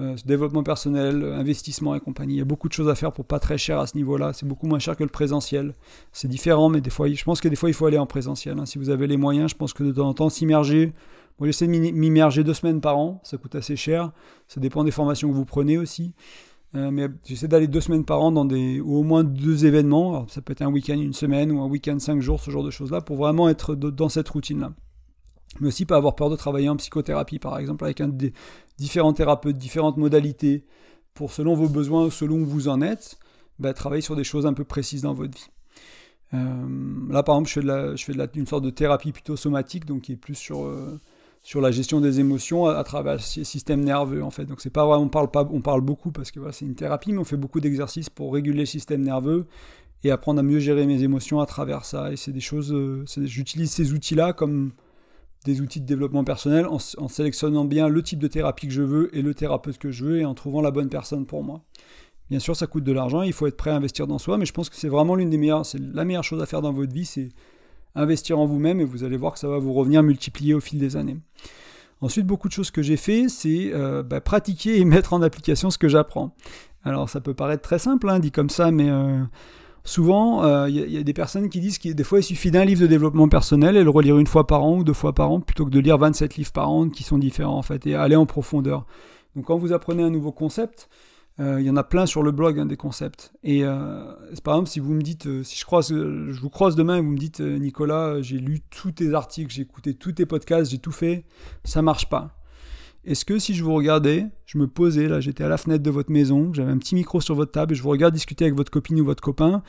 euh, 0.00 0.16
développement 0.26 0.62
personnel, 0.62 1.24
investissement 1.24 1.94
et 1.94 2.00
compagnie. 2.00 2.34
Il 2.34 2.38
y 2.38 2.42
a 2.42 2.44
beaucoup 2.44 2.68
de 2.68 2.74
choses 2.74 2.90
à 2.90 2.94
faire 2.94 3.12
pour 3.12 3.24
pas 3.24 3.38
très 3.38 3.56
cher 3.56 3.78
à 3.78 3.86
ce 3.86 3.96
niveau-là. 3.96 4.34
C'est 4.34 4.46
beaucoup 4.46 4.66
moins 4.66 4.78
cher 4.78 4.96
que 4.96 5.02
le 5.02 5.10
présentiel. 5.10 5.74
C'est 6.12 6.28
différent, 6.28 6.68
mais 6.68 6.82
des 6.82 6.90
fois, 6.90 7.08
je 7.08 7.24
pense 7.24 7.40
que 7.40 7.48
des 7.48 7.56
fois, 7.56 7.70
il 7.70 7.74
faut 7.74 7.86
aller 7.86 7.98
en 7.98 8.06
présentiel. 8.06 8.58
Hein. 8.58 8.66
Si 8.66 8.78
vous 8.78 8.90
avez 8.90 9.06
les 9.06 9.16
moyens, 9.16 9.50
je 9.50 9.56
pense 9.56 9.72
que 9.72 9.82
de 9.82 9.92
temps 9.92 10.08
en 10.08 10.14
temps, 10.14 10.28
s'immerger. 10.28 10.92
Moi, 11.38 11.48
j'essaie 11.48 11.66
de 11.66 11.72
m'immerger 11.72 12.44
deux 12.44 12.54
semaines 12.54 12.80
par 12.80 12.98
an. 12.98 13.20
Ça 13.22 13.36
coûte 13.38 13.54
assez 13.54 13.76
cher. 13.76 14.12
Ça 14.48 14.60
dépend 14.60 14.84
des 14.84 14.90
formations 14.90 15.30
que 15.30 15.34
vous 15.34 15.44
prenez 15.46 15.78
aussi. 15.78 16.14
Euh, 16.74 16.90
mais 16.90 17.08
j'essaie 17.24 17.48
d'aller 17.48 17.66
deux 17.66 17.82
semaines 17.82 18.04
par 18.04 18.22
an 18.22 18.32
dans 18.32 18.46
des, 18.46 18.80
ou 18.80 18.96
au 18.96 19.02
moins 19.02 19.24
deux 19.24 19.66
événements. 19.66 20.26
ça 20.28 20.40
peut 20.40 20.52
être 20.52 20.62
un 20.62 20.70
week-end, 20.70 20.94
une 20.94 21.12
semaine, 21.12 21.52
ou 21.52 21.60
un 21.60 21.66
week-end, 21.66 21.98
cinq 21.98 22.20
jours, 22.20 22.40
ce 22.40 22.50
genre 22.50 22.64
de 22.64 22.70
choses-là, 22.70 23.02
pour 23.02 23.16
vraiment 23.16 23.48
être 23.48 23.74
dans 23.74 24.08
cette 24.08 24.28
routine-là 24.28 24.72
mais 25.60 25.68
aussi 25.68 25.84
pas 25.84 25.96
avoir 25.96 26.14
peur 26.14 26.30
de 26.30 26.36
travailler 26.36 26.68
en 26.68 26.76
psychothérapie, 26.76 27.38
par 27.38 27.58
exemple, 27.58 27.84
avec 27.84 28.00
un 28.00 28.08
des 28.08 28.32
différents 28.78 29.12
thérapeutes, 29.12 29.58
différentes 29.58 29.96
modalités, 29.96 30.64
pour 31.14 31.32
selon 31.32 31.54
vos 31.54 31.68
besoins, 31.68 32.10
selon 32.10 32.36
où 32.36 32.46
vous 32.46 32.68
en 32.68 32.80
êtes, 32.80 33.18
bah, 33.58 33.74
travailler 33.74 34.02
sur 34.02 34.16
des 34.16 34.24
choses 34.24 34.46
un 34.46 34.54
peu 34.54 34.64
précises 34.64 35.02
dans 35.02 35.12
votre 35.12 35.36
vie. 35.36 35.48
Euh, 36.34 37.10
là, 37.10 37.22
par 37.22 37.36
exemple, 37.36 37.50
je 37.50 37.60
fais, 37.60 37.96
je 37.96 38.04
fais 38.04 38.38
une 38.38 38.46
sorte 38.46 38.64
de 38.64 38.70
thérapie 38.70 39.12
plutôt 39.12 39.36
somatique, 39.36 39.84
donc 39.84 40.02
qui 40.02 40.12
est 40.12 40.16
plus 40.16 40.34
sur, 40.34 40.64
euh, 40.64 40.98
sur 41.42 41.60
la 41.60 41.72
gestion 41.72 42.00
des 42.00 42.20
émotions 42.20 42.66
à, 42.66 42.84
travers 42.84 43.14
le 43.14 43.18
système 43.18 43.82
nerveux, 43.82 44.22
en 44.22 44.30
fait. 44.30 44.44
Donc, 44.44 44.60
c'est 44.60 44.70
pas 44.70 44.86
on 44.86 45.08
parle, 45.08 45.30
pas, 45.30 45.48
on 45.50 45.60
parle 45.60 45.80
beaucoup 45.80 46.12
parce 46.12 46.30
que 46.30 46.38
voilà, 46.38 46.52
c'est 46.52 46.64
une 46.64 46.76
thérapie, 46.76 47.12
mais 47.12 47.18
on 47.18 47.24
fait 47.24 47.36
beaucoup 47.36 47.60
d'exercices 47.60 48.08
pour 48.08 48.32
réguler 48.32 48.60
le 48.60 48.66
système 48.66 49.02
nerveux 49.02 49.46
et 50.04 50.10
apprendre 50.10 50.40
à 50.40 50.42
mieux 50.42 50.60
gérer 50.60 50.86
mes 50.86 51.02
émotions 51.02 51.40
à 51.40 51.46
travers 51.46 51.84
ça. 51.84 52.12
Et 52.12 52.16
c'est 52.16 52.32
des 52.32 52.40
choses, 52.40 52.72
euh, 52.72 53.04
j'utilise 53.24 53.70
ces 53.70 53.92
outils-là 53.92 54.32
comme 54.32 54.72
des 55.44 55.60
outils 55.60 55.80
de 55.80 55.86
développement 55.86 56.22
personnel 56.22 56.66
en, 56.66 56.78
sélectionnant 56.78 57.64
bien 57.64 57.88
le 57.88 58.02
type 58.02 58.20
de 58.20 58.28
thérapie 58.28 58.68
que 58.68 58.72
je 58.72 58.82
veux 58.82 59.16
et 59.16 59.22
le 59.22 59.34
thérapeute 59.34 59.78
que 59.78 59.90
je 59.90 60.04
veux 60.04 60.20
et 60.20 60.24
en 60.24 60.34
trouvant 60.34 60.60
la 60.60 60.70
bonne 60.70 60.88
personne 60.88 61.26
pour 61.26 61.42
moi. 61.42 61.62
Bien 62.30 62.38
sûr, 62.38 62.54
ça 62.54 62.68
coûte 62.68 62.84
de 62.84 62.92
l'argent, 62.92 63.22
il 63.22 63.32
faut 63.32 63.48
être 63.48 63.56
prêt 63.56 63.70
à 63.70 63.74
investir 63.74 64.06
dans 64.06 64.18
soi, 64.18 64.38
mais 64.38 64.46
je 64.46 64.52
pense 64.52 64.70
que 64.70 64.76
c'est 64.76 64.88
vraiment 64.88 65.16
l'une 65.16 65.30
des 65.30 65.38
meilleures, 65.38 65.66
c'est 65.66 65.80
la 65.80 66.04
meilleure 66.04 66.24
chose 66.24 66.40
à 66.40 66.46
faire 66.46 66.62
dans 66.62 66.72
votre 66.72 66.92
vie, 66.92 67.04
c'est 67.04 67.30
investir 67.94 68.38
en 68.38 68.46
vous-même 68.46 68.80
et 68.80 68.84
vous 68.84 69.04
allez 69.04 69.16
voir 69.16 69.34
que 69.34 69.38
ça 69.38 69.48
va 69.48 69.58
vous 69.58 69.72
revenir 69.72 70.02
multiplié 70.02 70.54
au 70.54 70.60
fil 70.60 70.78
des 70.78 70.96
années. 70.96 71.18
Ensuite, 72.00 72.26
beaucoup 72.26 72.48
de 72.48 72.52
choses 72.52 72.70
que 72.70 72.82
j'ai 72.82 72.96
fait, 72.96 73.28
c'est 73.28 73.70
euh, 73.72 74.02
bah, 74.02 74.20
pratiquer 74.20 74.80
et 74.80 74.84
mettre 74.86 75.12
en 75.12 75.22
application 75.22 75.70
ce 75.70 75.78
que 75.78 75.88
j'apprends. 75.88 76.34
Alors, 76.84 77.08
ça 77.08 77.20
peut 77.20 77.34
paraître 77.34 77.62
très 77.62 77.78
simple, 77.78 78.08
hein, 78.10 78.18
dit 78.18 78.32
comme 78.32 78.50
ça, 78.50 78.72
mais 78.72 78.90
euh, 78.90 79.22
Souvent, 79.84 80.44
il 80.66 80.78
euh, 80.78 80.88
y, 80.88 80.96
a 80.96 81.02
des 81.02 81.12
personnes 81.12 81.48
qui 81.48 81.58
disent 81.58 81.78
que 81.78 81.88
des 81.88 82.04
fois 82.04 82.20
il 82.20 82.22
suffit 82.22 82.52
d'un 82.52 82.64
livre 82.64 82.80
de 82.80 82.86
développement 82.86 83.28
personnel 83.28 83.76
et 83.76 83.82
le 83.82 83.90
relire 83.90 84.16
une 84.16 84.28
fois 84.28 84.46
par 84.46 84.62
an 84.62 84.76
ou 84.76 84.84
deux 84.84 84.92
fois 84.92 85.12
par 85.12 85.32
an 85.32 85.40
plutôt 85.40 85.64
que 85.64 85.70
de 85.70 85.80
lire 85.80 85.98
27 85.98 86.36
livres 86.36 86.52
par 86.52 86.70
an 86.70 86.88
qui 86.88 87.02
sont 87.02 87.18
différents 87.18 87.58
en 87.58 87.62
fait 87.62 87.84
et 87.86 87.96
aller 87.96 88.14
en 88.14 88.24
profondeur. 88.24 88.86
Donc 89.34 89.46
quand 89.46 89.56
vous 89.56 89.72
apprenez 89.72 90.04
un 90.04 90.10
nouveau 90.10 90.30
concept, 90.30 90.88
euh, 91.40 91.60
il 91.60 91.66
y 91.66 91.70
en 91.70 91.76
a 91.76 91.84
plein 91.84 92.06
sur 92.06 92.22
le 92.22 92.30
blog 92.30 92.58
hein, 92.58 92.66
des 92.66 92.76
concepts. 92.76 93.32
Et 93.42 93.64
euh, 93.64 94.04
par 94.44 94.54
exemple, 94.54 94.68
si 94.68 94.80
vous 94.80 94.92
me 94.92 95.02
dites, 95.02 95.42
si 95.42 95.56
je, 95.56 96.30
je 96.30 96.40
vous 96.40 96.50
croise 96.50 96.76
demain 96.76 96.96
et 96.96 97.00
vous 97.00 97.10
me 97.10 97.18
dites, 97.18 97.40
Nicolas, 97.40 98.20
j'ai 98.20 98.38
lu 98.38 98.60
tous 98.70 98.92
tes 98.92 99.14
articles, 99.14 99.52
j'ai 99.52 99.62
écouté 99.62 99.94
tous 99.94 100.12
tes 100.12 100.26
podcasts, 100.26 100.70
j'ai 100.70 100.78
tout 100.78 100.92
fait, 100.92 101.24
ça 101.64 101.82
marche 101.82 102.08
pas. 102.08 102.38
Est-ce 103.04 103.24
que 103.24 103.38
si 103.40 103.54
je 103.54 103.64
vous 103.64 103.74
regardais, 103.74 104.26
je 104.46 104.58
me 104.58 104.68
posais, 104.68 105.08
là 105.08 105.18
j'étais 105.20 105.42
à 105.42 105.48
la 105.48 105.56
fenêtre 105.56 105.82
de 105.82 105.90
votre 105.90 106.12
maison, 106.12 106.52
j'avais 106.52 106.70
un 106.70 106.78
petit 106.78 106.94
micro 106.94 107.20
sur 107.20 107.34
votre 107.34 107.50
table 107.50 107.72
et 107.72 107.74
je 107.74 107.82
vous 107.82 107.88
regarde 107.90 108.14
discuter 108.14 108.44
avec 108.44 108.56
votre 108.56 108.70
copine 108.70 109.00
ou 109.00 109.04
votre 109.04 109.22
copain, 109.22 109.64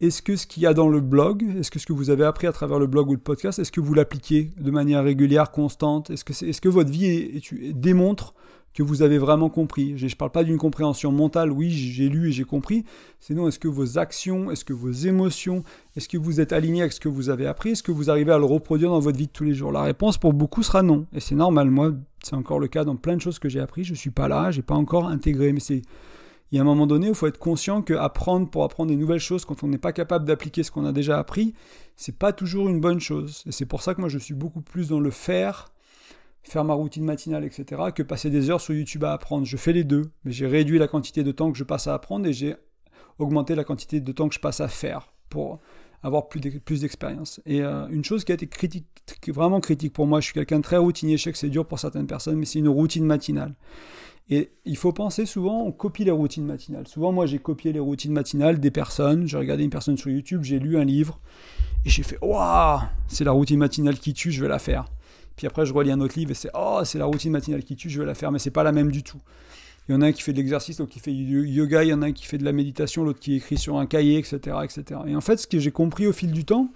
est-ce 0.00 0.22
que 0.22 0.36
ce 0.36 0.46
qu'il 0.46 0.62
y 0.62 0.66
a 0.66 0.74
dans 0.74 0.88
le 0.88 1.00
blog, 1.00 1.44
est-ce 1.58 1.70
que 1.70 1.78
ce 1.78 1.86
que 1.86 1.92
vous 1.92 2.10
avez 2.10 2.24
appris 2.24 2.46
à 2.46 2.52
travers 2.52 2.78
le 2.78 2.86
blog 2.86 3.08
ou 3.08 3.12
le 3.14 3.18
podcast, 3.18 3.58
est-ce 3.58 3.72
que 3.72 3.80
vous 3.80 3.94
l'appliquez 3.94 4.52
de 4.58 4.70
manière 4.70 5.02
régulière, 5.02 5.50
constante? 5.50 6.10
Est-ce 6.10 6.24
que, 6.60 6.68
votre 6.68 6.90
vie 6.90 7.42
démontre 7.74 8.32
que 8.74 8.84
vous 8.84 9.02
avez 9.02 9.18
vraiment 9.18 9.50
compris? 9.50 9.98
Je 9.98 10.06
ne 10.06 10.10
parle 10.12 10.30
pas 10.30 10.44
d'une 10.44 10.56
compréhension 10.56 11.10
mentale, 11.10 11.50
oui, 11.50 11.70
j'ai 11.70 12.08
lu 12.08 12.28
et 12.28 12.32
j'ai 12.32 12.44
compris. 12.44 12.84
Sinon, 13.18 13.48
est-ce 13.48 13.58
que 13.58 13.66
vos 13.66 13.98
actions, 13.98 14.52
est-ce 14.52 14.64
que 14.64 14.72
vos 14.72 14.92
émotions, 14.92 15.64
est-ce 15.96 16.08
que 16.08 16.16
vous 16.16 16.40
êtes 16.40 16.52
aligné 16.52 16.82
avec 16.82 16.92
ce 16.92 17.00
que 17.00 17.08
vous 17.08 17.28
avez 17.28 17.48
appris? 17.48 17.70
Est-ce 17.70 17.82
que 17.82 17.90
vous 17.90 18.08
arrivez 18.08 18.30
à 18.30 18.38
le 18.38 18.44
reproduire 18.44 18.90
dans 18.90 19.00
votre 19.00 19.18
vie 19.18 19.26
de 19.26 19.32
tous 19.32 19.44
les 19.44 19.54
jours? 19.54 19.72
La 19.72 19.82
réponse 19.82 20.16
pour 20.16 20.32
beaucoup 20.32 20.62
sera 20.62 20.84
non. 20.84 21.06
Et 21.12 21.18
c'est 21.18 21.34
normal. 21.34 21.70
Moi, 21.70 21.92
c'est 22.22 22.36
encore 22.36 22.60
le 22.60 22.68
cas 22.68 22.84
dans 22.84 22.94
plein 22.94 23.16
de 23.16 23.20
choses 23.20 23.40
que 23.40 23.48
j'ai 23.48 23.58
appris. 23.58 23.82
Je 23.82 23.92
ne 23.92 23.96
suis 23.96 24.10
pas 24.10 24.28
là, 24.28 24.52
je 24.52 24.58
n'ai 24.58 24.62
pas 24.62 24.76
encore 24.76 25.08
intégré. 25.08 25.52
Mais 25.52 25.60
c'est. 25.60 25.82
Il 26.50 26.56
y 26.56 26.58
a 26.58 26.62
un 26.62 26.64
moment 26.64 26.86
donné 26.86 27.08
où 27.08 27.10
il 27.10 27.14
faut 27.14 27.26
être 27.26 27.38
conscient 27.38 27.82
que 27.82 27.94
apprendre 27.94 28.48
pour 28.48 28.64
apprendre 28.64 28.90
des 28.90 28.96
nouvelles 28.96 29.20
choses 29.20 29.44
quand 29.44 29.62
on 29.62 29.68
n'est 29.68 29.78
pas 29.78 29.92
capable 29.92 30.24
d'appliquer 30.24 30.62
ce 30.62 30.70
qu'on 30.70 30.86
a 30.86 30.92
déjà 30.92 31.18
appris, 31.18 31.54
c'est 31.96 32.16
pas 32.16 32.32
toujours 32.32 32.68
une 32.68 32.80
bonne 32.80 33.00
chose. 33.00 33.42
Et 33.46 33.52
c'est 33.52 33.66
pour 33.66 33.82
ça 33.82 33.94
que 33.94 34.00
moi 34.00 34.08
je 34.08 34.18
suis 34.18 34.34
beaucoup 34.34 34.62
plus 34.62 34.88
dans 34.88 35.00
le 35.00 35.10
faire 35.10 35.72
faire 36.48 36.64
ma 36.64 36.74
routine 36.74 37.04
matinale, 37.04 37.44
etc., 37.44 37.82
que 37.94 38.02
passer 38.02 38.30
des 38.30 38.50
heures 38.50 38.60
sur 38.60 38.74
YouTube 38.74 39.04
à 39.04 39.12
apprendre. 39.12 39.44
Je 39.46 39.56
fais 39.56 39.72
les 39.72 39.84
deux, 39.84 40.10
mais 40.24 40.32
j'ai 40.32 40.46
réduit 40.46 40.78
la 40.78 40.88
quantité 40.88 41.22
de 41.22 41.32
temps 41.32 41.52
que 41.52 41.58
je 41.58 41.64
passe 41.64 41.86
à 41.86 41.94
apprendre 41.94 42.26
et 42.26 42.32
j'ai 42.32 42.56
augmenté 43.18 43.54
la 43.54 43.64
quantité 43.64 44.00
de 44.00 44.12
temps 44.12 44.28
que 44.28 44.34
je 44.34 44.40
passe 44.40 44.60
à 44.60 44.68
faire 44.68 45.12
pour 45.28 45.60
avoir 46.02 46.28
plus 46.28 46.40
d'expérience. 46.80 47.40
Et 47.44 47.62
euh, 47.62 47.88
une 47.88 48.04
chose 48.04 48.24
qui 48.24 48.32
a 48.32 48.36
été 48.36 48.48
vraiment 49.28 49.60
critique 49.60 49.92
pour 49.92 50.06
moi, 50.06 50.20
je 50.20 50.26
suis 50.26 50.34
quelqu'un 50.34 50.58
de 50.58 50.62
très 50.62 50.76
routinier, 50.76 51.16
je 51.16 51.24
sais 51.24 51.32
que 51.32 51.38
c'est 51.38 51.48
dur 51.48 51.66
pour 51.66 51.78
certaines 51.78 52.06
personnes, 52.06 52.36
mais 52.36 52.46
c'est 52.46 52.60
une 52.60 52.68
routine 52.68 53.04
matinale. 53.04 53.54
Et 54.30 54.50
il 54.66 54.76
faut 54.76 54.92
penser 54.92 55.24
souvent, 55.24 55.62
on 55.62 55.72
copie 55.72 56.04
les 56.04 56.10
routines 56.10 56.44
matinales. 56.44 56.86
Souvent, 56.86 57.12
moi, 57.12 57.24
j'ai 57.26 57.38
copié 57.38 57.72
les 57.72 57.80
routines 57.80 58.12
matinales 58.12 58.60
des 58.60 58.70
personnes. 58.70 59.26
J'ai 59.26 59.38
regardé 59.38 59.64
une 59.64 59.70
personne 59.70 59.96
sur 59.96 60.10
YouTube, 60.10 60.42
j'ai 60.44 60.58
lu 60.58 60.76
un 60.76 60.84
livre, 60.84 61.18
et 61.86 61.88
j'ai 61.88 62.02
fait 62.02 62.18
Waouh, 62.20 62.80
c'est 63.06 63.24
la 63.24 63.32
routine 63.32 63.58
matinale 63.58 63.98
qui 63.98 64.12
tue, 64.12 64.30
je 64.30 64.42
vais 64.42 64.48
la 64.48 64.58
faire. 64.58 64.84
Puis 65.36 65.46
après, 65.46 65.64
je 65.64 65.72
relis 65.72 65.92
un 65.92 66.00
autre 66.00 66.18
livre 66.18 66.32
et 66.32 66.34
c'est 66.34 66.50
Oh, 66.52 66.80
c'est 66.84 66.98
la 66.98 67.06
routine 67.06 67.32
matinale 67.32 67.62
qui 67.62 67.76
tue, 67.76 67.88
je 67.88 68.00
vais 68.00 68.06
la 68.06 68.14
faire, 68.14 68.32
mais 68.32 68.38
c'est 68.38 68.50
pas 68.50 68.64
la 68.64 68.72
même 68.72 68.90
du 68.90 69.02
tout. 69.02 69.20
Il 69.88 69.92
y 69.92 69.94
en 69.94 70.02
a 70.02 70.06
un 70.06 70.12
qui 70.12 70.20
fait 70.20 70.32
de 70.32 70.36
l'exercice, 70.36 70.80
l'autre 70.80 70.92
qui 70.92 70.98
fait 70.98 71.12
du 71.12 71.46
yoga, 71.48 71.82
il 71.82 71.88
y 71.88 71.94
en 71.94 72.02
a 72.02 72.06
un 72.06 72.12
qui 72.12 72.26
fait 72.26 72.36
de 72.36 72.44
la 72.44 72.52
méditation, 72.52 73.04
l'autre 73.04 73.20
qui 73.20 73.36
écrit 73.36 73.56
sur 73.56 73.78
un 73.78 73.86
cahier, 73.86 74.18
etc., 74.18 74.56
etc. 74.62 75.00
Et 75.06 75.16
en 75.16 75.22
fait, 75.22 75.38
ce 75.38 75.46
que 75.46 75.58
j'ai 75.58 75.70
compris 75.70 76.06
au 76.06 76.12
fil 76.12 76.30
du 76.30 76.44
temps, 76.44 76.68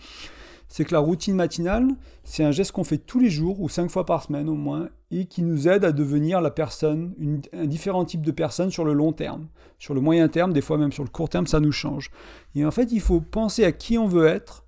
c'est 0.73 0.87
que 0.87 0.95
la 0.95 1.01
routine 1.01 1.35
matinale, 1.35 1.87
c'est 2.25 2.45
un 2.45 2.51
geste 2.51 2.73
qu'on 2.73 2.83
fait 2.83 2.97
tous 2.97 3.21
les 3.21 3.29
jours 3.29 3.61
ou 3.61 3.69
cinq 3.69 3.91
fois 3.91 4.07
par 4.07 4.23
semaine 4.23 4.49
au 4.49 4.55
moins, 4.55 4.89
et 5.11 5.27
qui 5.27 5.43
nous 5.43 5.69
aide 5.69 5.85
à 5.85 5.93
devenir 5.93 6.41
la 6.41 6.51
personne, 6.51 7.13
un 7.53 7.67
différent 7.67 8.07
type 8.07 8.25
de 8.25 8.31
personne 8.31 8.71
sur 8.71 8.87
le 8.87 8.95
long 8.95 9.13
terme. 9.13 9.49
Sur 9.79 9.93
le 9.93 10.01
moyen 10.01 10.29
terme, 10.29 10.55
des 10.55 10.63
fois 10.63 10.79
même 10.79 10.91
sur 10.91 11.05
le 11.05 11.11
court 11.11 11.29
terme, 11.29 11.47
ça 11.47 11.61
nous 11.61 11.73
change. 11.73 12.11
Et 12.55 12.65
en 12.65 12.71
fait, 12.71 12.91
il 12.91 13.03
faut 13.03 13.21
penser 13.21 13.65
à 13.67 13.73
qui 13.73 13.99
on 13.99 14.07
veut 14.07 14.25
être, 14.25 14.65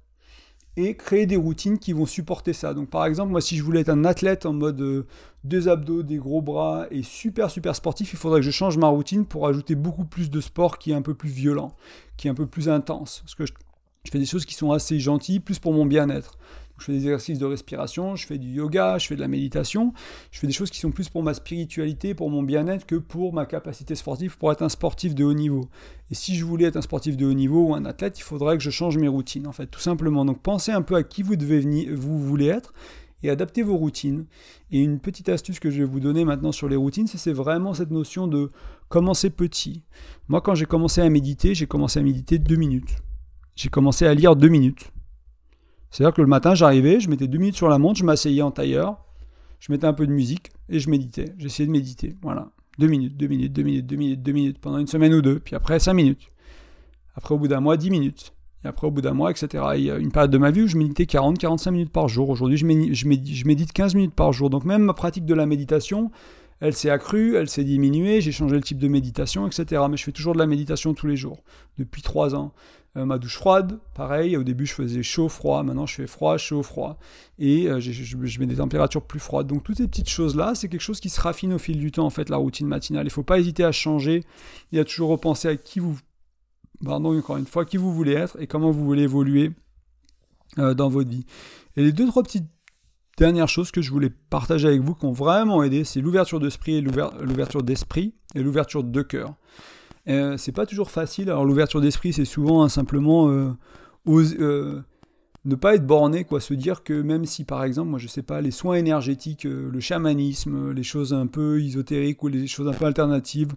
et 0.76 0.94
créer 0.94 1.24
des 1.24 1.36
routines 1.36 1.78
qui 1.78 1.94
vont 1.94 2.04
supporter 2.04 2.52
ça. 2.52 2.74
Donc 2.74 2.90
par 2.90 3.06
exemple, 3.06 3.30
moi 3.30 3.40
si 3.40 3.56
je 3.56 3.62
voulais 3.62 3.80
être 3.80 3.88
un 3.88 4.04
athlète 4.04 4.44
en 4.44 4.52
mode 4.52 4.82
euh, 4.82 5.06
deux 5.42 5.70
abdos, 5.70 6.02
des 6.02 6.18
gros 6.18 6.42
bras 6.42 6.86
et 6.90 7.02
super 7.02 7.50
super 7.50 7.74
sportif, 7.76 8.12
il 8.12 8.18
faudrait 8.18 8.40
que 8.40 8.46
je 8.46 8.50
change 8.50 8.76
ma 8.76 8.88
routine 8.88 9.24
pour 9.24 9.46
ajouter 9.46 9.74
beaucoup 9.74 10.04
plus 10.04 10.28
de 10.28 10.40
sport 10.42 10.78
qui 10.78 10.90
est 10.90 10.94
un 10.94 11.02
peu 11.02 11.14
plus 11.14 11.30
violent, 11.30 11.74
qui 12.18 12.26
est 12.26 12.30
un 12.30 12.34
peu 12.34 12.46
plus 12.46 12.68
intense. 12.68 13.22
Fais 14.10 14.18
des 14.18 14.26
choses 14.26 14.44
qui 14.44 14.54
sont 14.54 14.72
assez 14.72 14.98
gentilles, 15.00 15.40
plus 15.40 15.58
pour 15.58 15.72
mon 15.72 15.86
bien-être. 15.86 16.38
Je 16.78 16.86
fais 16.86 16.92
des 16.92 16.98
exercices 16.98 17.38
de 17.38 17.46
respiration, 17.46 18.16
je 18.16 18.26
fais 18.26 18.36
du 18.36 18.48
yoga, 18.48 18.98
je 18.98 19.06
fais 19.06 19.14
de 19.14 19.20
la 19.20 19.28
méditation, 19.28 19.92
je 20.32 20.40
fais 20.40 20.46
des 20.48 20.52
choses 20.52 20.70
qui 20.70 20.80
sont 20.80 20.90
plus 20.90 21.08
pour 21.08 21.22
ma 21.22 21.32
spiritualité, 21.32 22.14
pour 22.14 22.30
mon 22.30 22.42
bien-être 22.42 22.84
que 22.84 22.96
pour 22.96 23.32
ma 23.32 23.46
capacité 23.46 23.94
sportive, 23.94 24.36
pour 24.38 24.50
être 24.50 24.62
un 24.62 24.68
sportif 24.68 25.14
de 25.14 25.24
haut 25.24 25.34
niveau. 25.34 25.68
Et 26.10 26.14
si 26.14 26.34
je 26.34 26.44
voulais 26.44 26.66
être 26.66 26.76
un 26.76 26.82
sportif 26.82 27.16
de 27.16 27.26
haut 27.26 27.32
niveau 27.32 27.68
ou 27.68 27.74
un 27.74 27.84
athlète, 27.84 28.18
il 28.18 28.22
faudrait 28.22 28.56
que 28.58 28.62
je 28.62 28.70
change 28.70 28.98
mes 28.98 29.08
routines, 29.08 29.46
en 29.46 29.52
fait, 29.52 29.68
tout 29.68 29.80
simplement. 29.80 30.24
Donc 30.24 30.42
pensez 30.42 30.72
un 30.72 30.82
peu 30.82 30.96
à 30.96 31.04
qui 31.04 31.22
vous 31.22 31.36
devez 31.36 31.60
venir, 31.60 31.90
vous 31.94 32.18
voulez 32.18 32.46
être 32.46 32.74
et 33.22 33.30
adaptez 33.30 33.62
vos 33.62 33.76
routines. 33.76 34.26
Et 34.72 34.80
une 34.80 34.98
petite 34.98 35.28
astuce 35.28 35.60
que 35.60 35.70
je 35.70 35.78
vais 35.78 35.88
vous 35.88 36.00
donner 36.00 36.24
maintenant 36.24 36.52
sur 36.52 36.68
les 36.68 36.76
routines, 36.76 37.06
c'est 37.06 37.32
vraiment 37.32 37.72
cette 37.72 37.92
notion 37.92 38.26
de 38.26 38.50
commencer 38.88 39.30
petit. 39.30 39.82
Moi, 40.28 40.40
quand 40.40 40.56
j'ai 40.56 40.66
commencé 40.66 41.00
à 41.00 41.08
méditer, 41.08 41.54
j'ai 41.54 41.66
commencé 41.66 42.00
à 42.00 42.02
méditer 42.02 42.38
deux 42.38 42.56
minutes. 42.56 42.96
J'ai 43.56 43.68
commencé 43.68 44.06
à 44.06 44.14
lire 44.14 44.36
deux 44.36 44.48
minutes. 44.48 44.90
C'est-à-dire 45.90 46.14
que 46.14 46.22
le 46.22 46.26
matin, 46.26 46.54
j'arrivais, 46.54 46.98
je 46.98 47.08
mettais 47.08 47.28
deux 47.28 47.38
minutes 47.38 47.56
sur 47.56 47.68
la 47.68 47.78
montre, 47.78 47.98
je 47.98 48.04
m'asseyais 48.04 48.42
en 48.42 48.50
tailleur, 48.50 49.04
je 49.60 49.70
mettais 49.70 49.86
un 49.86 49.92
peu 49.92 50.06
de 50.06 50.12
musique 50.12 50.50
et 50.68 50.80
je 50.80 50.90
méditais. 50.90 51.34
J'essayais 51.38 51.66
de 51.66 51.72
méditer. 51.72 52.16
Voilà. 52.22 52.50
Deux 52.78 52.88
minutes, 52.88 53.16
deux 53.16 53.28
minutes, 53.28 53.52
deux 53.52 53.62
minutes, 53.62 53.86
deux 53.86 53.96
minutes, 53.96 54.22
deux 54.22 54.32
minutes, 54.32 54.58
pendant 54.58 54.78
une 54.78 54.88
semaine 54.88 55.14
ou 55.14 55.22
deux. 55.22 55.38
Puis 55.38 55.54
après, 55.54 55.78
cinq 55.78 55.94
minutes. 55.94 56.28
Après, 57.14 57.34
au 57.34 57.38
bout 57.38 57.46
d'un 57.46 57.60
mois, 57.60 57.76
dix 57.76 57.90
minutes. 57.90 58.34
Et 58.64 58.66
après, 58.66 58.86
au 58.86 58.90
bout 58.90 59.02
d'un 59.02 59.12
mois, 59.12 59.30
etc. 59.30 59.62
il 59.76 59.84
y 59.84 59.90
a 59.90 59.98
une 59.98 60.10
période 60.10 60.30
de 60.30 60.38
ma 60.38 60.50
vie 60.50 60.62
où 60.62 60.66
je 60.66 60.76
méditais 60.76 61.06
40, 61.06 61.38
45 61.38 61.70
minutes 61.70 61.92
par 61.92 62.08
jour. 62.08 62.30
Aujourd'hui, 62.30 62.56
je 62.56 62.66
médite, 62.66 62.94
je 62.94 63.46
médite 63.46 63.72
15 63.72 63.94
minutes 63.94 64.14
par 64.14 64.32
jour. 64.32 64.50
Donc 64.50 64.64
même 64.64 64.82
ma 64.82 64.94
pratique 64.94 65.26
de 65.26 65.34
la 65.34 65.46
méditation, 65.46 66.10
elle 66.60 66.74
s'est 66.74 66.90
accrue, 66.90 67.36
elle 67.36 67.48
s'est 67.48 67.64
diminuée, 67.64 68.20
j'ai 68.20 68.32
changé 68.32 68.56
le 68.56 68.62
type 68.62 68.78
de 68.78 68.88
méditation, 68.88 69.46
etc. 69.46 69.82
Mais 69.90 69.96
je 69.96 70.04
fais 70.04 70.12
toujours 70.12 70.34
de 70.34 70.38
la 70.38 70.46
méditation 70.46 70.94
tous 70.94 71.06
les 71.06 71.16
jours, 71.16 71.42
depuis 71.78 72.02
trois 72.02 72.34
ans. 72.34 72.52
Euh, 72.96 73.04
ma 73.04 73.18
douche 73.18 73.36
froide, 73.36 73.80
pareil, 73.94 74.36
au 74.36 74.44
début 74.44 74.66
je 74.66 74.74
faisais 74.74 75.02
chaud, 75.02 75.28
froid, 75.28 75.64
maintenant 75.64 75.84
je 75.84 75.96
fais 75.96 76.06
froid, 76.06 76.36
chaud, 76.36 76.62
froid, 76.62 76.96
et 77.40 77.66
euh, 77.66 77.80
je, 77.80 78.38
mets 78.38 78.46
des 78.46 78.56
températures 78.56 79.02
plus 79.02 79.18
froides. 79.18 79.48
Donc 79.48 79.64
toutes 79.64 79.78
ces 79.78 79.88
petites 79.88 80.08
choses-là, 80.08 80.54
c'est 80.54 80.68
quelque 80.68 80.80
chose 80.80 81.00
qui 81.00 81.10
se 81.10 81.20
raffine 81.20 81.52
au 81.52 81.58
fil 81.58 81.78
du 81.78 81.90
temps, 81.90 82.06
en 82.06 82.10
fait, 82.10 82.28
la 82.28 82.36
routine 82.36 82.68
matinale. 82.68 83.02
Il 83.02 83.06
ne 83.06 83.12
faut 83.12 83.24
pas 83.24 83.40
hésiter 83.40 83.64
à 83.64 83.72
changer, 83.72 84.22
y 84.70 84.78
a 84.78 84.84
toujours 84.84 85.08
repenser 85.08 85.48
à 85.48 85.56
qui 85.56 85.80
vous, 85.80 85.98
pardon, 86.84 87.18
encore 87.18 87.36
une 87.36 87.46
fois, 87.46 87.64
qui 87.64 87.78
vous 87.78 87.92
voulez 87.92 88.12
être 88.12 88.40
et 88.40 88.46
comment 88.46 88.70
vous 88.70 88.84
voulez 88.84 89.02
évoluer 89.02 89.50
euh, 90.58 90.74
dans 90.74 90.88
votre 90.88 91.10
vie. 91.10 91.26
Et 91.76 91.82
les 91.82 91.92
deux, 91.92 92.06
trois 92.06 92.22
petites 92.22 92.46
dernière 93.18 93.48
chose 93.48 93.70
que 93.70 93.83
je 93.83 93.90
voulais 93.90 94.11
partager 94.31 94.68
avec 94.68 94.81
vous 94.81 94.94
qui 94.94 95.05
ont 95.05 95.12
vraiment 95.12 95.62
aidé, 95.62 95.85
c'est 95.85 96.00
l'ouverture 96.00 96.40
d'esprit 96.40 96.77
et 96.77 96.81
l'ouverture 96.81 97.62
d'esprit 97.62 98.14
et 98.35 98.42
l'ouverture 98.42 98.85
de 98.85 99.03
cœur. 99.03 99.35
Euh, 100.09 100.37
c'est 100.37 100.53
pas 100.53 100.66
toujours 100.66 100.90
facile. 100.90 101.31
Alors 101.31 101.44
l'ouverture 101.44 101.81
d'esprit, 101.81 102.12
c'est 102.12 102.24
souvent 102.24 102.62
hein, 102.62 102.68
simplement 102.68 103.29
euh, 103.31 103.53
euh, 104.09 104.83
ne 105.44 105.55
pas 105.55 105.74
être 105.74 105.87
borné, 105.87 106.24
quoi, 106.24 106.40
se 106.40 106.55
dire 106.55 106.83
que 106.83 106.92
même 106.92 107.24
si 107.24 107.44
par 107.44 107.64
exemple, 107.64 107.90
moi 107.90 107.98
je 107.98 108.09
sais 108.09 108.22
pas, 108.22 108.40
les 108.40 108.50
soins 108.50 108.77
énergétiques, 108.77 109.44
le 109.44 109.81
chamanisme, 109.81 110.72
les 110.72 110.83
choses 110.83 111.12
un 111.14 111.27
peu 111.27 111.61
ésotériques 111.62 112.22
ou 112.22 112.29
les 112.29 112.46
choses 112.46 112.68
un 112.68 112.72
peu 112.72 112.85
alternatives, 112.85 113.53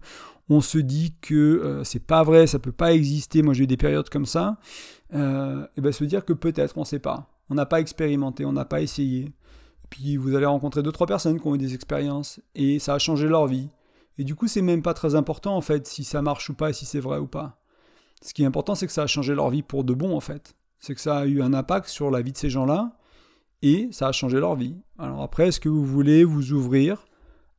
on 0.49 0.61
se 0.61 0.77
dit 0.77 1.13
que 1.21 1.81
c'est 1.83 2.05
pas 2.05 2.23
vrai, 2.23 2.47
ça 2.47 2.59
peut 2.59 2.71
pas 2.71 2.93
exister. 2.93 3.41
Moi 3.41 3.53
j'ai 3.53 3.63
eu 3.65 3.67
des 3.67 3.77
périodes 3.77 4.09
comme 4.09 4.25
ça. 4.25 4.57
et 5.13 5.81
ben 5.81 5.91
se 5.91 6.03
dire 6.03 6.25
que 6.25 6.33
peut-être, 6.33 6.77
on 6.77 6.85
sait 6.85 6.99
pas. 6.99 7.29
On 7.49 7.55
n'a 7.55 7.65
pas 7.65 7.79
expérimenté, 7.79 8.43
on 8.43 8.51
n'a 8.51 8.65
pas 8.65 8.81
essayé. 8.81 9.31
Puis 9.89 10.17
vous 10.17 10.35
allez 10.35 10.45
rencontrer 10.45 10.83
deux 10.83 10.91
trois 10.91 11.07
personnes 11.07 11.39
qui 11.39 11.47
ont 11.47 11.55
eu 11.55 11.57
des 11.59 11.73
expériences 11.73 12.41
et 12.55 12.79
ça 12.79 12.93
a 12.93 12.99
changé 12.99 13.27
leur 13.27 13.47
vie. 13.47 13.69
Et 14.17 14.23
du 14.23 14.35
coup, 14.35 14.47
c'est 14.47 14.61
même 14.61 14.81
pas 14.81 14.93
très 14.93 15.15
important 15.15 15.55
en 15.55 15.61
fait 15.61 15.87
si 15.87 16.03
ça 16.03 16.21
marche 16.21 16.49
ou 16.49 16.53
pas, 16.53 16.73
si 16.73 16.85
c'est 16.85 16.99
vrai 16.99 17.19
ou 17.19 17.27
pas. 17.27 17.61
Ce 18.21 18.33
qui 18.33 18.43
est 18.43 18.45
important, 18.45 18.75
c'est 18.75 18.87
que 18.87 18.93
ça 18.93 19.03
a 19.03 19.07
changé 19.07 19.35
leur 19.35 19.49
vie 19.49 19.61
pour 19.61 19.83
de 19.83 19.93
bon 19.93 20.15
en 20.15 20.19
fait. 20.19 20.55
C'est 20.79 20.95
que 20.95 21.01
ça 21.01 21.19
a 21.19 21.25
eu 21.25 21.41
un 21.41 21.53
impact 21.53 21.87
sur 21.87 22.11
la 22.11 22.21
vie 22.21 22.31
de 22.31 22.37
ces 22.37 22.49
gens-là 22.49 22.97
et 23.61 23.89
ça 23.91 24.07
a 24.07 24.11
changé 24.11 24.39
leur 24.39 24.55
vie. 24.55 24.75
Alors 24.99 25.21
après, 25.21 25.47
est-ce 25.47 25.59
que 25.59 25.69
vous 25.69 25.85
voulez 25.85 26.23
vous 26.23 26.51
ouvrir 26.51 27.06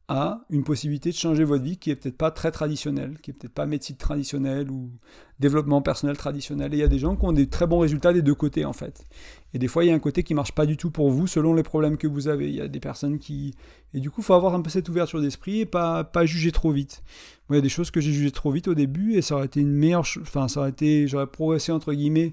à 0.09 0.41
une 0.49 0.65
possibilité 0.65 1.11
de 1.11 1.15
changer 1.15 1.45
votre 1.45 1.63
vie 1.63 1.77
qui 1.77 1.91
est 1.91 1.95
peut-être 1.95 2.17
pas 2.17 2.31
très 2.31 2.51
traditionnelle, 2.51 3.19
qui 3.23 3.31
est 3.31 3.35
peut-être 3.35 3.53
pas 3.53 3.67
médecine 3.67 3.97
traditionnelle 3.97 4.71
ou 4.71 4.91
développement 5.39 5.83
personnel 5.83 6.17
traditionnel. 6.17 6.73
Et 6.73 6.79
il 6.79 6.81
y 6.81 6.83
a 6.85 6.89
des 6.89 6.99
gens 6.99 7.15
qui 7.15 7.27
ont 7.27 7.33
des 7.33 7.47
très 7.47 7.67
bons 7.67 7.81
résultats 7.81 8.15
des 8.15 8.23
deux 8.23 8.35
côtés 8.35 8.65
en 8.65 8.73
fait. 8.73 9.05
Et 9.53 9.59
des 9.59 9.69
fois 9.69 9.85
il 9.85 9.89
y 9.89 9.91
a 9.91 9.95
un 9.95 9.99
côté 9.99 10.23
qui 10.23 10.33
marche 10.33 10.53
pas 10.53 10.65
du 10.65 10.79
tout 10.79 10.91
pour 10.91 11.11
vous 11.11 11.27
selon 11.27 11.53
les 11.53 11.63
problèmes 11.63 11.99
que 11.99 12.07
vous 12.07 12.29
avez. 12.29 12.49
Il 12.49 12.55
y 12.55 12.61
a 12.63 12.69
des 12.69 12.81
personnes 12.81 13.19
qui 13.19 13.55
et 13.93 14.01
du 14.01 14.11
coup 14.11 14.23
faut 14.23 14.33
avoir 14.33 14.55
un 14.55 14.63
peu 14.63 14.71
cette 14.71 14.89
ouverture 14.89 15.21
d'esprit 15.21 15.61
et 15.61 15.67
pas 15.67 16.05
pas 16.05 16.25
juger 16.25 16.53
trop 16.53 16.73
vite. 16.73 17.03
Moi 17.51 17.57
il 17.57 17.59
y 17.59 17.61
a 17.61 17.63
des 17.63 17.69
choses 17.69 17.91
que 17.91 18.01
j'ai 18.01 18.13
jugées 18.13 18.31
trop 18.31 18.51
vite 18.51 18.69
au 18.69 18.75
début 18.75 19.15
et 19.15 19.21
ça 19.21 19.35
aurait 19.35 19.47
été 19.47 19.61
une 19.61 19.73
meilleure, 19.73 20.07
enfin 20.23 20.49
ça 20.49 20.61
aurait 20.61 20.71
été, 20.71 21.07
j'aurais 21.07 21.27
progressé 21.27 21.71
entre 21.71 21.93
guillemets, 21.93 22.33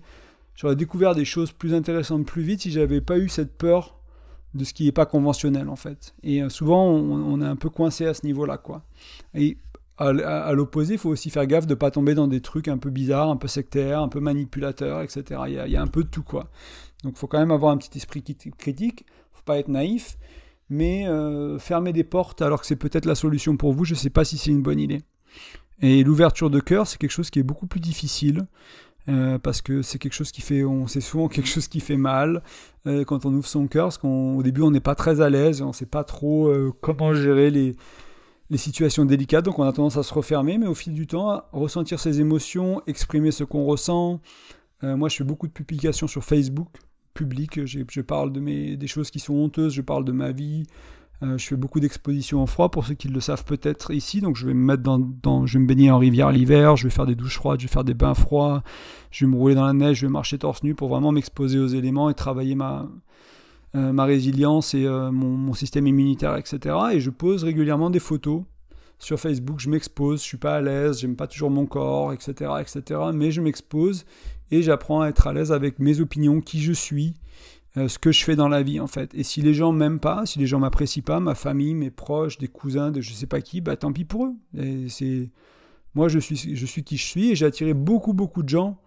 j'aurais 0.56 0.78
découvert 0.78 1.14
des 1.14 1.26
choses 1.26 1.52
plus 1.52 1.74
intéressantes 1.74 2.26
plus 2.26 2.42
vite 2.42 2.62
si 2.62 2.72
j'avais 2.72 3.02
pas 3.02 3.18
eu 3.18 3.28
cette 3.28 3.58
peur 3.58 4.00
de 4.56 4.64
ce 4.64 4.74
qui 4.74 4.86
n'est 4.86 4.92
pas 4.92 5.06
conventionnel 5.06 5.70
en 5.70 5.76
fait. 5.76 6.16
Et 6.24 6.42
euh, 6.42 6.50
souvent 6.50 6.88
on, 6.88 7.42
est 7.42 7.46
un 7.46 7.56
peu 7.56 7.70
coincé 7.70 8.06
à 8.06 8.14
ce 8.14 8.26
niveau-là 8.26 8.58
quoi. 8.58 8.84
Et 9.34 9.58
à, 9.98 10.52
l'opposé, 10.52 10.96
il 10.96 11.00
faut 11.00 11.10
aussi 11.10 11.30
faire 11.30 11.46
gaffe 11.46 11.68
de 11.68 11.74
ne 11.74 11.80
pas 11.80 11.90
tomber 11.90 12.16
dans 12.16 12.28
des 12.28 12.42
trucs 12.42 12.68
un 12.68 12.78
peu 12.78 12.90
bizarres, 12.90 13.30
un 13.30 13.38
peu 13.38 13.48
sectaires, 13.48 14.02
un 14.02 14.10
peu 14.10 14.20
manipulateurs, 14.20 15.02
etc. 15.02 15.42
Il 15.48 15.54
y 15.54 15.78
a, 15.78 15.82
un 15.82 15.88
peu 15.88 16.04
de 16.04 16.10
tout 16.10 16.24
quoi. 16.24 16.50
Donc 17.04 17.14
il 17.16 17.20
faut 17.20 17.28
quand 17.28 17.40
même 17.40 17.52
avoir 17.52 17.72
un 17.72 17.78
petit 17.78 17.98
esprit 17.98 18.24
critique, 18.58 19.06
faut 19.32 19.44
pas 19.46 19.58
être 19.58 19.70
naïf, 19.70 20.18
mais 20.70 21.08
euh, 21.08 21.60
fermer 21.60 21.94
des 21.94 22.04
portes 22.04 22.42
alors 22.42 22.62
que 22.62 22.68
c'est 22.68 22.76
peut-être 22.76 23.06
la 23.06 23.16
solution 23.16 23.56
pour 23.56 23.74
vous, 23.74 23.86
je 23.86 23.94
ne 23.94 24.00
sais 24.00 24.10
pas 24.10 24.26
si 24.26 24.38
c'est 24.38 24.52
une 24.52 24.64
bonne 24.64 24.80
idée. 24.80 25.02
Et 25.82 26.04
l'ouverture 26.04 26.50
de 26.50 26.60
cœur, 26.60 26.88
c'est 26.88 26.98
quelque 26.98 27.12
chose 27.12 27.30
qui 27.30 27.40
est 27.40 27.44
beaucoup 27.44 27.68
plus 27.68 27.82
difficile. 27.82 28.48
Euh, 29.08 29.38
parce 29.38 29.62
que 29.62 29.84
c'est 29.84 30.00
quelque 30.00 30.14
chose 30.14 30.32
qui 30.32 30.42
fait, 30.42 30.64
on 30.64 30.88
sait 30.88 31.02
souvent 31.02 31.28
quelque 31.30 31.48
chose 31.48 31.68
qui 31.68 31.80
fait 31.80 31.98
mal 31.98 32.42
euh, 32.88 33.04
quand 33.06 33.26
on 33.26 33.34
ouvre 33.34 33.48
son 33.48 33.68
cœur, 33.68 33.86
parce 33.86 33.98
qu'au 33.98 34.42
début 34.42 34.62
on 34.62 34.72
n'est 34.72 34.80
pas 34.80 34.96
très 34.96 35.22
à 35.22 35.30
l'aise, 35.30 35.62
on 35.62 35.68
ne 35.68 35.74
sait 35.74 35.86
pas 35.86 36.04
trop 36.04 36.48
euh, 36.48 36.74
comment 36.82 37.14
gérer 37.14 37.52
les, 37.52 37.76
les, 38.50 38.58
situations 38.58 39.06
délicates, 39.06 39.46
donc 39.46 39.60
on 39.60 39.64
a 39.64 39.72
tendance 39.72 39.98
à 39.98 40.04
se 40.04 40.14
refermer, 40.14 40.58
mais 40.58 40.66
au 40.66 40.74
fil 40.74 40.94
du 40.94 41.06
temps, 41.06 41.44
ressentir 41.52 42.00
ses 42.00 42.20
émotions, 42.20 42.82
exprimer 42.88 43.32
ce 43.32 43.44
qu'on 43.44 43.66
ressent. 43.66 44.22
moi 44.82 45.10
je 45.10 45.18
fais 45.18 45.24
beaucoup 45.24 45.48
de 45.48 45.54
publications 45.54 46.08
sur 46.08 46.24
Facebook, 46.24 46.70
public, 47.14 47.66
je 47.66 48.02
parle 48.02 48.34
de 48.34 48.40
mes, 48.40 48.76
des 48.76 48.88
choses 48.88 49.12
qui 49.12 49.20
sont 49.20 49.36
honteuses, 49.36 49.74
je 49.74 49.82
parle 49.82 50.04
de 50.04 50.12
ma 50.12 50.32
vie, 50.32 50.64
euh, 51.24 51.38
je 51.38 51.48
fais 51.48 51.56
beaucoup 51.56 51.80
d'expositions 51.80 52.42
en 52.42 52.46
froid 52.46 52.70
pour 52.70 52.86
ceux 52.86 52.94
qui 52.94 53.08
le 53.08 53.20
savent 53.20 53.46
peut-être 53.46 53.92
ici. 53.94 54.22
Donc 54.22 54.36
je 54.36 54.46
vais 54.46 54.54
me 54.54 54.66
mettre 54.66 54.84
dans, 54.84 55.46
je 55.46 55.54
vais 55.54 55.60
me 55.60 55.68
baigner 55.68 55.92
en 55.92 55.98
rivière 55.98 56.32
l'hiver, 56.32 56.76
je 56.76 56.84
vais 56.84 56.90
faire 56.90 57.06
des 57.06 57.16
douches 57.16 57.36
froides, 57.36 57.60
je 57.60 57.68
vais 57.68 57.72
faire 57.72 57.84
des 57.84 57.94
bains 57.94 58.14
froids, 58.14 58.64
je 59.12 59.26
vais 59.26 59.32
me 59.32 59.38
rouler 59.38 59.56
dans 59.56 59.66
la 59.66 59.74
neige, 59.74 60.00
je 60.00 60.08
vais 60.08 60.12
marcher 60.12 60.38
torse 60.38 60.64
nu 60.64 60.76
pour 60.76 60.90
vraiment 60.90 61.12
m'exposer 61.12 61.58
aux 61.58 61.68
éléments 61.68 62.10
et 62.10 62.14
travailler 62.14 62.56
ma, 62.56 62.88
euh, 63.76 63.92
ma 63.92 64.06
résilience 64.06 64.74
et 64.74 64.86
euh, 64.86 65.12
mon, 65.12 65.54
système 65.54 65.88
immunitaire, 65.88 66.36
etc. 66.38 66.76
Et 66.94 67.00
je 67.00 67.10
pose 67.10 67.44
régulièrement 67.44 67.90
des 67.90 68.00
photos 68.00 68.44
sur 69.00 69.20
Facebook. 69.20 69.60
Je 69.60 69.70
m'expose, 69.70 70.20
je 70.20 70.26
suis 70.26 70.38
pas 70.38 70.56
à 70.56 70.62
l'aise, 70.62 71.00
j'aime 71.00 71.16
pas 71.16 71.28
toujours 71.28 71.50
mon 71.50 71.66
corps, 71.66 72.14
etc., 72.14 72.52
etc. 72.60 73.00
Mais 73.14 73.32
je 73.32 73.42
m'expose 73.42 74.06
et 74.52 74.62
j'apprends 74.62 75.02
à 75.02 75.08
être 75.08 75.28
à 75.28 75.34
l'aise 75.34 75.52
avec 75.52 75.80
mes 75.80 76.00
opinions, 76.00 76.40
qui 76.40 76.62
je 76.62 76.74
suis 76.74 77.16
euh, 77.78 77.88
ce 77.88 78.00
que 78.00 78.12
je 78.12 78.24
fais 78.24 78.36
dans 78.36 78.48
la 78.48 78.64
vie 78.64 78.80
en 78.80 78.88
fait. 78.88 79.14
Et 79.14 79.24
si 79.24 79.42
les 79.42 79.54
gens 79.54 79.72
m'aiment 79.72 80.00
pas, 80.00 80.26
si 80.26 80.40
les 80.40 80.48
gens 80.48 80.60
m'apprécient 80.60 81.04
pas, 81.04 81.20
ma 81.20 81.36
famille, 81.36 81.76
mes 81.76 81.92
proches, 81.92 82.38
des 82.38 82.48
cousins, 82.48 82.92
de 82.92 83.02
je 83.02 83.12
sais 83.14 83.28
pas 83.28 83.42
qui, 83.42 83.62
bah 83.62 83.76
tant 83.76 83.92
pis 83.92 84.06
pour 84.06 84.26
eux. 84.26 84.34
Et 84.58 84.88
c'est 84.90 85.30
moi 85.94 86.08
je 86.08 86.20
suis 86.20 86.56
je 86.56 86.66
suis 86.66 86.84
qui 86.84 86.98
je 86.98 87.06
suis 87.06 87.32
et 87.32 87.36
j'ai 87.36 87.46
attiré 87.46 87.74
beaucoup 87.74 88.14
beaucoup 88.14 88.44
de 88.44 88.50
gens. 88.50 88.80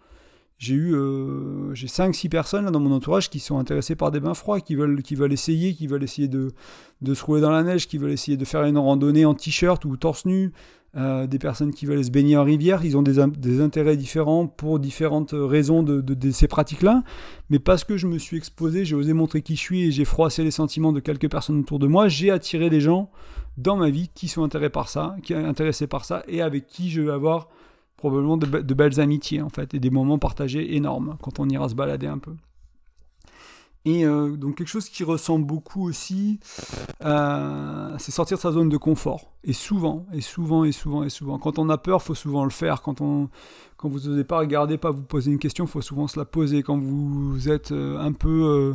J'ai 0.58 0.74
eu 0.74 0.94
euh, 0.94 1.72
j'ai 1.74 1.86
5 1.86 2.14
6 2.14 2.28
personnes 2.30 2.64
là, 2.64 2.72
dans 2.72 2.80
mon 2.80 2.90
entourage 2.92 3.30
qui 3.30 3.38
sont 3.38 3.58
intéressés 3.58 3.94
par 3.94 4.10
des 4.10 4.18
bains 4.18 4.34
froids, 4.34 4.60
qui 4.60 4.74
veulent 4.74 5.02
qui 5.02 5.14
veulent 5.14 5.32
essayer, 5.32 5.74
qui 5.74 5.86
veulent 5.86 6.02
essayer 6.02 6.26
de 6.26 6.52
de 7.00 7.14
se 7.14 7.24
rouler 7.24 7.40
dans 7.40 7.50
la 7.50 7.62
neige, 7.62 7.86
qui 7.86 7.98
veulent 7.98 8.10
essayer 8.10 8.36
de 8.36 8.44
faire 8.44 8.64
une 8.64 8.78
randonnée 8.78 9.24
en 9.24 9.34
t-shirt 9.34 9.84
ou 9.84 9.96
torse 9.96 10.24
nu, 10.24 10.52
euh, 10.96 11.26
des 11.26 11.38
personnes 11.38 11.72
qui 11.72 11.84
veulent 11.84 12.04
se 12.04 12.10
baigner 12.10 12.36
en 12.36 12.44
rivière, 12.44 12.84
ils 12.84 12.96
ont 12.96 13.02
des, 13.02 13.20
intérêts 13.60 13.96
différents 13.96 14.46
pour 14.46 14.78
différentes 14.78 15.34
raisons 15.34 15.82
de, 15.82 16.30
ces 16.30 16.48
pratiques-là. 16.48 17.02
Mais 17.50 17.58
parce 17.58 17.84
que 17.84 17.96
je 17.96 18.06
me 18.06 18.18
suis 18.18 18.36
exposé, 18.36 18.84
j'ai 18.84 18.94
osé 18.94 19.12
montrer 19.12 19.42
qui 19.42 19.54
je 19.54 19.60
suis 19.60 19.82
et 19.82 19.90
j'ai 19.90 20.04
froissé 20.04 20.42
les 20.44 20.50
sentiments 20.50 20.92
de 20.92 21.00
quelques 21.00 21.30
personnes 21.30 21.60
autour 21.60 21.78
de 21.78 21.86
moi, 21.86 22.08
j'ai 22.08 22.30
attiré 22.30 22.70
des 22.70 22.80
gens 22.80 23.10
dans 23.58 23.76
ma 23.76 23.90
vie 23.90 24.08
qui 24.14 24.28
sont 24.28 24.44
intéressés 24.44 24.70
par 24.70 24.88
ça, 24.88 25.16
qui 25.22 25.34
sont 25.34 25.44
intéressés 25.44 25.86
par 25.86 26.04
ça 26.04 26.22
et 26.26 26.40
avec 26.40 26.66
qui 26.66 26.90
je 26.90 27.02
vais 27.02 27.12
avoir 27.12 27.48
probablement 27.96 28.36
de, 28.36 28.46
de 28.46 28.74
belles 28.74 29.00
amitiés 29.00 29.42
en 29.42 29.48
fait 29.48 29.74
et 29.74 29.80
des 29.80 29.90
moments 29.90 30.18
partagés 30.18 30.76
énormes 30.76 31.16
quand 31.20 31.40
on 31.40 31.48
ira 31.48 31.68
se 31.68 31.74
balader 31.74 32.06
un 32.06 32.18
peu. 32.18 32.32
Et 33.84 34.04
euh, 34.04 34.36
donc 34.36 34.56
quelque 34.56 34.68
chose 34.68 34.88
qui 34.88 35.04
ressemble 35.04 35.46
beaucoup 35.46 35.88
aussi, 35.88 36.40
euh, 37.04 37.94
c'est 37.98 38.12
sortir 38.12 38.36
de 38.36 38.42
sa 38.42 38.52
zone 38.52 38.68
de 38.68 38.76
confort. 38.76 39.32
Et 39.44 39.52
souvent, 39.52 40.06
et 40.12 40.20
souvent, 40.20 40.64
et 40.64 40.72
souvent, 40.72 41.04
et 41.04 41.10
souvent. 41.10 41.38
Quand 41.38 41.58
on 41.58 41.68
a 41.68 41.78
peur, 41.78 42.02
faut 42.02 42.14
souvent 42.14 42.44
le 42.44 42.50
faire. 42.50 42.82
Quand, 42.82 43.00
on, 43.00 43.30
quand 43.76 43.88
vous 43.88 44.00
n'osez 44.08 44.24
pas 44.24 44.38
regarder, 44.38 44.76
pas 44.78 44.90
vous 44.90 45.02
poser 45.02 45.30
une 45.30 45.38
question, 45.38 45.66
faut 45.66 45.80
souvent 45.80 46.08
se 46.08 46.18
la 46.18 46.24
poser. 46.24 46.62
Quand 46.62 46.78
vous 46.78 47.48
êtes 47.48 47.72
euh, 47.72 47.98
un 47.98 48.12
peu 48.12 48.74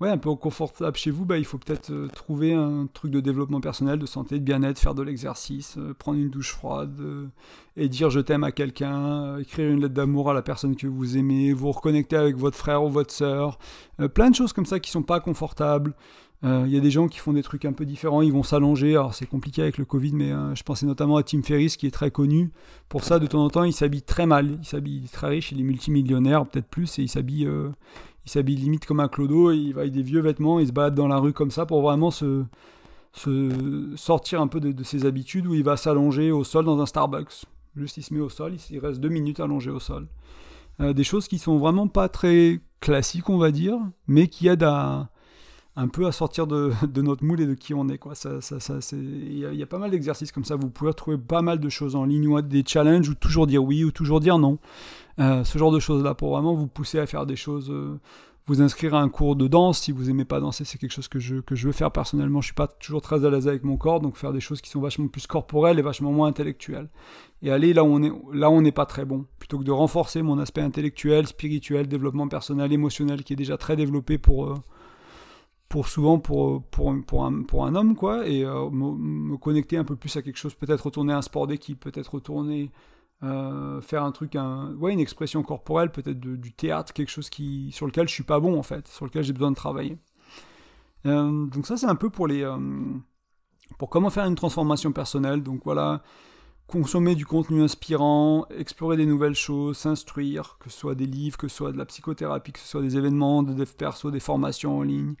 ouais, 0.00 0.08
un 0.08 0.18
peu 0.18 0.34
confortable 0.34 0.96
chez 0.96 1.10
vous, 1.10 1.24
bah, 1.24 1.38
il 1.38 1.44
faut 1.44 1.58
peut-être 1.58 1.90
euh, 1.90 2.08
trouver 2.08 2.52
un 2.52 2.86
truc 2.92 3.10
de 3.10 3.20
développement 3.20 3.60
personnel, 3.60 3.98
de 3.98 4.06
santé, 4.06 4.38
de 4.38 4.44
bien-être, 4.44 4.78
faire 4.78 4.94
de 4.94 5.02
l'exercice, 5.02 5.76
euh, 5.78 5.94
prendre 5.94 6.18
une 6.18 6.30
douche 6.30 6.52
froide 6.52 6.96
euh, 7.00 7.26
et 7.76 7.88
dire 7.88 8.10
je 8.10 8.20
t'aime 8.20 8.44
à 8.44 8.52
quelqu'un, 8.52 9.38
écrire 9.38 9.70
une 9.70 9.80
lettre 9.80 9.94
d'amour 9.94 10.30
à 10.30 10.34
la 10.34 10.42
personne 10.42 10.76
que 10.76 10.86
vous 10.86 11.16
aimez, 11.16 11.52
vous 11.52 11.70
reconnecter 11.70 12.16
avec 12.16 12.36
votre 12.36 12.56
frère 12.56 12.82
ou 12.82 12.88
votre 12.88 13.12
sœur, 13.12 13.58
plein 14.14 14.30
de 14.30 14.34
choses 14.34 14.52
comme 14.52 14.66
ça 14.66 14.80
qui 14.80 14.90
sont 14.90 15.02
pas 15.02 15.20
confortables. 15.20 15.94
Il 16.42 16.68
y 16.68 16.76
a 16.76 16.80
des 16.80 16.90
gens 16.90 17.08
qui 17.08 17.18
font 17.20 17.32
des 17.32 17.42
trucs 17.42 17.64
un 17.64 17.72
peu 17.72 17.86
différents, 17.86 18.20
ils 18.20 18.30
vont 18.30 18.42
s'allonger. 18.42 18.90
Alors 18.90 19.14
c'est 19.14 19.24
compliqué 19.24 19.62
avec 19.62 19.78
le 19.78 19.86
Covid, 19.86 20.12
mais 20.12 20.30
je 20.54 20.62
pensais 20.62 20.84
notamment 20.84 21.16
à 21.16 21.22
Tim 21.22 21.40
Ferriss 21.42 21.78
qui 21.78 21.86
est 21.86 21.90
très 21.90 22.10
connu. 22.10 22.50
Pour 22.90 23.02
ça, 23.02 23.18
de 23.18 23.26
temps 23.26 23.42
en 23.42 23.48
temps, 23.48 23.64
il 23.64 23.72
s'habille 23.72 24.02
très 24.02 24.26
mal. 24.26 24.58
Il 24.60 24.66
s'habille 24.66 25.08
très 25.08 25.28
riche, 25.28 25.52
il 25.52 25.60
est 25.60 25.64
multimillionnaire, 25.64 26.44
peut-être 26.44 26.68
plus, 26.68 26.98
et 26.98 27.02
il 27.02 27.08
s'habille, 27.08 27.48
il 28.26 28.30
s'habille 28.30 28.56
limite 28.56 28.86
comme 28.86 29.00
un 29.00 29.08
clodo, 29.08 29.50
il 29.52 29.72
va 29.72 29.82
avec 29.82 29.92
des 29.92 30.02
vieux 30.02 30.20
vêtements, 30.20 30.58
il 30.58 30.66
se 30.66 30.72
balade 30.72 30.94
dans 30.94 31.08
la 31.08 31.18
rue 31.18 31.32
comme 31.32 31.50
ça 31.50 31.66
pour 31.66 31.82
vraiment 31.82 32.10
se, 32.10 32.44
sortir 33.96 34.40
un 34.40 34.46
peu 34.46 34.60
de, 34.60 34.82
ses 34.82 35.06
habitudes 35.06 35.46
où 35.46 35.54
il 35.54 35.62
va 35.62 35.76
s'allonger 35.76 36.30
au 36.30 36.44
sol 36.44 36.64
dans 36.64 36.80
un 36.80 36.86
Starbucks. 36.86 37.44
Juste 37.76 37.96
il 37.96 38.02
se 38.02 38.14
met 38.14 38.20
au 38.20 38.28
sol, 38.28 38.54
il 38.70 38.78
reste 38.78 39.00
deux 39.00 39.08
minutes 39.08 39.40
allongé 39.40 39.70
au 39.70 39.80
sol. 39.80 40.06
Euh, 40.80 40.92
des 40.92 41.04
choses 41.04 41.28
qui 41.28 41.38
sont 41.38 41.58
vraiment 41.58 41.86
pas 41.86 42.08
très 42.08 42.60
classiques, 42.80 43.28
on 43.28 43.38
va 43.38 43.50
dire, 43.50 43.78
mais 44.08 44.28
qui 44.28 44.48
aident 44.48 44.64
à, 44.64 45.08
un 45.76 45.88
peu 45.88 46.06
à 46.06 46.12
sortir 46.12 46.46
de, 46.46 46.72
notre 47.02 47.24
moule 47.24 47.40
et 47.40 47.46
de 47.46 47.54
qui 47.54 47.74
on 47.74 47.88
est. 47.88 47.98
Quoi. 47.98 48.14
Ça, 48.14 48.40
ça, 48.40 48.60
ça, 48.60 48.74
il, 48.92 49.38
y 49.38 49.62
a, 49.62 49.66
pas 49.66 49.78
mal 49.78 49.90
d'exercices 49.90 50.32
comme 50.32 50.44
ça. 50.44 50.56
Vous 50.56 50.70
pouvez 50.70 50.92
trouver 50.94 51.18
pas 51.18 51.42
mal 51.42 51.58
de 51.60 51.68
choses 51.68 51.96
en 51.96 52.04
ligne, 52.04 52.28
ou 52.28 52.40
des 52.40 52.64
challenges, 52.66 53.08
ou 53.08 53.14
toujours 53.14 53.46
dire 53.46 53.62
oui, 53.62 53.84
ou 53.84 53.90
toujours 53.90 54.20
dire 54.20 54.38
non. 54.38 54.58
Euh, 55.20 55.44
ce 55.44 55.58
genre 55.58 55.72
de 55.72 55.80
choses-là, 55.80 56.14
pour 56.14 56.30
vraiment 56.30 56.54
vous 56.54 56.66
pousser 56.66 56.98
à 56.98 57.06
faire 57.06 57.26
des 57.26 57.36
choses. 57.36 57.70
Euh, 57.70 57.98
vous 58.46 58.60
inscrire 58.60 58.94
à 58.94 59.00
un 59.00 59.08
cours 59.08 59.36
de 59.36 59.48
danse, 59.48 59.80
si 59.80 59.90
vous 59.90 60.10
aimez 60.10 60.26
pas 60.26 60.38
danser, 60.38 60.64
c'est 60.64 60.76
quelque 60.76 60.92
chose 60.92 61.08
que 61.08 61.18
je, 61.18 61.36
que 61.36 61.54
je 61.54 61.66
veux 61.66 61.72
faire 61.72 61.90
personnellement. 61.90 62.42
Je 62.42 62.48
suis 62.48 62.54
pas 62.54 62.66
toujours 62.66 63.00
très 63.00 63.24
à 63.24 63.30
l'aise 63.30 63.48
avec 63.48 63.64
mon 63.64 63.78
corps, 63.78 64.00
donc 64.00 64.16
faire 64.16 64.34
des 64.34 64.40
choses 64.40 64.60
qui 64.60 64.68
sont 64.68 64.82
vachement 64.82 65.08
plus 65.08 65.26
corporelles 65.26 65.78
et 65.78 65.82
vachement 65.82 66.12
moins 66.12 66.28
intellectuelles. 66.28 66.90
Et 67.40 67.50
aller 67.50 67.72
là 67.72 67.84
où 67.84 67.96
on 67.96 68.32
là 68.32 68.50
où 68.50 68.52
on 68.52 68.60
n'est 68.60 68.70
pas 68.70 68.84
très 68.84 69.06
bon, 69.06 69.24
plutôt 69.38 69.58
que 69.58 69.64
de 69.64 69.70
renforcer 69.70 70.20
mon 70.20 70.38
aspect 70.38 70.60
intellectuel, 70.60 71.26
spirituel, 71.26 71.88
développement 71.88 72.28
personnel, 72.28 72.70
émotionnel, 72.70 73.24
qui 73.24 73.32
est 73.32 73.36
déjà 73.36 73.56
très 73.56 73.76
développé 73.76 74.18
pour, 74.18 74.50
euh, 74.50 74.54
souvent 75.82 76.18
pour, 76.18 76.62
pour, 76.64 76.94
pour, 77.06 77.24
un, 77.24 77.42
pour 77.42 77.66
un 77.66 77.74
homme, 77.74 77.94
quoi, 77.94 78.26
et 78.26 78.44
euh, 78.44 78.70
me, 78.70 79.36
connecter 79.36 79.76
un 79.76 79.84
peu 79.84 79.96
plus 79.96 80.16
à 80.16 80.22
quelque 80.22 80.36
chose, 80.36 80.54
peut-être 80.54 80.82
retourner 80.82 81.12
à 81.12 81.18
un 81.18 81.22
sport 81.22 81.46
d'équipe, 81.46 81.80
peut-être 81.80 82.14
retourner 82.14 82.70
euh, 83.22 83.80
faire 83.80 84.04
un 84.04 84.12
truc, 84.12 84.36
ouais, 84.78 84.92
une 84.92 85.00
expression 85.00 85.42
corporelle, 85.42 85.90
peut-être 85.90 86.20
du 86.20 86.52
théâtre, 86.52 86.92
quelque 86.92 87.10
chose 87.10 87.30
qui, 87.30 87.70
sur 87.72 87.86
lequel 87.86 88.08
je 88.08 88.14
suis 88.14 88.24
pas 88.24 88.40
bon 88.40 88.58
en 88.58 88.62
fait, 88.62 88.86
sur 88.88 89.04
lequel 89.04 89.24
j'ai 89.24 89.32
besoin 89.32 89.50
de 89.50 89.56
travailler. 89.56 89.98
donc 91.04 91.66
ça, 91.66 91.76
c'est 91.76 91.86
un 91.86 91.96
peu 91.96 92.10
pour 92.10 92.26
les... 92.26 92.48
pour 93.78 93.90
comment 93.90 94.10
faire 94.10 94.26
une 94.26 94.34
transformation 94.34 94.92
personnelle. 94.92 95.42
Donc 95.42 95.62
voilà, 95.64 96.02
consommer 96.66 97.14
du 97.14 97.26
contenu 97.26 97.62
inspirant, 97.62 98.46
explorer 98.50 98.96
des 98.96 99.06
nouvelles 99.06 99.34
choses, 99.34 99.76
s'instruire, 99.76 100.56
que 100.58 100.70
ce 100.70 100.78
soit 100.78 100.94
des 100.94 101.06
livres, 101.06 101.36
que 101.36 101.48
ce 101.48 101.56
soit 101.56 101.72
de 101.72 101.78
la 101.78 101.86
psychothérapie, 101.86 102.52
que 102.52 102.58
ce 102.58 102.68
soit 102.68 102.82
des 102.82 102.96
événements, 102.96 103.42
des 103.42 103.54
dev 103.54 103.70
perso, 103.76 104.10
des 104.10 104.20
formations 104.20 104.78
en 104.78 104.82
ligne, 104.82 105.14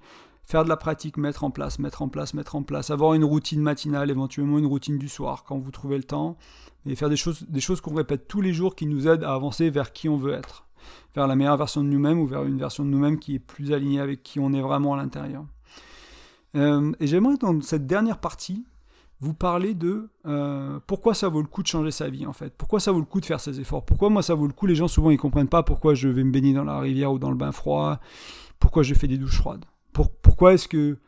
faire 0.46 0.64
de 0.64 0.68
la 0.68 0.76
pratique, 0.76 1.16
mettre 1.16 1.44
en 1.44 1.50
place, 1.50 1.78
mettre 1.78 2.02
en 2.02 2.08
place, 2.08 2.34
mettre 2.34 2.56
en 2.56 2.62
place, 2.62 2.90
avoir 2.90 3.14
une 3.14 3.24
routine 3.24 3.60
matinale, 3.60 4.10
éventuellement 4.10 4.58
une 4.58 4.66
routine 4.66 4.98
du 4.98 5.08
soir 5.08 5.44
quand 5.44 5.58
vous 5.58 5.70
trouvez 5.70 5.96
le 5.96 6.04
temps, 6.04 6.36
et 6.86 6.94
faire 6.96 7.08
des 7.08 7.16
choses, 7.16 7.44
des 7.48 7.60
choses 7.60 7.80
qu'on 7.80 7.94
répète 7.94 8.28
tous 8.28 8.40
les 8.40 8.52
jours 8.52 8.74
qui 8.74 8.86
nous 8.86 9.08
aident 9.08 9.24
à 9.24 9.34
avancer 9.34 9.70
vers 9.70 9.92
qui 9.92 10.08
on 10.08 10.16
veut 10.16 10.34
être, 10.34 10.66
vers 11.14 11.26
la 11.26 11.36
meilleure 11.36 11.56
version 11.56 11.82
de 11.82 11.88
nous-mêmes 11.88 12.18
ou 12.18 12.26
vers 12.26 12.44
une 12.44 12.58
version 12.58 12.84
de 12.84 12.90
nous-mêmes 12.90 13.18
qui 13.18 13.36
est 13.36 13.38
plus 13.40 13.72
alignée 13.72 14.00
avec 14.00 14.22
qui 14.22 14.38
on 14.38 14.52
est 14.52 14.60
vraiment 14.60 14.94
à 14.94 14.96
l'intérieur. 14.98 15.44
Euh, 16.56 16.92
et 17.00 17.06
j'aimerais 17.06 17.36
dans 17.36 17.60
cette 17.62 17.86
dernière 17.86 18.18
partie 18.18 18.64
vous 19.20 19.34
parler 19.34 19.74
de 19.74 20.10
euh, 20.26 20.78
pourquoi 20.86 21.14
ça 21.14 21.28
vaut 21.28 21.40
le 21.40 21.48
coup 21.48 21.62
de 21.62 21.66
changer 21.66 21.90
sa 21.90 22.08
vie 22.10 22.26
en 22.26 22.32
fait. 22.32 22.54
Pourquoi 22.56 22.78
ça 22.78 22.92
vaut 22.92 22.98
le 22.98 23.06
coup 23.06 23.20
de 23.20 23.26
faire 23.26 23.40
ces 23.40 23.58
efforts? 23.58 23.84
Pourquoi 23.84 24.10
moi 24.10 24.22
ça 24.22 24.34
vaut 24.34 24.46
le 24.46 24.52
coup? 24.52 24.66
Les 24.66 24.74
gens 24.74 24.88
souvent 24.88 25.10
ils 25.10 25.18
comprennent 25.18 25.48
pas 25.48 25.62
pourquoi 25.62 25.94
je 25.94 26.08
vais 26.08 26.22
me 26.22 26.30
baigner 26.30 26.52
dans 26.52 26.64
la 26.64 26.78
rivière 26.78 27.12
ou 27.12 27.18
dans 27.18 27.30
le 27.30 27.36
bain 27.36 27.52
froid. 27.52 27.98
Pourquoi 28.58 28.82
je 28.82 28.94
fais 28.94 29.08
des 29.08 29.18
douches 29.18 29.38
froides? 29.38 29.64
Pourquoi 29.94 30.54
est-ce 30.54 30.68
que 30.68 30.98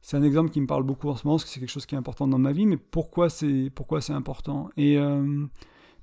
c'est 0.00 0.16
un 0.16 0.22
exemple 0.22 0.50
qui 0.50 0.60
me 0.60 0.66
parle 0.66 0.82
beaucoup 0.82 1.08
en 1.08 1.16
ce 1.16 1.26
moment 1.26 1.36
parce 1.36 1.44
que 1.44 1.50
c'est 1.50 1.60
quelque 1.60 1.70
chose 1.70 1.86
qui 1.86 1.94
est 1.94 1.98
important 1.98 2.26
dans 2.26 2.38
ma 2.38 2.52
vie. 2.52 2.66
Mais 2.66 2.76
pourquoi 2.76 3.28
c'est 3.28 3.70
pourquoi 3.74 4.00
c'est 4.00 4.12
important? 4.12 4.70
Et 4.76 4.98
euh, 4.98 5.46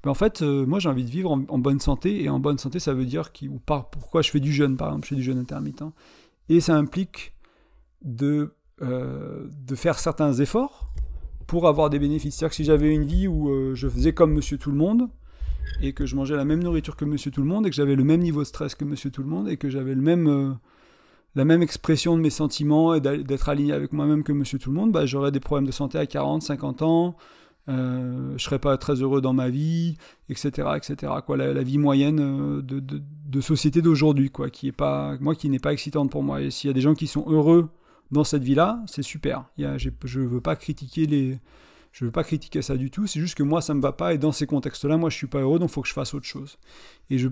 ben 0.03 0.11
en 0.11 0.13
fait 0.13 0.41
euh, 0.41 0.65
moi 0.65 0.80
j'ai 0.80 0.89
envie 0.89 1.03
de 1.03 1.09
vivre 1.09 1.32
en, 1.32 1.59
bonne 1.59 1.80
santé 1.80 2.23
et 2.23 2.30
en 2.30 2.39
bonne 2.39 2.57
santé 2.57 2.80
ça 2.80 2.93
veut 2.93 3.05
dire 3.05 3.32
qui 3.32 3.49
ou 3.49 3.59
par, 3.59 3.89
pourquoi 3.89 4.21
je 4.21 4.32
fais 4.32 4.39
du 4.39 4.53
jeûne 4.53 4.77
par 4.77 4.88
exemple. 4.89 5.05
Je 5.05 5.09
fais 5.09 5.15
du 5.15 5.23
jeûne 5.23 5.39
intermittent 5.39 5.84
et 6.47 6.61
ça 6.61 6.75
implique 6.75 7.34
de 8.03 8.53
de 8.82 9.75
faire 9.75 9.99
certains 9.99 10.32
efforts 10.36 10.89
pour 11.49 11.67
avoir 11.67 11.89
des 11.89 11.97
bénéfices. 11.97 12.36
C'est-à-dire 12.36 12.51
que 12.51 12.55
si 12.55 12.63
j'avais 12.63 12.93
une 12.93 13.03
vie 13.03 13.27
où 13.27 13.49
euh, 13.49 13.73
je 13.73 13.89
faisais 13.89 14.13
comme 14.13 14.34
monsieur 14.34 14.59
tout 14.59 14.69
le 14.69 14.77
monde, 14.77 15.09
et 15.82 15.93
que 15.93 16.05
je 16.05 16.15
mangeais 16.15 16.36
la 16.36 16.45
même 16.45 16.61
nourriture 16.61 16.95
que 16.95 17.05
monsieur 17.05 17.32
tout 17.32 17.41
le 17.41 17.47
monde, 17.47 17.65
et 17.65 17.71
que 17.71 17.75
j'avais 17.75 17.95
le 17.95 18.03
même 18.03 18.21
niveau 18.21 18.41
de 18.41 18.47
stress 18.47 18.75
que 18.75 18.86
monsieur 18.86 19.09
tout 19.09 19.23
le 19.23 19.30
monde, 19.30 19.49
et 19.49 19.57
que 19.57 19.67
j'avais 19.67 19.95
le 19.95 20.01
même, 20.01 20.27
euh, 20.27 20.53
la 21.36 21.45
même 21.45 21.61
expression 21.61 22.17
de 22.17 22.21
mes 22.21 22.30
sentiments 22.30 22.93
et 22.93 23.01
d'être 23.01 23.49
aligné 23.49 23.73
avec 23.73 23.93
moi-même 23.93 24.23
que 24.23 24.32
monsieur 24.32 24.59
tout 24.59 24.71
le 24.71 24.75
monde, 24.75 24.91
bah, 24.91 25.05
j'aurais 25.05 25.32
des 25.32 25.39
problèmes 25.39 25.67
de 25.67 25.71
santé 25.71 25.97
à 25.97 26.05
40, 26.05 26.41
50 26.41 26.82
ans, 26.82 27.15
euh, 27.69 28.34
je 28.36 28.43
serais 28.43 28.57
pas 28.57 28.77
très 28.77 28.95
heureux 28.95 29.21
dans 29.21 29.34
ma 29.34 29.49
vie, 29.49 29.95
etc., 30.30 30.69
etc. 30.75 31.13
Quoi, 31.25 31.38
la, 31.38 31.61
vie 31.61 31.77
moyenne 31.77 32.19
euh, 32.19 32.61
de, 32.61 32.80
de, 32.80 33.41
société 33.41 33.82
d'aujourd'hui, 33.82 34.32
quoi, 34.32 34.49
qui 34.49 34.67
est 34.67 34.71
pas, 34.71 35.17
moi, 35.19 35.36
qui 35.36 35.49
n'est 35.49 35.59
pas 35.59 35.71
excitante 35.71 36.09
pour 36.09 36.23
moi. 36.23 36.41
Et 36.41 36.49
s'il 36.49 36.67
y 36.67 36.71
a 36.71 36.73
des 36.73 36.82
gens 36.82 36.95
qui 36.95 37.05
sont 37.05 37.25
heureux 37.27 37.69
dans 38.11 38.23
cette 38.23 38.43
vie-là, 38.43 38.82
c'est 38.88 39.03
super. 39.03 39.45
Il 39.57 39.65
y 39.65 39.80
je 40.03 40.19
ne 40.19 40.25
veux 40.25 40.41
pas 40.41 40.55
critiquer 40.55 41.05
les, 41.05 41.38
je 41.91 42.05
veux 42.05 42.11
pas 42.11 42.23
critiquer 42.23 42.61
ça 42.63 42.75
du 42.75 42.89
tout. 42.89 43.05
C'est 43.05 43.19
juste 43.19 43.36
que 43.36 43.43
moi, 43.43 43.61
ça 43.61 43.75
me 43.75 43.82
va 43.82 43.91
pas 43.91 44.13
et 44.13 44.17
dans 44.17 44.32
ces 44.32 44.47
contextes-là, 44.47 44.97
moi, 44.97 45.09
je 45.11 45.17
suis 45.17 45.27
pas 45.27 45.39
heureux, 45.39 45.59
donc 45.59 45.69
faut 45.69 45.82
que 45.82 45.88
je 45.88 45.93
fasse 45.93 46.13
autre 46.13 46.25
chose. 46.25 46.57
Et 47.11 47.19
je, 47.19 47.30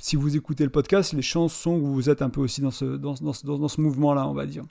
si 0.00 0.16
vous 0.16 0.36
écoutez 0.36 0.64
le 0.64 0.70
podcast, 0.70 1.12
les 1.12 1.22
chances 1.22 1.54
sont 1.54 1.80
que 1.80 1.84
vous 1.84 2.10
êtes 2.10 2.22
un 2.22 2.30
peu 2.30 2.40
aussi 2.40 2.60
dans 2.60 2.70
ce, 2.70 2.84
dans, 2.84 3.14
dans, 3.14 3.58
dans, 3.58 3.68
ce 3.68 3.80
mouvement-là, 3.80 4.28
on 4.28 4.34
va 4.34 4.46
dire. 4.46 4.64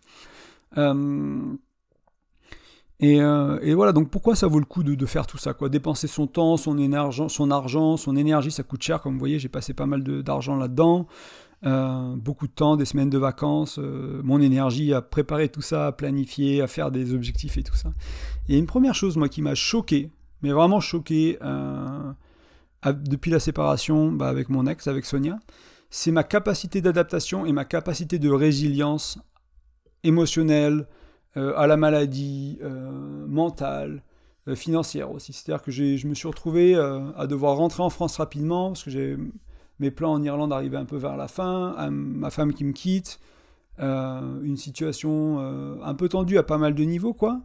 Euh, 0.77 1.55
et, 2.99 3.19
euh, 3.21 3.59
et, 3.61 3.73
voilà, 3.73 3.91
donc 3.91 4.09
pourquoi 4.09 4.35
ça 4.35 4.47
vaut 4.47 4.59
le 4.59 4.65
coup 4.65 4.83
de, 4.83 4.95
de, 4.95 5.05
faire 5.05 5.27
tout 5.27 5.37
ça 5.37 5.53
quoi? 5.53 5.67
Dépenser 5.67 6.07
son 6.07 6.27
temps, 6.27 6.57
son 6.57 6.77
énergie, 6.77 7.23
son 7.27 7.51
argent, 7.51 7.97
son 7.97 8.15
énergie, 8.15 8.51
ça 8.51 8.63
coûte 8.63 8.83
cher, 8.83 9.01
comme 9.01 9.13
vous 9.13 9.19
voyez, 9.19 9.39
j'ai 9.39 9.49
passé 9.49 9.73
pas 9.73 9.85
mal 9.85 10.03
d'argent 10.03 10.55
là-dedans. 10.55 11.07
Euh, 11.65 12.15
beaucoup 12.15 12.47
de 12.47 12.51
temps, 12.51 12.77
des 12.77 12.85
semaines 12.85 13.09
de 13.09 13.17
vacances, 13.17 13.79
mon 13.79 14.39
énergie 14.39 14.93
à 14.93 15.01
préparer 15.01 15.49
tout 15.49 15.61
ça, 15.61 15.87
à 15.87 15.91
planifier, 15.91 16.61
à 16.61 16.67
faire 16.67 16.91
des 16.91 17.13
objectifs 17.13 17.57
et 17.57 17.63
tout 17.63 17.75
ça. 17.75 17.91
Et 18.47 18.57
une 18.57 18.67
première 18.67 18.93
chose, 18.93 19.17
moi, 19.17 19.29
qui 19.29 19.41
m'a 19.41 19.55
choqué, 19.55 20.11
mais 20.41 20.51
vraiment 20.51 20.79
choqué 20.79 21.39
depuis 22.93 23.31
la 23.31 23.39
séparation 23.39 24.11
bah, 24.11 24.27
avec 24.27 24.49
mon 24.49 24.67
ex, 24.67 24.87
avec 24.87 25.05
Sonia, 25.05 25.39
c'est 25.89 26.11
ma 26.11 26.23
capacité 26.23 26.81
d'adaptation 26.81 27.45
et 27.45 27.51
ma 27.51 27.65
capacité 27.65 28.19
de 28.19 28.29
résilience 28.29 29.19
émotionnelle 30.03 30.87
à 31.35 31.67
la 31.67 31.75
maladie, 31.75 32.59
mentale, 33.27 34.03
financière 34.55 35.11
aussi. 35.11 35.33
C'est-à-dire 35.33 35.61
que 35.61 35.71
je 35.71 36.07
me 36.07 36.13
suis 36.13 36.27
retrouvé 36.27 36.75
à 36.75 37.27
devoir 37.27 37.57
rentrer 37.57 37.83
en 37.83 37.89
France 37.89 38.17
rapidement 38.17 38.69
parce 38.69 38.83
que 38.83 38.89
j'ai 38.89 39.17
mes 39.79 39.91
plans 39.91 40.13
en 40.13 40.23
Irlande 40.23 40.53
arrivaient 40.53 40.77
un 40.77 40.85
peu 40.85 40.97
vers 40.97 41.17
la 41.17 41.27
fin, 41.27 41.89
ma 41.89 42.29
femme 42.29 42.53
qui 42.53 42.63
me 42.63 42.71
quitte, 42.71 43.19
euh, 43.79 44.41
une 44.43 44.55
situation 44.55 45.39
euh, 45.39 45.75
un 45.83 45.95
peu 45.95 46.07
tendue 46.07 46.37
à 46.37 46.43
pas 46.43 46.57
mal 46.57 46.75
de 46.75 46.83
niveaux, 46.83 47.13
quoi. 47.13 47.41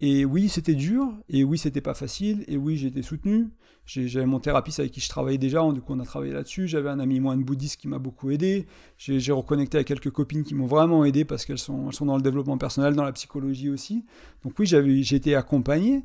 Et 0.00 0.24
oui, 0.24 0.48
c'était 0.48 0.74
dur, 0.74 1.12
et 1.28 1.44
oui, 1.44 1.58
c'était 1.58 1.80
pas 1.80 1.94
facile, 1.94 2.44
et 2.48 2.56
oui, 2.56 2.84
été 2.84 3.02
soutenu. 3.02 3.48
J'avais 3.84 4.26
mon 4.26 4.38
thérapeute 4.38 4.78
avec 4.78 4.92
qui 4.92 5.00
je 5.00 5.08
travaillais 5.08 5.38
déjà, 5.38 5.60
du 5.72 5.80
coup 5.80 5.92
on 5.92 6.00
a 6.00 6.04
travaillé 6.04 6.32
là-dessus. 6.32 6.68
J'avais 6.68 6.88
un 6.88 7.00
ami 7.00 7.18
moine 7.18 7.42
bouddhiste 7.42 7.80
qui 7.80 7.88
m'a 7.88 7.98
beaucoup 7.98 8.30
aidé. 8.30 8.66
J'ai 8.96 9.32
reconnecté 9.32 9.78
avec 9.78 9.88
quelques 9.88 10.10
copines 10.10 10.44
qui 10.44 10.54
m'ont 10.54 10.66
vraiment 10.66 11.04
aidé 11.04 11.24
parce 11.24 11.44
qu'elles 11.44 11.58
sont, 11.58 11.88
elles 11.88 11.94
sont 11.94 12.06
dans 12.06 12.16
le 12.16 12.22
développement 12.22 12.58
personnel, 12.58 12.94
dans 12.94 13.04
la 13.04 13.12
psychologie 13.12 13.68
aussi. 13.68 14.04
Donc 14.44 14.58
oui, 14.58 14.66
j'ai 14.66 15.16
été 15.16 15.34
accompagné, 15.34 16.04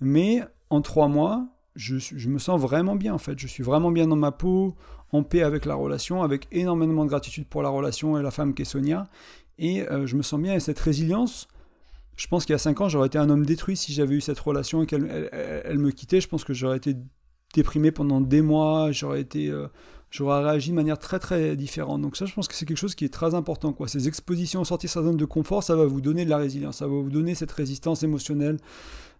mais 0.00 0.42
en 0.68 0.82
trois 0.82 1.08
mois, 1.08 1.48
je, 1.74 2.28
me 2.28 2.38
sens 2.38 2.60
vraiment 2.60 2.96
bien 2.96 3.14
en 3.14 3.18
fait. 3.18 3.38
Je 3.38 3.46
suis 3.46 3.62
vraiment 3.62 3.90
bien 3.90 4.06
dans 4.06 4.16
ma 4.16 4.32
peau, 4.32 4.74
en 5.12 5.22
paix 5.22 5.42
avec 5.42 5.64
la 5.64 5.74
relation, 5.74 6.22
avec 6.22 6.48
énormément 6.52 7.04
de 7.04 7.08
gratitude 7.08 7.46
pour 7.46 7.62
la 7.62 7.68
relation 7.68 8.18
et 8.18 8.22
la 8.22 8.30
femme 8.30 8.54
qui 8.54 8.62
est 8.62 8.66
Sonia. 8.66 9.08
Et 9.58 9.88
euh, 9.88 10.06
je 10.06 10.16
me 10.16 10.22
sens 10.22 10.40
bien 10.40 10.54
et 10.54 10.60
cette 10.60 10.78
résilience. 10.78 11.48
Je 12.16 12.26
pense 12.28 12.46
qu'il 12.46 12.54
y 12.54 12.56
a 12.56 12.58
5 12.58 12.80
ans, 12.80 12.88
j'aurais 12.88 13.08
été 13.08 13.18
un 13.18 13.28
homme 13.28 13.44
détruit 13.44 13.76
si 13.76 13.92
j'avais 13.92 14.14
eu 14.14 14.20
cette 14.20 14.38
relation 14.38 14.82
et 14.82 14.86
qu'elle 14.86 15.30
elle, 15.64 15.78
me 15.78 15.90
quittait. 15.90 16.20
Je 16.20 16.28
pense 16.28 16.44
que 16.44 16.54
j'aurais 16.54 16.78
été 16.78 16.96
déprimé 17.54 17.90
pendant 17.90 18.20
des 18.20 18.42
mois, 18.42 18.90
j'aurais 18.90 19.20
été, 19.20 19.48
euh, 19.48 19.68
j'aurais 20.10 20.42
réagi 20.42 20.70
de 20.70 20.74
manière 20.74 20.98
très 20.98 21.18
très 21.18 21.56
différente. 21.56 22.00
Donc 22.00 22.16
ça, 22.16 22.24
je 22.24 22.32
pense 22.32 22.48
que 22.48 22.54
c'est 22.54 22.64
quelque 22.64 22.78
chose 22.78 22.94
qui 22.94 23.04
est 23.04 23.12
très 23.12 23.34
important. 23.34 23.72
Quoi. 23.72 23.86
Ces 23.86 24.08
expositions, 24.08 24.64
sortir 24.64 24.88
sa 24.88 25.02
zone 25.02 25.16
de 25.16 25.24
confort, 25.26 25.62
ça 25.62 25.76
va 25.76 25.84
vous 25.84 26.00
donner 26.00 26.24
de 26.24 26.30
la 26.30 26.38
résilience, 26.38 26.78
ça 26.78 26.86
va 26.86 26.94
vous 26.94 27.10
donner 27.10 27.34
cette 27.34 27.52
résistance 27.52 28.02
émotionnelle, 28.02 28.58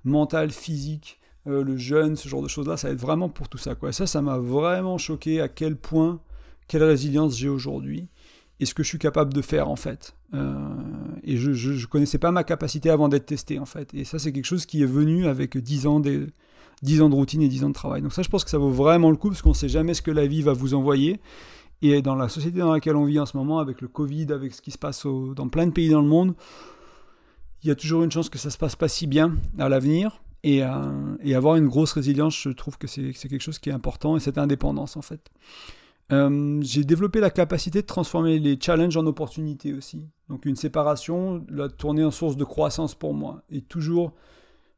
mentale, 0.05 0.51
physique, 0.51 1.21
euh, 1.47 1.63
le 1.63 1.77
jeûne, 1.77 2.17
ce 2.17 2.29
genre 2.29 2.43
de 2.43 2.49
choses-là, 2.49 2.77
ça 2.77 2.89
va 2.89 2.95
être 2.95 3.01
vraiment 3.01 3.29
pour 3.29 3.49
tout 3.49 3.59
ça. 3.59 3.75
Quoi. 3.75 3.93
ça, 3.93 4.07
ça 4.07 4.23
m'a 4.23 4.39
vraiment 4.39 4.97
choqué 4.99 5.41
à 5.41 5.49
quel 5.49 5.77
point, 5.77 6.21
quelle 6.67 6.83
résilience 6.83 7.37
j'ai 7.37 7.49
aujourd'hui 7.49 8.09
et 8.59 8.67
ce 8.67 8.75
que 8.75 8.83
je 8.83 8.89
suis 8.89 8.99
capable 8.99 9.35
de 9.35 9.43
faire 9.43 9.69
en 9.69 9.77
fait. 9.77 10.15
Euh, 10.35 10.75
et 11.27 11.37
je, 11.37 11.53
je, 11.53 11.87
connaissais 11.87 12.19
pas 12.19 12.31
ma 12.31 12.45
capacité 12.45 12.89
avant 12.89 13.09
d'être 13.09 13.27
testé 13.27 13.59
en 13.59 13.67
fait. 13.67 13.93
Et 13.95 14.05
ça, 14.05 14.19
c'est 14.19 14.33
quelque 14.33 14.47
chose 14.47 14.65
qui 14.65 14.83
est 14.83 14.87
venu 14.87 15.27
avec 15.27 15.59
10 15.59 15.87
ans, 15.87 16.01
des, 16.01 16.27
10 16.83 17.03
ans 17.03 17.09
de 17.09 17.15
routine 17.15 17.43
et 17.43 17.49
10 17.49 17.65
ans 17.65 17.69
de 17.69 17.75
travail. 17.75 18.03
Donc 18.03 18.13
ça, 18.13 18.23
je 18.23 18.29
pense 18.29 18.45
que 18.45 18.51
ça 18.51 18.59
vaut 18.59 18.71
vraiment 18.71 19.11
le 19.11 19.17
coup 19.17 19.29
parce 19.29 19.43
qu'on 19.43 19.51
ne 19.51 19.55
sait 19.55 19.69
jamais 19.69 19.95
ce 19.95 20.03
que 20.03 20.11
la 20.11 20.27
vie 20.27 20.43
va 20.43 20.53
vous 20.53 20.75
envoyer. 20.75 21.21
Et 21.83 22.01
dans 22.01 22.15
la 22.15 22.29
société 22.29 22.61
dans 22.61 22.73
laquelle 22.73 22.97
on 22.97 23.05
vit 23.05 23.21
en 23.21 23.27
ce 23.27 23.37
moment, 23.37 23.59
avec 23.59 23.83
le 23.83 23.89
Covid, 23.89 24.33
avec 24.33 24.55
ce 24.55 24.63
qui 24.63 24.71
se 24.71 24.79
passe 24.79 25.05
dans 25.05 25.49
plein 25.49 25.67
de 25.67 25.73
pays 25.73 25.91
dans 25.91 26.01
le 26.01 26.09
monde, 26.09 26.35
il 27.63 27.69
y 27.69 27.71
a 27.71 27.75
toujours 27.75 28.03
une 28.03 28.11
chance 28.11 28.31
que 28.31 28.39
ça 28.39 28.49
se 28.49 28.57
passe 28.57 28.77
pas 28.77 28.89
si 28.89 29.07
bien 29.07 29.37
à 29.59 29.69
l'avenir. 29.69 30.21
Euh, 30.47 31.17
et, 31.25 31.35
avoir 31.35 31.57
une 31.57 31.67
grosse 31.67 31.93
résilience, 31.93 32.41
je 32.41 32.51
trouve 32.51 32.79
que 32.79 32.87
c'est 32.87 33.13
quelque 33.13 33.41
chose 33.41 33.59
qui 33.59 33.71
est 33.71 33.73
important, 33.73 34.17
et 34.17 34.21
cette 34.21 34.39
indépendance 34.39 34.97
en 34.97 35.03
fait. 35.03 35.21
Euh, 36.13 36.61
j'ai 36.63 36.85
développé 36.85 37.21
la 37.21 37.31
capacité 37.31 37.83
de 37.83 37.87
transformer 37.87 38.39
les 38.39 38.59
challenges 38.61 38.97
en 38.97 39.07
opportunités 39.07 39.73
aussi. 39.73 40.09
Donc 40.29 40.45
une 40.45 40.57
séparation 40.57 41.45
l'a 41.49 41.69
tourné 41.69 42.05
en 42.05 42.11
source 42.11 42.37
de 42.37 42.45
croissance 42.45 42.95
pour 42.95 43.13
moi. 43.13 43.43
Et 43.51 43.61
toujours, 43.61 44.13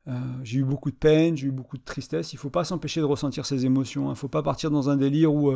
euh, 0.07 0.13
j'ai 0.43 0.61
eu 0.61 0.65
beaucoup 0.65 0.91
de 0.91 0.97
peine, 0.97 1.37
j'ai 1.37 1.49
eu 1.49 1.53
beaucoup 1.53 1.77
de 1.77 1.85
tristesse. 1.85 2.33
Il 2.33 2.37
ne 2.37 2.41
faut 2.41 2.51
pas 2.51 2.65
s'empêcher 2.65 3.01
de 3.01 3.07
ressentir 3.07 3.45
ces 3.45 3.67
émotions. 3.67 4.07
Il 4.07 4.11
ne 4.11 4.15
faut 4.15 4.29
pas 4.29 4.43
partir 4.43 4.71
dans 4.71 4.89
un 4.89 4.97
délire 4.97 5.35
où, 5.35 5.53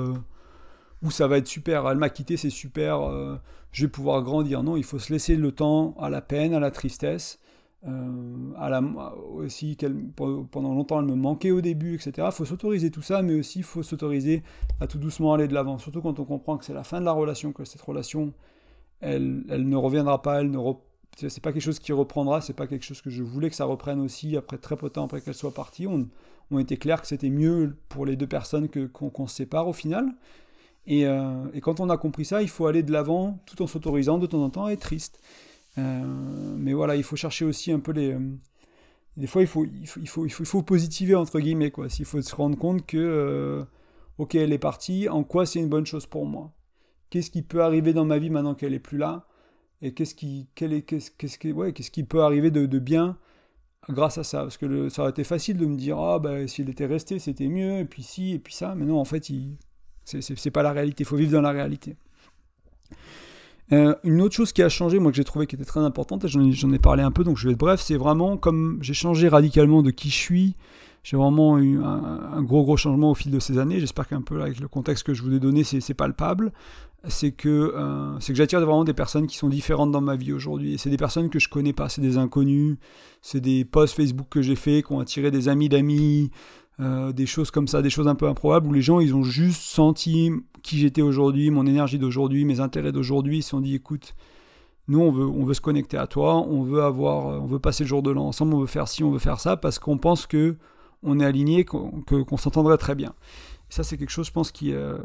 où 1.02 1.10
ça 1.10 1.26
va 1.26 1.38
être 1.38 1.48
super. 1.48 1.88
Elle 1.88 1.98
m'a 1.98 2.10
quitté, 2.10 2.36
c'est 2.36 2.50
super. 2.50 3.00
je 3.72 3.84
vais 3.84 3.90
pouvoir 3.90 4.22
grandir. 4.22 4.62
Non, 4.62 4.76
il 4.76 4.84
faut 4.84 4.98
se 4.98 5.12
laisser 5.12 5.36
le 5.36 5.52
temps 5.52 5.94
à 5.98 6.10
la 6.10 6.20
peine, 6.20 6.52
à 6.52 6.60
la 6.60 6.70
tristesse. 6.70 7.38
Euh, 7.85 8.53
à 8.59 8.68
la, 8.68 8.80
aussi 9.35 9.76
pendant 10.16 10.72
longtemps 10.72 11.01
elle 11.01 11.07
me 11.07 11.16
manquait 11.16 11.51
au 11.51 11.61
début, 11.61 11.97
etc. 11.97 12.28
Il 12.30 12.33
faut 12.33 12.45
s'autoriser 12.45 12.93
tout 12.93 13.03
ça, 13.03 13.22
mais 13.22 13.35
aussi 13.35 13.59
il 13.59 13.64
faut 13.64 13.83
s'autoriser 13.83 14.45
à 14.80 14.87
tout 14.87 14.99
doucement 14.99 15.35
aller 15.35 15.49
de 15.49 15.55
l'avant. 15.55 15.78
Surtout 15.78 16.01
quand 16.01 16.20
on 16.20 16.24
comprend 16.24 16.57
que 16.59 16.64
c'est 16.64 16.74
la 16.74 16.85
fin 16.85 17.01
de 17.01 17.05
la 17.05 17.12
relation, 17.12 17.53
que 17.53 17.64
cette 17.64 17.83
relation, 17.83 18.33
elle, 19.01 19.43
elle 19.49 19.68
ne 19.68 19.76
reviendra 19.76 20.22
pas, 20.22 20.41
elle 20.41 20.51
ne 20.51 20.59
c'est 21.16 21.43
pas 21.43 21.53
quelque 21.53 21.62
chose 21.62 21.80
qui 21.80 21.93
reprendra, 21.93 22.41
c'est 22.41 22.53
pas 22.53 22.68
quelque 22.68 22.85
chose 22.85 23.03
que 23.03 23.11
je 23.11 23.22
voulais 23.22 23.51
que 23.51 23.57
ça 23.57 23.64
reprenne 23.64 24.01
aussi 24.01 24.37
après 24.37 24.59
très 24.59 24.76
peu 24.76 24.87
de 24.87 24.93
temps 24.93 25.05
après 25.05 25.20
qu'elle 25.20 25.35
soit 25.35 25.53
partie. 25.53 25.89
On, 25.89 26.09
on 26.53 26.59
était 26.61 26.76
clair 26.76 27.01
que 27.01 27.09
c'était 27.09 27.30
mieux 27.30 27.76
pour 27.89 28.07
les 28.07 28.14
deux 28.14 28.28
personnes 28.28 28.68
que 28.68 28.87
qu'on 28.87 29.26
se 29.26 29.35
sépare 29.35 29.66
au 29.66 29.72
final. 29.72 30.07
Et, 30.87 31.07
euh, 31.07 31.47
et, 31.53 31.61
quand 31.61 31.80
on 31.80 31.91
a 31.91 31.97
compris 31.97 32.24
ça, 32.24 32.43
il 32.43 32.49
faut 32.49 32.66
aller 32.66 32.83
de 32.83 32.91
l'avant 32.93 33.39
tout 33.47 33.62
en 33.62 33.66
s'autorisant 33.66 34.18
de 34.18 34.26
temps 34.26 34.43
en 34.43 34.51
temps 34.51 34.64
à 34.66 34.72
être 34.72 34.80
triste. 34.80 35.20
Euh, 35.78 36.56
mais 36.58 36.72
voilà, 36.72 36.96
il 36.96 37.02
faut 37.02 37.16
chercher 37.16 37.44
aussi 37.44 37.72
un 37.72 37.80
peu 37.80 37.92
les. 37.92 38.12
Euh, 38.12 38.20
des 39.16 39.26
fois, 39.26 39.42
il 39.42 39.48
faut, 39.48 39.64
il 39.64 39.86
faut, 39.86 40.00
il 40.00 40.08
faut, 40.08 40.26
il 40.26 40.30
faut, 40.30 40.62
positiver, 40.62 41.14
entre 41.14 41.40
guillemets, 41.40 41.70
quoi. 41.70 41.88
S'il 41.88 42.06
faut 42.06 42.20
se 42.22 42.34
rendre 42.34 42.56
compte 42.58 42.86
que, 42.86 42.96
euh, 42.98 43.64
ok, 44.18 44.34
elle 44.34 44.52
est 44.52 44.58
partie, 44.58 45.08
en 45.08 45.22
quoi 45.24 45.44
c'est 45.46 45.58
une 45.60 45.68
bonne 45.68 45.86
chose 45.86 46.06
pour 46.06 46.26
moi? 46.26 46.52
Qu'est-ce 47.10 47.30
qui 47.30 47.42
peut 47.42 47.62
arriver 47.62 47.92
dans 47.92 48.06
ma 48.06 48.18
vie 48.18 48.30
maintenant 48.30 48.54
qu'elle 48.54 48.74
est 48.74 48.78
plus 48.78 48.98
là? 48.98 49.26
Et 49.82 49.92
qu'est-ce 49.94 50.14
qui, 50.14 50.48
quel 50.54 50.72
est, 50.72 50.82
qu'est-ce, 50.82 51.10
qu'est-ce 51.10 51.38
qui, 51.38 51.52
ouais, 51.52 51.72
qu'est-ce 51.72 51.90
qui 51.90 52.04
peut 52.04 52.22
arriver 52.22 52.50
de, 52.50 52.66
de 52.66 52.78
bien 52.78 53.18
grâce 53.90 54.16
à 54.18 54.24
ça? 54.24 54.42
Parce 54.42 54.56
que 54.56 54.88
ça 54.88 55.02
aurait 55.02 55.10
été 55.10 55.24
facile 55.24 55.58
de 55.58 55.66
me 55.66 55.76
dire, 55.76 55.98
ah 55.98 56.18
bah 56.18 56.46
s'il 56.48 56.70
était 56.70 56.86
resté, 56.86 57.18
c'était 57.18 57.48
mieux, 57.48 57.78
et 57.80 57.84
puis 57.84 58.02
si, 58.02 58.32
et 58.32 58.38
puis 58.38 58.54
ça. 58.54 58.74
Mais 58.74 58.86
non, 58.86 58.98
en 58.98 59.04
fait, 59.04 59.28
il, 59.28 59.58
c'est, 60.04 60.22
c'est, 60.22 60.38
c'est 60.38 60.50
pas 60.50 60.62
la 60.62 60.72
réalité. 60.72 61.02
Il 61.02 61.06
faut 61.06 61.16
vivre 61.16 61.32
dans 61.32 61.42
la 61.42 61.52
réalité. 61.52 61.96
Euh, 63.72 63.94
une 64.04 64.20
autre 64.20 64.34
chose 64.34 64.52
qui 64.52 64.62
a 64.62 64.68
changé, 64.68 64.98
moi 64.98 65.12
que 65.12 65.16
j'ai 65.16 65.24
trouvé 65.24 65.46
qui 65.46 65.54
était 65.54 65.64
très 65.64 65.80
importante, 65.80 66.24
ai, 66.24 66.28
j'en 66.28 66.72
ai 66.72 66.78
parlé 66.78 67.02
un 67.02 67.10
peu, 67.10 67.24
donc 67.24 67.38
je 67.38 67.46
vais 67.46 67.52
être 67.52 67.58
bref, 67.58 67.80
c'est 67.80 67.96
vraiment 67.96 68.36
comme 68.36 68.78
j'ai 68.82 68.94
changé 68.94 69.28
radicalement 69.28 69.82
de 69.82 69.90
qui 69.90 70.10
je 70.10 70.16
suis, 70.16 70.56
j'ai 71.04 71.16
vraiment 71.16 71.58
eu 71.58 71.82
un, 71.82 72.42
gros 72.42 72.62
gros 72.62 72.76
changement 72.76 73.10
au 73.10 73.14
fil 73.14 73.32
de 73.32 73.40
ces 73.40 73.58
années. 73.58 73.80
J'espère 73.80 74.06
qu'un 74.06 74.22
peu 74.22 74.40
avec 74.40 74.60
le 74.60 74.68
contexte 74.68 75.04
que 75.04 75.14
je 75.14 75.22
vous 75.22 75.34
ai 75.34 75.40
donné, 75.40 75.64
c'est 75.64 75.94
palpable. 75.94 76.52
C'est 77.08 77.32
que, 77.32 77.72
euh, 77.74 78.16
que 78.18 78.34
j'attire 78.34 78.60
vraiment 78.60 78.84
des 78.84 78.92
personnes 78.92 79.26
qui 79.26 79.36
sont 79.36 79.48
différentes 79.48 79.90
dans 79.90 80.00
ma 80.00 80.14
vie 80.14 80.32
aujourd'hui. 80.32 80.74
Et 80.74 80.78
c'est 80.78 80.90
des 80.90 80.96
personnes 80.96 81.30
que 81.30 81.40
je 81.40 81.48
connais 81.48 81.72
pas, 81.72 81.88
c'est 81.88 82.00
des 82.00 82.16
inconnus, 82.16 82.76
c'est 83.22 83.40
des 83.40 83.64
posts 83.64 83.96
Facebook 83.96 84.28
que 84.30 84.40
j'ai 84.40 84.54
fait, 84.54 84.84
qui 84.86 84.92
ont 84.92 85.00
attiré 85.00 85.32
des 85.32 85.48
amis 85.48 85.68
d'amis, 85.68 86.30
euh, 86.80 87.12
des 87.12 87.26
choses 87.26 87.50
comme 87.50 87.68
ça, 87.68 87.82
des 87.82 87.90
choses 87.90 88.08
un 88.08 88.14
peu 88.14 88.26
improbables 88.26 88.66
où 88.66 88.72
les 88.72 88.82
gens 88.82 89.00
ils 89.00 89.14
ont 89.14 89.22
juste 89.22 89.62
senti 89.62 90.30
qui 90.62 90.78
j'étais 90.78 91.02
aujourd'hui, 91.02 91.50
mon 91.50 91.66
énergie 91.66 91.98
d'aujourd'hui, 91.98 92.44
mes 92.44 92.60
intérêts 92.60 92.92
d'aujourd'hui. 92.92 93.38
Ils 93.38 93.42
se 93.42 93.50
sont 93.50 93.60
dit 93.60 93.74
écoute, 93.74 94.14
nous 94.88 95.00
on 95.00 95.44
veut, 95.44 95.54
se 95.54 95.60
connecter 95.60 95.96
à 95.96 96.06
toi, 96.06 96.36
on 96.36 96.62
veut 96.62 96.82
avoir, 96.82 97.42
on 97.42 97.46
veut 97.46 97.58
passer 97.58 97.84
le 97.84 97.88
jour 97.88 98.02
de 98.02 98.10
l'an 98.10 98.26
ensemble, 98.26 98.54
on 98.54 98.60
veut 98.60 98.66
faire 98.66 98.88
ci, 98.88 99.04
on 99.04 99.10
veut 99.10 99.18
faire 99.18 99.40
ça 99.40 99.56
parce 99.56 99.78
qu'on 99.78 99.98
pense 99.98 100.26
que 100.26 100.56
on 101.02 101.18
est 101.18 101.24
aligné, 101.24 101.64
qu'on 101.64 102.36
s'entendrait 102.36 102.78
très 102.78 102.94
bien. 102.94 103.12
Ça, 103.72 103.84
c'est 103.84 103.96
quelque 103.96 104.10
chose, 104.10 104.26
je 104.26 104.32
pense, 104.32 104.52
qui, 104.52 104.74
euh, 104.74 104.98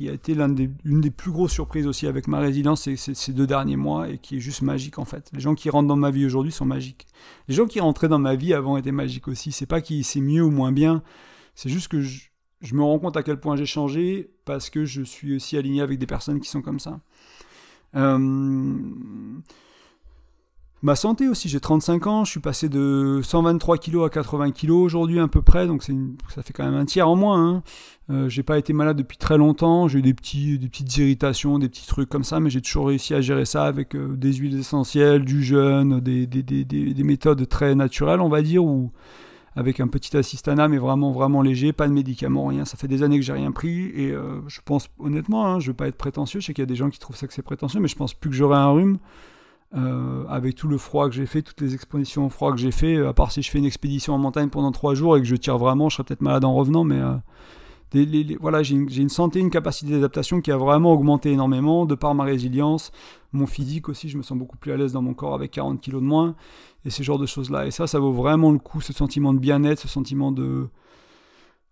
a 0.00 0.10
été 0.10 0.34
l'une 0.34 0.56
des, 0.56 0.66
des, 0.84 1.10
plus 1.12 1.30
grosses 1.30 1.52
surprises 1.52 1.86
aussi 1.86 2.08
avec 2.08 2.26
ma 2.26 2.40
résidence 2.40 2.88
ces, 2.96 3.32
deux 3.32 3.46
derniers 3.46 3.76
mois 3.76 4.08
et 4.08 4.18
qui 4.18 4.38
est 4.38 4.40
juste 4.40 4.62
magique 4.62 4.98
en 4.98 5.04
fait. 5.04 5.30
Les 5.32 5.38
gens 5.38 5.54
qui 5.54 5.70
rentrent 5.70 5.86
dans 5.86 5.94
ma 5.94 6.10
vie 6.10 6.26
aujourd'hui 6.26 6.50
sont 6.50 6.64
magiques. 6.64 7.06
Les 7.46 7.54
gens 7.54 7.66
qui 7.66 7.78
rentraient 7.78 8.08
dans 8.08 8.18
ma 8.18 8.34
vie 8.34 8.52
avant 8.52 8.76
étaient 8.76 8.90
magiques 8.90 9.28
aussi. 9.28 9.52
C'est 9.52 9.66
pas 9.66 9.80
qui 9.80 10.02
c'est 10.02 10.20
mieux 10.20 10.42
ou 10.42 10.50
moins 10.50 10.72
bien, 10.72 11.04
c'est 11.54 11.68
juste 11.68 11.86
que 11.86 12.00
je, 12.00 12.30
je, 12.62 12.74
me 12.74 12.82
rends 12.82 12.98
compte 12.98 13.16
à 13.16 13.22
quel 13.22 13.38
point 13.38 13.54
j'ai 13.54 13.64
changé 13.64 14.28
parce 14.44 14.70
que 14.70 14.84
je 14.84 15.02
suis 15.02 15.36
aussi 15.36 15.56
aligné 15.56 15.80
avec 15.80 16.00
des 16.00 16.06
personnes 16.06 16.40
qui 16.40 16.48
sont 16.48 16.62
comme 16.62 16.80
ça. 16.80 16.98
Euh, 17.94 18.18
Ma 20.82 20.96
santé 20.96 21.28
aussi, 21.28 21.50
j'ai 21.50 21.60
35 21.60 22.06
ans, 22.06 22.24
je 22.24 22.30
suis 22.30 22.40
passé 22.40 22.70
de 22.70 23.20
123 23.22 23.76
kg 23.76 24.04
à 24.04 24.08
80 24.08 24.52
kg 24.52 24.70
aujourd'hui 24.70 25.20
à 25.20 25.28
peu 25.28 25.42
près, 25.42 25.66
donc 25.66 25.82
ça 25.82 26.42
fait 26.42 26.54
quand 26.54 26.64
même 26.64 26.74
un 26.74 26.86
tiers 26.86 27.06
en 27.06 27.16
moins. 27.16 27.56
Hein. 27.56 27.62
Euh, 28.08 28.30
j'ai 28.30 28.42
pas 28.42 28.56
été 28.56 28.72
malade 28.72 28.96
depuis 28.96 29.18
très 29.18 29.36
longtemps, 29.36 29.88
j'ai 29.88 29.98
eu 29.98 30.02
des, 30.02 30.14
petits, 30.14 30.58
des 30.58 30.68
petites 30.68 30.96
irritations, 30.96 31.58
des 31.58 31.68
petits 31.68 31.86
trucs 31.86 32.08
comme 32.08 32.24
ça, 32.24 32.40
mais 32.40 32.48
j'ai 32.48 32.62
toujours 32.62 32.86
réussi 32.86 33.12
à 33.12 33.20
gérer 33.20 33.44
ça 33.44 33.64
avec 33.64 33.94
euh, 33.94 34.16
des 34.16 34.32
huiles 34.32 34.58
essentielles, 34.58 35.26
du 35.26 35.44
jeûne, 35.44 36.00
des, 36.00 36.26
des, 36.26 36.42
des, 36.42 36.64
des, 36.64 37.04
méthodes 37.04 37.46
très 37.46 37.74
naturelles, 37.74 38.20
on 38.22 38.30
va 38.30 38.40
dire, 38.40 38.64
ou 38.64 38.90
avec 39.56 39.80
un 39.80 39.86
petit 39.86 40.16
assistana, 40.16 40.66
mais 40.66 40.78
vraiment 40.78 41.12
vraiment 41.12 41.42
léger, 41.42 41.74
pas 41.74 41.88
de 41.88 41.92
médicaments, 41.92 42.46
rien. 42.46 42.64
Ça 42.64 42.78
fait 42.78 42.88
des 42.88 43.02
années 43.02 43.18
que 43.18 43.24
j'ai 43.24 43.34
rien 43.34 43.52
pris, 43.52 43.90
et 43.94 44.12
euh, 44.12 44.40
je 44.48 44.60
pense 44.64 44.88
honnêtement, 44.98 45.46
hein, 45.46 45.60
je 45.60 45.68
veux 45.68 45.76
pas 45.76 45.88
être 45.88 45.98
prétentieux, 45.98 46.40
je 46.40 46.46
sais 46.46 46.54
qu'il 46.54 46.62
y 46.62 46.64
a 46.64 46.66
des 46.66 46.76
gens 46.76 46.88
qui 46.88 46.98
trouvent 46.98 47.16
ça 47.16 47.26
que 47.26 47.34
c'est 47.34 47.42
prétentieux, 47.42 47.80
mais 47.80 47.88
je 47.88 47.96
pense 47.96 48.14
plus 48.14 48.30
que 48.30 48.36
j'aurai 48.36 48.56
un 48.56 48.70
rhume. 48.70 48.98
Euh, 49.76 50.24
avec 50.28 50.56
tout 50.56 50.66
le 50.66 50.78
froid 50.78 51.08
que 51.08 51.14
j'ai 51.14 51.26
fait, 51.26 51.42
toutes 51.42 51.60
les 51.60 51.74
expositions 51.74 52.26
au 52.26 52.28
froid 52.28 52.50
que 52.50 52.58
j'ai 52.58 52.72
fait, 52.72 52.96
euh, 52.96 53.08
à 53.08 53.12
part 53.12 53.30
si 53.30 53.40
je 53.40 53.48
fais 53.48 53.58
une 53.58 53.64
expédition 53.64 54.12
en 54.12 54.18
montagne 54.18 54.48
pendant 54.48 54.72
trois 54.72 54.94
jours 54.94 55.16
et 55.16 55.20
que 55.20 55.26
je 55.26 55.36
tire 55.36 55.58
vraiment, 55.58 55.88
je 55.88 55.94
serais 55.94 56.02
peut-être 56.02 56.22
malade 56.22 56.44
en 56.44 56.52
revenant, 56.56 56.82
mais 56.82 56.98
euh, 56.98 58.34
voilà, 58.40 58.64
j'ai 58.64 58.74
une, 58.74 59.08
santé, 59.08 59.38
une 59.38 59.50
capacité 59.50 59.92
d'adaptation 59.92 60.40
qui 60.40 60.50
a 60.50 60.56
vraiment 60.56 60.92
augmenté 60.92 61.30
énormément 61.30 61.86
de 61.86 61.94
par 61.94 62.16
ma 62.16 62.24
résilience, 62.24 62.90
mon 63.32 63.46
physique 63.46 63.88
aussi, 63.88 64.08
je 64.08 64.18
me 64.18 64.24
sens 64.24 64.36
beaucoup 64.36 64.56
plus 64.56 64.72
à 64.72 64.76
l'aise 64.76 64.92
dans 64.92 65.02
mon 65.02 65.14
corps 65.14 65.34
avec 65.34 65.52
40 65.52 65.80
kilos 65.80 66.02
de 66.02 66.06
moins, 66.06 66.34
et 66.84 66.90
ces 66.90 67.04
genres 67.04 67.20
de 67.20 67.26
choses-là. 67.26 67.66
Et 67.66 67.70
ça, 67.70 67.86
ça 67.86 68.00
vaut 68.00 68.12
vraiment 68.12 68.50
le 68.50 68.58
coup, 68.58 68.80
ce 68.80 68.92
sentiment 68.92 69.32
de 69.32 69.38
bien-être, 69.38 69.78
ce 69.78 69.88
sentiment 69.88 70.32
de, 70.32 70.66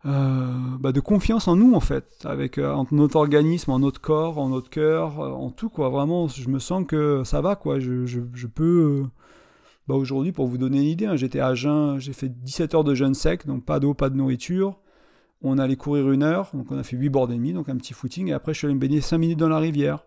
bah, 0.04 0.92
de 0.92 1.00
confiance 1.00 1.48
en 1.48 1.56
nous 1.56 1.74
en 1.74 1.80
fait, 1.80 2.24
avec 2.24 2.58
euh, 2.58 2.72
en 2.72 2.86
notre 2.92 3.16
organisme, 3.16 3.70
en 3.70 3.80
notre 3.80 4.00
corps, 4.00 4.38
en 4.38 4.48
notre 4.48 4.70
cœur, 4.70 5.20
euh, 5.20 5.30
en 5.30 5.50
tout 5.50 5.68
quoi. 5.68 5.88
Vraiment, 5.88 6.28
je 6.28 6.48
me 6.48 6.58
sens 6.58 6.84
que 6.86 7.22
ça 7.24 7.40
va 7.40 7.56
quoi. 7.56 7.80
Je, 7.80 8.06
je, 8.06 8.46
peux. 8.46 9.04
Bah, 9.88 9.94
aujourd'hui, 9.94 10.32
pour 10.32 10.46
vous 10.46 10.58
donner 10.58 10.78
une 10.78 10.88
idée, 10.88 11.06
hein, 11.06 11.16
j'étais 11.16 11.40
à 11.40 11.54
jeun, 11.54 11.98
j'ai 11.98 12.12
fait 12.12 12.28
17 12.28 12.74
heures 12.74 12.84
de 12.84 12.94
jeûne 12.94 13.14
sec, 13.14 13.46
donc 13.46 13.64
pas 13.64 13.80
d'eau, 13.80 13.94
pas 13.94 14.10
de 14.10 14.16
nourriture. 14.16 14.78
On 15.42 15.58
allait 15.58 15.76
courir 15.76 16.10
une 16.10 16.22
heure, 16.24 16.50
donc 16.52 16.70
on 16.70 16.78
a 16.78 16.82
fait 16.82 16.96
8 16.96 17.08
bords 17.10 17.30
et 17.30 17.34
demi, 17.34 17.52
donc 17.52 17.68
un 17.68 17.76
petit 17.76 17.92
footing, 17.92 18.28
et 18.28 18.32
après 18.32 18.54
je 18.54 18.58
suis 18.58 18.66
allé 18.66 18.74
me 18.74 18.80
baigner 18.80 19.00
5 19.00 19.18
minutes 19.18 19.38
dans 19.38 19.48
la 19.48 19.60
rivière, 19.60 20.04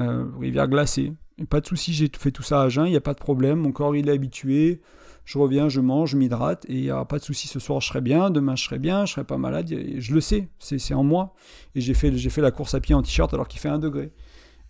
rivière 0.00 0.66
glacée. 0.66 1.12
Pas 1.48 1.60
de 1.60 1.66
souci, 1.66 1.92
j'ai 1.92 2.10
fait 2.18 2.32
tout 2.32 2.42
ça 2.42 2.62
à 2.62 2.68
jeun, 2.68 2.86
il 2.86 2.90
n'y 2.90 2.96
a 2.96 3.00
pas 3.00 3.14
de 3.14 3.20
problème, 3.20 3.60
mon 3.60 3.70
corps 3.70 3.94
il 3.94 4.08
est 4.08 4.12
habitué 4.12 4.80
je 5.26 5.38
reviens, 5.38 5.68
je 5.68 5.80
mange, 5.80 6.10
je 6.10 6.16
m'hydrate, 6.16 6.64
et 6.68 6.74
il 6.74 6.82
n'y 6.82 6.90
aura 6.90 7.04
pas 7.04 7.18
de 7.18 7.24
souci, 7.24 7.48
ce 7.48 7.58
soir 7.58 7.80
je 7.80 7.88
serai 7.88 8.00
bien, 8.00 8.30
demain 8.30 8.54
je 8.54 8.64
serai 8.64 8.78
bien, 8.78 9.04
je 9.04 9.12
serai 9.12 9.24
pas 9.24 9.36
malade, 9.36 9.68
je 9.68 10.14
le 10.14 10.20
sais, 10.20 10.48
c'est 10.60 10.94
en 10.94 11.02
moi. 11.02 11.34
Et 11.74 11.80
j'ai 11.80 11.94
fait, 11.94 12.10
la 12.40 12.50
course 12.52 12.74
à 12.74 12.80
pied 12.80 12.94
en 12.94 13.02
t-shirt 13.02 13.34
alors 13.34 13.48
qu'il 13.48 13.60
fait 13.60 13.68
un 13.68 13.80
degré. 13.80 14.12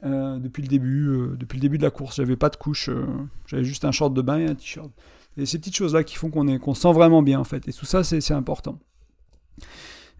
Euh, 0.04 0.38
depuis, 0.38 0.62
le 0.62 0.68
début, 0.68 1.08
euh, 1.08 1.36
depuis 1.36 1.58
le 1.58 1.60
début 1.60 1.78
de 1.78 1.82
la 1.82 1.90
course, 1.90 2.16
j'avais 2.16 2.36
pas 2.36 2.48
de 2.48 2.56
couche, 2.56 2.88
euh, 2.88 3.06
j'avais 3.46 3.64
juste 3.64 3.84
un 3.84 3.92
short 3.92 4.14
de 4.14 4.22
bain 4.22 4.38
et 4.38 4.46
un 4.46 4.54
t-shirt. 4.54 4.90
Et 5.36 5.44
ces 5.44 5.58
petites 5.58 5.76
choses-là 5.76 6.04
qui 6.04 6.16
font 6.16 6.30
qu'on 6.30 6.58
qu'on 6.58 6.74
se 6.74 6.80
sent 6.80 6.92
vraiment 6.92 7.22
bien 7.22 7.38
en 7.38 7.44
fait, 7.44 7.68
et 7.68 7.72
tout 7.72 7.84
ça 7.84 8.02
c'est 8.02 8.32
important. 8.32 8.78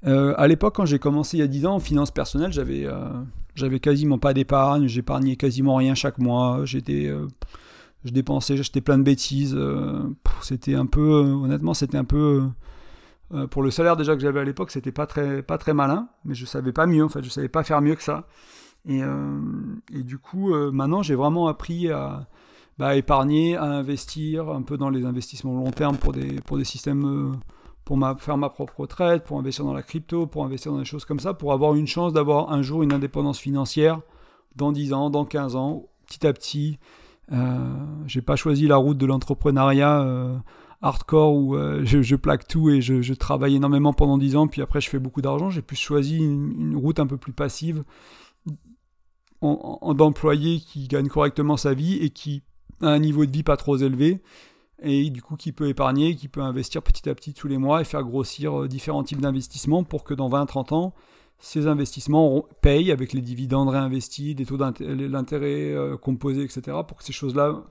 à 0.05 0.47
l'époque, 0.47 0.75
quand 0.77 0.85
j'ai 0.85 0.99
commencé 0.99 1.39
il 1.39 1.41
y 1.41 1.43
a 1.43 1.47
10 1.47 1.65
ans 1.65 1.75
en 1.77 1.81
finance 1.81 2.11
personnelle, 2.11 2.53
j'avais 2.53 2.87
j'avais 3.55 3.81
quasiment 3.81 4.19
pas 4.19 4.35
d'épargne, 4.35 4.87
j'épargnais 4.87 5.37
quasiment 5.37 5.77
rien 5.77 5.95
chaque 5.95 6.19
mois, 6.19 6.61
j'étais 6.67 7.11
je 8.07 8.13
dépensais, 8.13 8.57
j'achetais 8.57 8.81
plein 8.81 8.99
de 8.99 9.03
bêtises. 9.03 9.55
Euh, 9.57 10.03
c'était 10.41 10.75
un 10.75 10.87
peu, 10.87 11.01
euh, 11.01 11.35
honnêtement, 11.35 11.75
c'était 11.75 11.99
un 11.99 12.05
peu. 12.05 12.45
Euh, 13.35 13.47
pour 13.49 13.63
le 13.63 13.73
salaire 13.73 13.97
déjà 13.97 14.15
que 14.15 14.21
j'avais 14.23 14.39
à 14.41 14.45
l'époque, 14.45 14.71
c'était 14.71 14.93
pas 14.93 15.07
très, 15.07 15.43
pas 15.43 15.59
très 15.59 15.75
malin, 15.75 16.09
mais 16.25 16.35
je 16.35 16.47
savais 16.47 16.73
pas 16.73 16.87
mieux, 16.87 17.05
en 17.05 17.09
fait, 17.09 17.23
je 17.23 17.29
savais 17.29 17.49
pas 17.49 17.65
faire 17.65 17.83
mieux 17.83 17.97
que 17.97 18.03
ça. 18.03 18.29
Et, 18.89 19.03
du 20.05 20.19
coup, 20.19 20.55
maintenant, 20.71 21.03
j'ai 21.03 21.17
vraiment 21.17 21.49
appris 21.49 21.91
à, 21.91 22.29
bah, 22.79 22.95
épargner, 22.95 23.57
à 23.57 23.65
investir 23.65 24.49
un 24.49 24.63
peu 24.63 24.77
dans 24.77 24.91
les 24.91 25.05
investissements 25.05 25.55
long 25.55 25.73
terme 25.73 25.97
pour 25.97 26.13
des, 26.13 26.41
pour 26.43 26.57
des 26.57 26.65
systèmes, 26.65 27.37
pour 27.85 27.99
faire 28.21 28.37
ma 28.37 28.49
propre 28.49 28.79
retraite, 28.83 29.25
pour 29.25 29.41
investir 29.41 29.65
dans 29.65 29.75
la 29.75 29.83
crypto, 29.83 30.29
pour 30.29 30.45
investir 30.45 30.71
dans 30.71 30.79
des 30.79 30.85
choses 30.85 31.05
comme 31.05 31.19
ça, 31.19 31.35
pour 31.35 31.53
avoir 31.53 31.75
une 31.75 31.89
chance 31.89 32.13
d'avoir 32.13 32.53
un 32.53 32.63
jour 32.63 32.85
une 32.85 32.93
indépendance 32.93 33.41
financière 33.41 34.03
dans 34.55 34.71
10 34.71 34.93
ans, 34.93 35.11
dans 35.11 35.25
15 35.25 35.57
ans, 35.57 35.87
petit 36.07 36.25
à 36.25 36.33
petit, 36.33 36.79
j'ai 38.07 38.23
pas 38.23 38.37
choisi 38.37 38.67
la 38.67 38.77
route 38.77 38.99
de 38.99 39.07
l'entrepreneuriat 39.07 40.03
euh, 40.03 40.37
hardcore 40.83 41.35
où 41.35 41.57
euh, 41.57 41.83
je, 41.85 42.17
plaque 42.17 42.47
tout 42.47 42.71
et 42.71 42.81
je, 42.81 43.15
travaille 43.15 43.57
énormément 43.57 43.93
pendant 43.93 44.19
10 44.19 44.37
ans, 44.37 44.47
puis 44.47 44.63
après 44.63 44.81
je 44.81 44.89
fais 44.89 44.99
beaucoup 44.99 45.23
d'argent. 45.23 45.51
J'ai 45.51 45.63
plus 45.63 45.77
choisi 45.77 46.19
une, 46.19 46.77
route 46.77 47.01
un 47.01 47.07
peu 47.07 47.17
plus 47.17 47.33
passive 47.33 47.85
en, 49.41 49.95
d'employé 49.95 50.61
qui 50.61 50.89
gagne 50.89 51.09
correctement 51.09 51.57
sa 51.57 51.75
vie 51.75 51.95
et 51.95 52.11
qui 52.11 52.43
a 52.81 52.89
un 52.89 52.99
niveau 52.99 53.27
de 53.27 53.31
vie 53.31 53.43
pas 53.43 53.57
trop 53.57 53.77
élevé 53.77 54.23
et 54.83 55.09
du 55.09 55.23
coup 55.23 55.37
qui 55.37 55.53
peut 55.53 55.69
épargner, 55.69 56.15
qui 56.15 56.29
peut 56.29 56.43
investir 56.43 56.83
petit 56.83 57.09
à 57.09 57.15
petit 57.15 57.33
tous 57.33 57.49
les 57.49 57.59
mois 57.59 57.81
et 57.81 57.85
faire 57.85 58.03
grossir 58.03 58.69
différents 58.69 59.03
types 59.03 59.21
d'investissements 59.21 59.85
pour 59.85 60.05
que 60.05 60.15
dans 60.15 60.29
20-30 60.29 60.75
ans, 60.75 60.95
ces 61.39 61.67
investissements 61.67 62.47
payent 62.63 62.91
avec 62.91 63.13
les 63.13 63.21
dividendes 63.21 63.69
réinvestis, 63.69 64.35
des 64.35 64.47
taux 64.47 64.57
d'intérêt 64.57 65.73
euh, 65.73 65.97
composés, 65.97 66.43
etc., 66.43 66.79
pour 66.87 66.97
que 66.97 67.05
ces 67.05 67.13
choses-là 67.13 67.63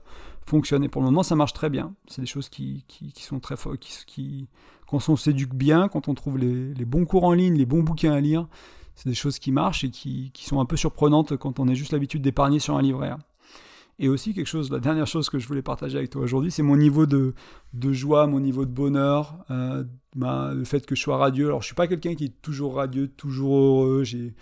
fonctionnent. 0.46 0.84
Et 0.84 0.88
pour 0.88 1.02
le 1.02 1.06
moment, 1.06 1.22
ça 1.22 1.34
marche 1.34 1.52
très 1.52 1.68
bien. 1.68 1.94
C'est 2.06 2.20
des 2.20 2.26
choses 2.26 2.48
qui, 2.48 2.84
sont 3.16 3.40
très 3.40 3.56
qui, 3.80 4.04
qui, 4.06 4.48
quand 4.86 5.08
on 5.08 5.16
s'éduque 5.16 5.54
bien, 5.54 5.88
quand 5.88 6.08
on 6.08 6.14
trouve 6.14 6.38
les, 6.38 6.74
les, 6.74 6.84
bons 6.84 7.04
cours 7.04 7.24
en 7.24 7.32
ligne, 7.32 7.54
les 7.54 7.66
bons 7.66 7.82
bouquins 7.82 8.12
à 8.12 8.20
lire, 8.20 8.46
c'est 8.94 9.08
des 9.08 9.14
choses 9.14 9.38
qui 9.38 9.50
marchent 9.50 9.84
et 9.84 9.90
qui 9.90 10.32
sont 10.36 10.60
un 10.60 10.64
peu 10.64 10.76
surprenantes 10.76 11.36
quand 11.36 11.58
on 11.58 11.68
a 11.68 11.74
juste 11.74 11.92
l'habitude 11.92 12.22
d'épargner 12.22 12.60
sur 12.60 12.76
un 12.76 12.82
livret. 12.82 13.12
Et 13.98 14.08
aussi 14.08 14.34
quelque 14.34 14.46
chose, 14.46 14.70
la 14.70 14.78
dernière 14.78 15.06
chose 15.06 15.30
que 15.30 15.38
je 15.38 15.48
voulais 15.48 15.62
partager 15.62 15.96
avec 15.96 16.10
toi 16.10 16.22
aujourd'hui, 16.22 16.50
c'est 16.50 16.62
mon 16.62 16.76
niveau 16.76 17.06
de, 17.06 17.32
de, 17.72 17.92
joie, 17.92 18.26
mon 18.26 18.40
niveau 18.40 18.66
de 18.66 18.70
bonheur, 18.70 19.42
euh, 19.50 19.84
le 20.14 20.64
fait 20.64 20.84
que 20.84 20.94
je 20.94 21.00
sois 21.00 21.16
radieux. 21.16 21.46
Alors 21.46 21.62
je 21.62 21.66
suis 21.66 21.74
pas 21.74 21.86
quelqu'un 21.86 22.14
qui 22.14 22.26
est 22.26 22.42
toujours 22.42 22.74
radieux, 22.74 23.08
toujours 23.08 23.56
heureux, 23.56 24.04
j'ai, 24.04 24.34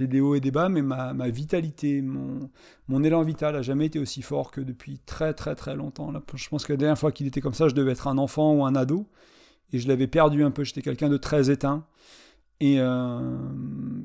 des 0.00 0.20
hauts 0.20 0.34
et 0.34 0.40
des 0.40 0.50
bas, 0.50 0.70
mais 0.70 0.80
ma, 0.80 1.12
ma 1.12 1.28
vitalité, 1.28 2.00
mon, 2.00 2.48
mon, 2.88 3.04
élan 3.04 3.22
vital 3.22 3.54
a 3.54 3.60
jamais 3.60 3.84
été 3.86 3.98
aussi 3.98 4.22
fort 4.22 4.50
que 4.50 4.62
depuis 4.62 4.98
très 5.04 5.34
très 5.34 5.54
très 5.54 5.76
longtemps. 5.76 6.10
Je 6.34 6.48
pense 6.48 6.64
que 6.64 6.72
la 6.72 6.78
dernière 6.78 6.98
fois 6.98 7.12
qu'il 7.12 7.26
était 7.26 7.42
comme 7.42 7.52
ça, 7.52 7.68
je 7.68 7.74
devais 7.74 7.92
être 7.92 8.08
un 8.08 8.16
enfant 8.16 8.54
ou 8.54 8.64
un 8.64 8.74
ado, 8.74 9.06
et 9.74 9.78
je 9.78 9.88
l'avais 9.88 10.06
perdu 10.06 10.42
un 10.42 10.50
peu, 10.50 10.64
j'étais 10.64 10.80
quelqu'un 10.80 11.10
de 11.10 11.18
très 11.18 11.50
éteint. 11.50 11.84
Et, 12.60 12.76
euh, 12.78 13.38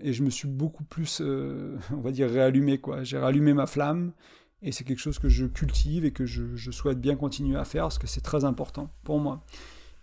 et, 0.01 0.13
je 0.13 0.23
me 0.23 0.31
suis 0.31 0.47
beaucoup 0.47 0.83
plus, 0.83 1.21
euh, 1.21 1.77
on 1.93 2.01
va 2.01 2.11
dire, 2.11 2.27
réallumé. 2.27 2.81
J'ai 3.03 3.19
rallumé 3.19 3.53
ma 3.53 3.67
flamme 3.67 4.13
et 4.61 4.71
c'est 4.71 4.83
quelque 4.83 4.99
chose 4.99 5.19
que 5.19 5.29
je 5.29 5.45
cultive 5.45 6.05
et 6.05 6.11
que 6.11 6.25
je, 6.25 6.71
souhaite 6.71 6.99
bien 6.99 7.15
continuer 7.15 7.57
à 7.57 7.65
faire 7.65 7.83
parce 7.83 7.99
que 7.99 8.07
c'est 8.07 8.21
très 8.21 8.45
important 8.45 8.89
pour 9.03 9.19
moi. 9.19 9.41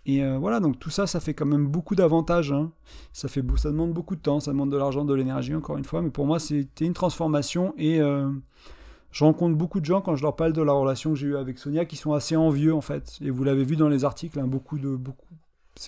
Et 0.07 0.23
euh, 0.23 0.37
voilà, 0.37 0.59
donc 0.59 0.79
tout 0.79 0.91
ça, 0.91 1.07
ça 1.07 1.19
fait 1.19 1.33
quand 1.33 1.47
même 1.47 1.67
beaucoup 1.67 1.95
d'avantages. 1.95 2.51
Hein. 2.51 2.71
Ça, 3.11 3.27
fait, 3.27 3.43
ça 3.57 3.71
demande 3.71 3.91
beaucoup 3.91 4.15
de 4.15 4.21
temps, 4.21 4.39
ça 4.39 4.51
demande 4.51 4.71
de 4.71 4.77
l'argent, 4.77 5.03
de 5.03 5.13
l'énergie, 5.13 5.55
encore 5.55 5.77
une 5.77 5.83
fois. 5.83 6.01
Mais 6.01 6.11
pour 6.11 6.27
moi, 6.27 6.39
c'était 6.39 6.85
une 6.85 6.93
transformation 6.93 7.73
et 7.77 7.99
euh, 7.99 8.29
je 9.15 9.23
rencontre 9.23 9.55
beaucoup 9.55 9.79
de 9.79 9.85
gens 9.85 10.01
quand 10.01 10.17
je 10.17 10.23
leur 10.23 10.35
parle 10.35 10.51
de 10.51 10.61
la 10.61 10.73
relation 10.73 11.13
que 11.13 11.15
j'ai 11.17 11.27
eue 11.27 11.37
avec 11.37 11.57
Sonia 11.57 11.85
qui 11.85 11.95
sont 11.95 12.11
assez 12.11 12.35
envieux 12.35 12.73
en 12.73 12.81
fait. 12.81 13.17
Et 13.21 13.29
vous 13.29 13.45
l'avez 13.45 13.63
vu 13.63 13.77
dans 13.77 13.87
les 13.87 14.03
articles, 14.03 14.37
hein, 14.37 14.45
beaucoup 14.45 14.77
de 14.77 14.93
beaucoup. 14.93 15.33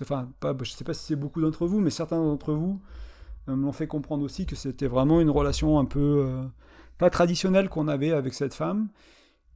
Enfin, 0.02 0.30
pas, 0.40 0.56
je 0.64 0.72
sais 0.72 0.86
pas 0.86 0.94
si 0.94 1.06
c'est 1.06 1.18
beaucoup 1.18 1.42
d'entre 1.42 1.68
vous, 1.68 1.82
mais 1.82 1.90
certains 1.90 2.24
d'entre 2.24 2.54
vous 2.54 2.82
euh, 3.50 3.56
m'ont 3.58 3.74
fait 3.74 3.86
comprendre 3.86 4.24
aussi 4.24 4.46
que 4.46 4.56
c'était 4.56 4.88
vraiment 4.88 5.20
une 5.20 5.30
relation 5.30 5.78
un 5.78 5.84
peu 5.84 6.26
euh, 6.26 6.44
pas 6.98 7.10
traditionnelle 7.10 7.70
qu'on 7.70 7.88
avait 7.88 8.12
avec 8.12 8.34
cette 8.34 8.54
femme. 8.54 8.90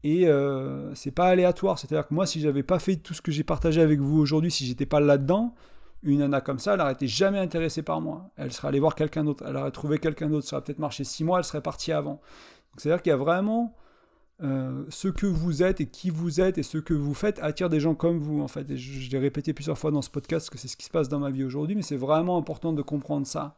Et 0.04 0.28
euh, 0.28 0.94
c'est 0.96 1.12
pas 1.12 1.28
aléatoire. 1.28 1.78
C'est-à-dire 1.78 2.08
que 2.08 2.14
moi, 2.14 2.26
si 2.26 2.40
j'avais 2.40 2.64
pas 2.64 2.80
fait 2.80 2.96
tout 2.96 3.14
ce 3.14 3.22
que 3.22 3.32
j'ai 3.32 3.44
partagé 3.44 3.82
avec 3.82 4.00
vous 4.00 4.20
aujourd'hui, 4.20 4.52
si 4.52 4.66
j'étais 4.66 4.88
pas 4.88 5.00
là-dedans, 5.00 5.54
une 6.04 6.20
nana 6.20 6.42
comme 6.42 6.60
ça, 6.60 6.74
elle 6.74 6.80
n'aurait 6.80 6.94
été 6.94 7.08
jamais 7.08 7.40
intéressée 7.40 7.84
par 7.84 8.02
moi. 8.02 8.32
Elle 8.36 8.52
serait 8.52 8.70
allée 8.70 8.80
voir 8.80 8.96
quelqu'un 8.96 9.24
d'autre, 9.24 9.44
elle 9.48 9.56
aurait 9.56 9.72
trouvé 9.72 10.00
quelqu'un 10.00 10.30
d'autre, 10.30 10.48
ça 10.48 10.56
aurait 10.56 10.64
peut-être 10.64 10.80
marché 10.80 11.04
six 11.04 11.24
mois, 11.24 11.38
elle 11.38 11.44
serait 11.44 11.62
partie 11.62 11.92
avant. 11.92 12.20
C'est-à-dire 12.78 13.02
qu'il 13.04 13.12
y 13.12 13.14
a 13.14 13.18
vraiment 13.18 13.76
euh, 14.42 14.86
ce 14.90 15.08
que 15.08 15.28
vous 15.28 15.62
êtes 15.62 15.82
et 15.82 15.86
qui 15.86 16.10
vous 16.10 16.42
êtes 16.42 16.58
et 16.58 16.64
ce 16.64 16.80
que 16.80 16.96
vous 16.96 17.14
faites 17.14 17.38
attire 17.44 17.70
des 17.70 17.80
gens 17.80 17.94
comme 17.94 18.18
vous 18.18 18.42
en 18.42 18.48
fait. 18.48 18.70
Et 18.72 18.78
je, 18.78 19.12
l'ai 19.12 19.20
répété 19.20 19.54
plusieurs 19.54 19.78
fois 19.78 19.92
dans 19.92 20.02
ce 20.02 20.10
podcast 20.10 20.50
que 20.50 20.58
c'est 20.58 20.68
ce 20.68 20.78
qui 20.78 20.86
se 20.86 20.90
passe 20.90 21.10
dans 21.10 21.20
ma 21.20 21.30
vie 21.30 21.44
aujourd'hui, 21.44 21.76
mais 21.76 21.84
c'est 21.84 21.98
vraiment 21.98 22.38
important 22.38 22.74
de 22.74 22.82
comprendre 22.82 23.28
ça. 23.28 23.56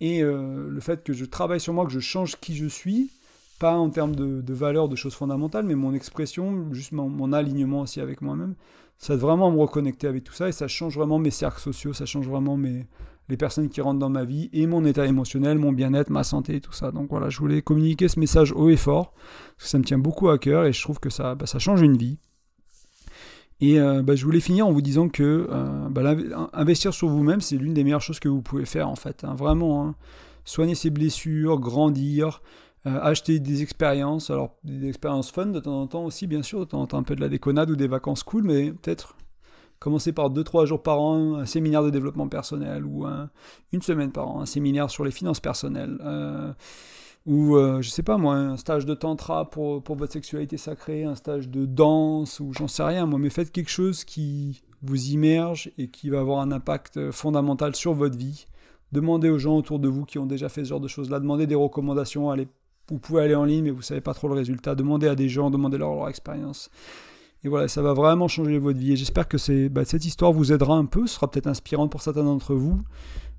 Et 0.00 0.22
euh, 0.22 0.68
le 0.68 0.80
fait 0.80 1.02
que 1.02 1.12
je 1.12 1.24
travaille 1.24 1.60
sur 1.60 1.72
moi, 1.72 1.86
que 1.86 1.92
je 1.92 2.00
change 2.00 2.36
qui 2.40 2.54
je 2.56 2.66
suis, 2.66 3.10
pas 3.58 3.74
en 3.74 3.90
termes 3.90 4.14
de, 4.14 4.40
de 4.40 4.54
valeurs, 4.54 4.88
de 4.88 4.96
choses 4.96 5.14
fondamentales, 5.14 5.64
mais 5.64 5.74
mon 5.74 5.92
expression, 5.92 6.72
juste 6.72 6.92
mon, 6.92 7.32
alignement 7.32 7.80
aussi 7.80 8.00
avec 8.00 8.20
moi-même, 8.22 8.54
ça 8.96 9.14
va 9.16 9.28
vraiment 9.28 9.50
me 9.50 9.58
reconnecter 9.58 10.06
avec 10.06 10.24
tout 10.24 10.32
ça 10.32 10.48
et 10.48 10.52
ça 10.52 10.68
change 10.68 10.96
vraiment 10.96 11.18
mes 11.18 11.30
cercles 11.30 11.60
sociaux, 11.60 11.92
ça 11.92 12.06
change 12.06 12.28
vraiment 12.28 12.56
mes, 12.56 12.86
les 13.28 13.36
personnes 13.36 13.68
qui 13.68 13.80
rentrent 13.80 13.98
dans 13.98 14.10
ma 14.10 14.24
vie 14.24 14.48
et 14.52 14.66
mon 14.66 14.84
état 14.84 15.06
émotionnel, 15.06 15.58
mon 15.58 15.72
bien-être, 15.72 16.10
ma 16.10 16.24
santé 16.24 16.60
tout 16.60 16.72
ça. 16.72 16.92
Donc 16.92 17.10
voilà, 17.10 17.28
je 17.30 17.38
voulais 17.38 17.62
communiquer 17.62 18.08
ce 18.08 18.20
message 18.20 18.52
haut 18.52 18.70
et 18.70 18.76
fort, 18.76 19.12
parce 19.56 19.64
que 19.64 19.68
ça 19.70 19.78
me 19.78 19.84
tient 19.84 19.98
beaucoup 19.98 20.28
à 20.28 20.38
cœur 20.38 20.64
et 20.64 20.72
je 20.72 20.82
trouve 20.82 21.00
que 21.00 21.10
ça, 21.10 21.34
bah, 21.34 21.46
ça 21.46 21.58
change 21.58 21.80
une 21.80 21.96
vie. 21.96 22.18
Et 23.60 23.80
euh, 23.80 24.02
bah, 24.02 24.14
je 24.14 24.24
voulais 24.24 24.40
finir 24.40 24.66
en 24.66 24.72
vous 24.72 24.82
disant 24.82 25.08
que 25.08 25.48
euh, 25.50 25.88
bah, 25.90 26.14
investir 26.52 26.94
sur 26.94 27.08
vous-même, 27.08 27.40
c'est 27.40 27.56
l'une 27.56 27.74
des 27.74 27.82
meilleures 27.82 28.02
choses 28.02 28.20
que 28.20 28.28
vous 28.28 28.42
pouvez 28.42 28.64
faire 28.64 28.88
en 28.88 28.94
fait. 28.94 29.24
Hein. 29.24 29.34
vraiment, 29.34 29.84
hein. 29.84 29.94
soigner 30.44 30.76
ses 30.76 30.90
blessures, 30.90 31.58
grandir, 31.58 32.40
euh, 32.86 33.00
acheter 33.02 33.40
des 33.40 33.62
expériences, 33.62 34.30
alors 34.30 34.56
des 34.62 34.88
expériences 34.88 35.32
fun 35.32 35.46
de 35.46 35.58
temps 35.58 35.80
en 35.80 35.86
temps 35.88 36.04
aussi, 36.04 36.28
bien 36.28 36.42
sûr, 36.42 36.60
de 36.60 36.64
temps 36.66 36.80
en 36.80 36.86
temps 36.86 36.98
un 36.98 37.02
peu 37.02 37.16
de 37.16 37.20
la 37.20 37.28
déconnade 37.28 37.70
ou 37.70 37.76
des 37.76 37.88
vacances 37.88 38.22
cool, 38.22 38.44
mais 38.44 38.70
peut-être 38.70 39.16
commencer 39.80 40.12
par 40.12 40.30
2-3 40.30 40.66
jours 40.66 40.82
par 40.82 41.00
an, 41.00 41.34
un 41.34 41.46
séminaire 41.46 41.82
de 41.82 41.90
développement 41.90 42.28
personnel, 42.28 42.84
ou 42.84 43.06
une 43.72 43.82
semaine 43.82 44.10
par 44.10 44.26
an, 44.26 44.40
un 44.40 44.46
séminaire 44.46 44.90
sur 44.90 45.04
les 45.04 45.12
finances 45.12 45.38
personnelles, 45.38 45.98
ou 47.28 47.56
euh, 47.56 47.80
je 47.82 47.90
sais 47.90 48.02
pas 48.02 48.16
moi, 48.16 48.34
un 48.34 48.56
stage 48.56 48.86
de 48.86 48.94
tantra 48.94 49.48
pour, 49.50 49.82
pour 49.82 49.94
votre 49.94 50.12
sexualité 50.12 50.56
sacrée, 50.56 51.04
un 51.04 51.14
stage 51.14 51.48
de 51.48 51.66
danse, 51.66 52.40
ou 52.40 52.52
j'en 52.52 52.68
sais 52.68 52.82
rien, 52.82 53.06
moi, 53.06 53.18
mais 53.18 53.30
faites 53.30 53.52
quelque 53.52 53.70
chose 53.70 54.02
qui 54.04 54.62
vous 54.82 55.10
immerge 55.10 55.70
et 55.78 55.88
qui 55.88 56.10
va 56.10 56.20
avoir 56.20 56.40
un 56.40 56.50
impact 56.50 57.10
fondamental 57.10 57.76
sur 57.76 57.92
votre 57.92 58.16
vie. 58.16 58.46
Demandez 58.92 59.28
aux 59.28 59.38
gens 59.38 59.56
autour 59.56 59.78
de 59.78 59.88
vous 59.88 60.04
qui 60.04 60.18
ont 60.18 60.26
déjà 60.26 60.48
fait 60.48 60.64
ce 60.64 60.70
genre 60.70 60.80
de 60.80 60.88
choses-là, 60.88 61.20
demandez 61.20 61.46
des 61.46 61.54
recommandations, 61.54 62.30
allez 62.30 62.48
vous 62.90 62.98
pouvez 62.98 63.22
aller 63.22 63.34
en 63.34 63.44
ligne, 63.44 63.64
mais 63.64 63.70
vous 63.70 63.82
savez 63.82 64.00
pas 64.00 64.14
trop 64.14 64.28
le 64.28 64.34
résultat. 64.34 64.74
Demandez 64.74 65.08
à 65.08 65.14
des 65.14 65.28
gens, 65.28 65.50
demandez-leur 65.50 65.94
leur 65.94 66.08
expérience. 66.08 66.70
Et 67.44 67.48
voilà, 67.48 67.68
ça 67.68 67.82
va 67.82 67.92
vraiment 67.92 68.28
changer 68.28 68.58
votre 68.58 68.78
vie. 68.78 68.92
Et 68.92 68.96
j'espère 68.96 69.28
que 69.28 69.68
bah, 69.68 69.84
cette 69.84 70.06
histoire 70.06 70.32
vous 70.32 70.52
aidera 70.52 70.74
un 70.74 70.86
peu, 70.86 71.06
sera 71.06 71.30
peut-être 71.30 71.46
inspirante 71.46 71.90
pour 71.90 72.00
certains 72.00 72.24
d'entre 72.24 72.54
vous. 72.54 72.80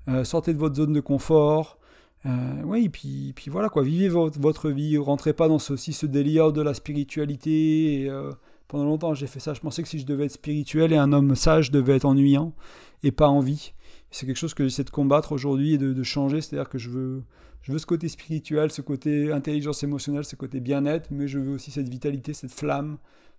Euh, 0.08 0.24
sortez 0.24 0.54
de 0.54 0.58
votre 0.58 0.76
zone 0.76 0.92
de 0.92 1.00
confort. 1.00 1.79
Euh, 2.26 2.62
oui, 2.64 2.88
puis, 2.88 3.32
puis 3.34 3.50
voilà, 3.50 3.68
quoi, 3.68 3.82
vivez 3.82 4.08
votre, 4.08 4.70
vie. 4.70 4.98
Rentrez 4.98 5.32
pas 5.32 5.48
dans 5.48 5.58
ce, 5.58 5.76
ce 5.76 6.06
délire 6.06 6.52
de 6.52 6.60
la 6.60 6.74
spiritualité. 6.74 8.06
Euh, 8.08 8.32
pendant 8.68 8.84
longtemps, 8.84 9.14
j'ai 9.14 9.26
fait 9.26 9.40
ça. 9.40 9.54
Je 9.54 9.60
pensais 9.60 9.82
que 9.82 9.88
si 9.88 9.98
je 9.98 10.06
devais 10.06 10.26
être 10.26 10.32
spirituel 10.32 10.92
et 10.92 10.96
un 10.96 11.12
homme 11.12 11.34
sage, 11.34 11.66
je 11.66 11.72
devais 11.72 11.96
être 11.96 12.04
ennuyant 12.04 12.54
et 13.02 13.10
pas 13.10 13.28
en 13.28 13.40
vie. 13.40 13.72
C'est 14.10 14.26
quelque 14.26 14.36
chose 14.36 14.54
que 14.54 14.64
j'essaie 14.64 14.84
de 14.84 14.90
combattre 14.90 15.32
aujourd'hui 15.32 15.74
et 15.74 15.78
de, 15.78 16.02
changer. 16.02 16.40
C'est-à-dire 16.40 16.68
que 16.68 16.78
je 16.78 16.90
veux, 16.90 17.22
je 17.62 17.72
veux 17.72 17.78
ce 17.78 17.86
côté 17.86 18.08
spirituel, 18.08 18.70
ce 18.70 18.82
côté 18.82 19.32
intelligence 19.32 19.82
émotionnelle, 19.82 20.24
ce 20.24 20.36
côté 20.36 20.60
bien-être, 20.60 21.10
mais 21.10 21.28
je 21.28 21.38
veux 21.38 21.54
aussi 21.54 21.70
cette 21.70 21.88
vitalité, 21.88 22.32
cette 22.32 22.52
flamme 22.52 22.98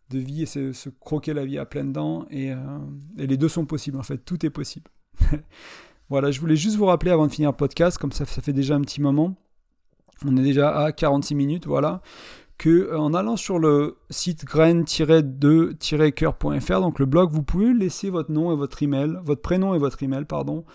de 0.10 0.20
vie 0.20 0.44
et 0.44 0.46
se, 0.46 0.90
croquer 0.90 1.34
la 1.34 1.46
vie 1.46 1.58
à 1.58 1.66
pleines 1.66 1.94
dents. 1.94 2.26
Euh, 2.34 2.80
et, 3.18 3.28
les 3.28 3.38
deux 3.38 3.50
sont 3.50 3.66
possibles, 3.66 3.98
en 3.98 4.04
fait, 4.04 4.18
tout 4.18 4.46
est 4.46 4.50
possible. 4.50 4.90
voilà, 6.12 6.30
je 6.30 6.40
voulais 6.42 6.58
juste 6.58 6.76
vous 6.76 6.88
rappeler 6.88 7.10
avant 7.10 7.26
de 7.26 7.32
finir 7.32 7.52
le 7.52 7.56
podcast, 7.56 7.98
comme 7.98 8.12
ça, 8.12 8.26
ça 8.26 8.42
fait 8.42 8.52
déjà 8.52 8.76
un 8.76 8.82
petit 8.82 9.00
moment, 9.00 9.34
on 10.28 10.36
est 10.36 10.44
déjà 10.44 10.78
à 10.78 10.92
46 10.92 11.36
minutes, 11.36 11.68
voilà, 11.68 12.02
que 12.58 12.70
euh, 12.70 13.00
en 13.00 13.14
allant 13.14 13.38
sur 13.38 13.60
le 13.60 13.96
site 14.10 14.44
graine-2-coeur.fr, 14.44 16.82
donc 16.82 17.00
le 17.00 17.06
blog, 17.06 17.32
vous 17.32 17.44
pouvez 17.44 17.74
laisser 17.74 18.10
votre 18.10 18.30
nom 18.30 18.52
et 18.52 18.58
votre 18.58 18.84
email, 18.84 19.22
votre 19.24 19.42
prénom 19.42 19.74
et 19.74 19.78
votre 19.78 20.04
email, 20.04 20.26
pardon, 20.26 20.66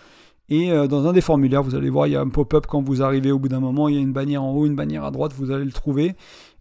et 0.48 0.72
euh, 0.72 0.86
dans 0.86 1.06
un 1.06 1.12
des 1.12 1.20
formulaires, 1.20 1.62
vous 1.62 1.74
allez 1.74 1.90
voir, 1.90 2.06
il 2.06 2.14
y 2.14 2.16
a 2.16 2.22
un 2.22 2.30
pop-up 2.30 2.64
quand 2.66 2.80
vous 2.80 3.02
arrivez 3.02 3.30
au 3.30 3.38
bout 3.38 3.48
d'un 3.48 3.60
moment, 3.60 3.88
il 3.88 3.94
y 3.94 3.98
a 3.98 4.00
une 4.00 4.14
bannière 4.14 4.42
en 4.42 4.54
haut, 4.54 4.64
une 4.64 4.76
bannière 4.76 5.04
à 5.04 5.10
droite, 5.10 5.34
vous 5.36 5.50
allez 5.50 5.66
le 5.66 5.72
trouver. 5.72 6.16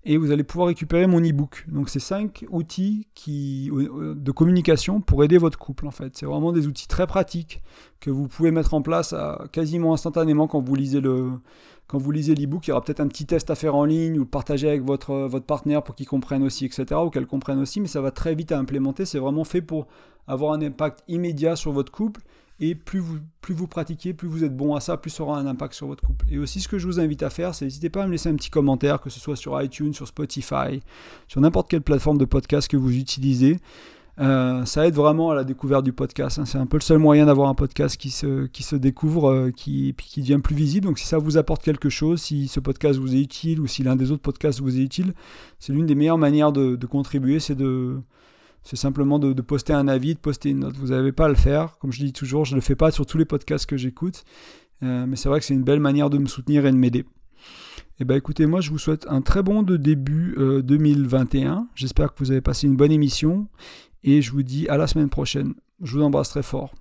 Et 0.08 0.18
vous 0.18 0.32
allez 0.32 0.44
pouvoir 0.44 0.68
récupérer 0.68 1.08
mon 1.08 1.20
e-book. 1.20 1.66
Donc 1.68 1.90
c'est 1.90 2.00
cinq 2.00 2.46
outils 2.50 3.08
qui, 3.16 3.72
euh, 3.74 4.14
de 4.16 4.32
communication 4.32 5.02
pour 5.02 5.24
aider 5.24 5.40
votre 5.40 5.58
couple 5.58 5.88
en 5.88 5.92
fait. 5.92 6.16
C'est 6.16 6.28
vraiment 6.28 6.52
des 6.52 6.68
outils 6.68 6.88
très 6.88 7.08
pratiques 7.08 7.62
que 8.00 8.12
vous 8.12 8.28
pouvez 8.28 8.52
mettre 8.52 8.76
en 8.76 8.84
place 8.84 9.16
quasiment 9.52 9.94
instantanément 9.94 10.48
quand 10.48 10.62
vous 10.62 10.76
lisez 10.76 11.02
le, 11.02 11.32
quand 11.88 12.00
vous 12.00 12.12
lisez 12.12 12.34
l'e-book, 12.34 12.66
il 12.66 12.72
y 12.72 12.72
aura 12.72 12.84
peut-être 12.84 13.00
un 13.00 13.08
petit 13.08 13.26
test 13.26 13.50
à 13.52 13.56
faire 13.56 13.76
en 13.76 13.86
ligne 13.86 14.16
ou 14.16 14.20
le 14.20 14.26
partager 14.26 14.68
avec 14.68 14.84
votre, 14.84 15.14
votre 15.28 15.46
partenaire 15.46 15.84
pour 15.84 15.96
qu'il 15.96 16.08
comprenne 16.08 16.44
aussi, 16.44 16.66
etc. 16.66 16.86
ou 17.04 17.10
qu'elle 17.10 17.28
comprenne 17.28 17.60
aussi, 17.60 17.80
mais 17.80 17.88
ça 17.88 18.02
va 18.02 18.12
très 18.12 18.34
vite 18.34 18.52
à 18.52 18.58
implémenter. 18.58 19.06
C'est 19.06 19.20
vraiment 19.20 19.44
fait 19.44 19.62
pour 19.62 19.88
avoir 20.28 20.54
un 20.54 20.62
impact 20.62 21.04
immédiat 21.08 21.56
sur 21.56 21.72
votre 21.72 21.92
couple 21.92 22.22
et 22.60 22.76
plus 22.76 23.00
vous, 23.00 23.18
plus 23.42 23.54
vous 23.54 23.68
pratiquez, 23.68 24.14
plus 24.14 24.28
vous 24.28 24.44
êtes 24.44 24.56
bon 24.56 24.76
à 24.76 24.80
ça, 24.80 24.98
plus 24.98 25.10
ça 25.10 25.24
aura 25.24 25.38
un 25.38 25.46
impact 25.46 25.74
sur 25.74 25.88
votre 25.88 26.04
couple. 26.04 26.26
Et 26.30 26.38
aussi, 26.38 26.62
ce 26.62 26.68
que 26.68 26.78
je 26.78 26.88
vous 26.88 27.00
invite 27.00 27.24
à 27.24 27.30
faire, 27.30 27.54
c'est 27.54 27.66
n'hésitez 27.66 27.90
pas 27.90 28.04
à 28.04 28.08
me 28.08 28.12
laisser 28.12 28.30
un 28.30 28.36
petit 28.36 28.50
commentaire, 28.50 29.02
que 29.02 29.10
ce 29.10 29.20
soit 29.20 29.36
sur 29.36 29.62
iTunes, 29.62 29.94
sur 29.94 30.08
Spotify, 30.08 30.82
sur 31.28 31.42
n'importe 31.42 31.70
quelle 31.70 31.82
plateforme 31.82 32.18
de 32.18 32.26
podcast 32.26 32.70
que 32.70 32.78
vous 32.78 32.96
utilisez. 32.96 33.60
Euh, 34.18 34.64
ça 34.64 34.88
aide 34.88 34.96
vraiment 34.96 35.32
à 35.32 35.36
la 35.36 35.44
découverte 35.44 35.84
du 35.84 35.92
podcast. 35.92 36.40
Hein. 36.40 36.46
C'est 36.46 36.58
un 36.58 36.66
peu 36.66 36.78
le 36.78 36.82
seul 36.82 37.00
moyen 37.00 37.26
d'avoir 37.26 37.50
un 37.50 37.54
podcast 37.54 37.98
qui 37.98 38.10
se, 38.10 38.46
qui 38.48 38.64
se 38.64 38.78
découvre, 38.78 39.30
euh, 39.30 39.52
qui, 39.52 39.94
qui 39.98 40.22
devient 40.22 40.40
plus 40.42 40.56
visible. 40.56 40.88
Donc 40.88 41.00
si 41.00 41.06
ça 41.06 41.18
vous 41.18 41.38
apporte 41.38 41.62
quelque 41.62 41.90
chose, 41.90 42.22
si 42.22 42.48
ce 42.48 42.62
podcast 42.62 42.98
vous 42.98 43.14
est 43.14 43.20
utile 43.20 43.60
ou 43.60 43.68
si 43.68 43.84
l'un 43.84 43.98
des 43.98 44.12
autres 44.12 44.22
podcasts 44.22 44.62
vous 44.62 44.78
est 44.78 44.84
utile, 44.84 45.14
c'est 45.60 45.74
l'une 45.74 45.86
des 45.86 45.96
meilleures 45.96 46.18
manières 46.18 46.54
de, 46.54 46.78
de 46.78 46.86
contribuer, 46.86 47.42
c'est 47.42 47.56
de, 47.56 48.00
c'est 48.66 48.76
simplement 48.76 49.20
de, 49.20 49.40
poster 49.42 49.74
un 49.74 49.88
avis, 49.88 50.16
de 50.16 50.20
poster 50.20 50.50
une 50.50 50.62
note. 50.62 50.76
Vous 50.76 50.88
n'avez 50.88 51.12
pas 51.12 51.26
à 51.26 51.30
le 51.30 51.36
faire. 51.36 51.78
Comme 51.78 51.92
je 51.92 52.04
dis 52.04 52.12
toujours, 52.12 52.46
je 52.46 52.54
ne 52.54 52.56
le 52.56 52.62
fais 52.62 52.76
pas 52.76 52.90
sur 52.90 53.06
tous 53.06 53.20
les 53.20 53.26
podcasts 53.26 53.68
que 53.68 53.78
j'écoute. 53.78 54.24
Euh, 54.82 55.06
mais 55.06 55.16
c'est 55.16 55.30
vrai 55.30 55.40
que 55.40 55.46
c'est 55.46 55.54
une 55.54 55.64
belle 55.64 55.80
manière 55.80 56.10
de 56.10 56.18
me 56.18 56.26
soutenir 56.26 56.66
et 56.66 56.72
de 56.72 56.76
m'aider. 56.76 57.06
Eh 58.00 58.06
bien 58.06 58.18
écoutez, 58.18 58.48
moi 58.48 58.62
je 58.62 58.72
vous 58.72 58.80
souhaite 58.80 59.06
un 59.08 59.22
très 59.22 59.44
bon 59.44 59.62
début 59.62 60.36
2021. 60.64 61.54
Euh, 61.54 61.60
J'espère 61.76 62.12
que 62.14 62.20
vous 62.20 62.32
avez 62.32 62.42
passé 62.42 62.66
une 62.66 62.76
bonne 62.76 62.92
émission. 62.92 63.48
Et 64.04 64.24
je 64.24 64.32
vous 64.32 64.44
dis 64.44 64.68
à 64.68 64.78
la 64.78 64.88
semaine 64.88 65.10
prochaine. 65.10 65.54
Je 65.82 65.98
vous 65.98 66.04
embrasse 66.04 66.30
très 66.30 66.44
fort. 66.44 66.74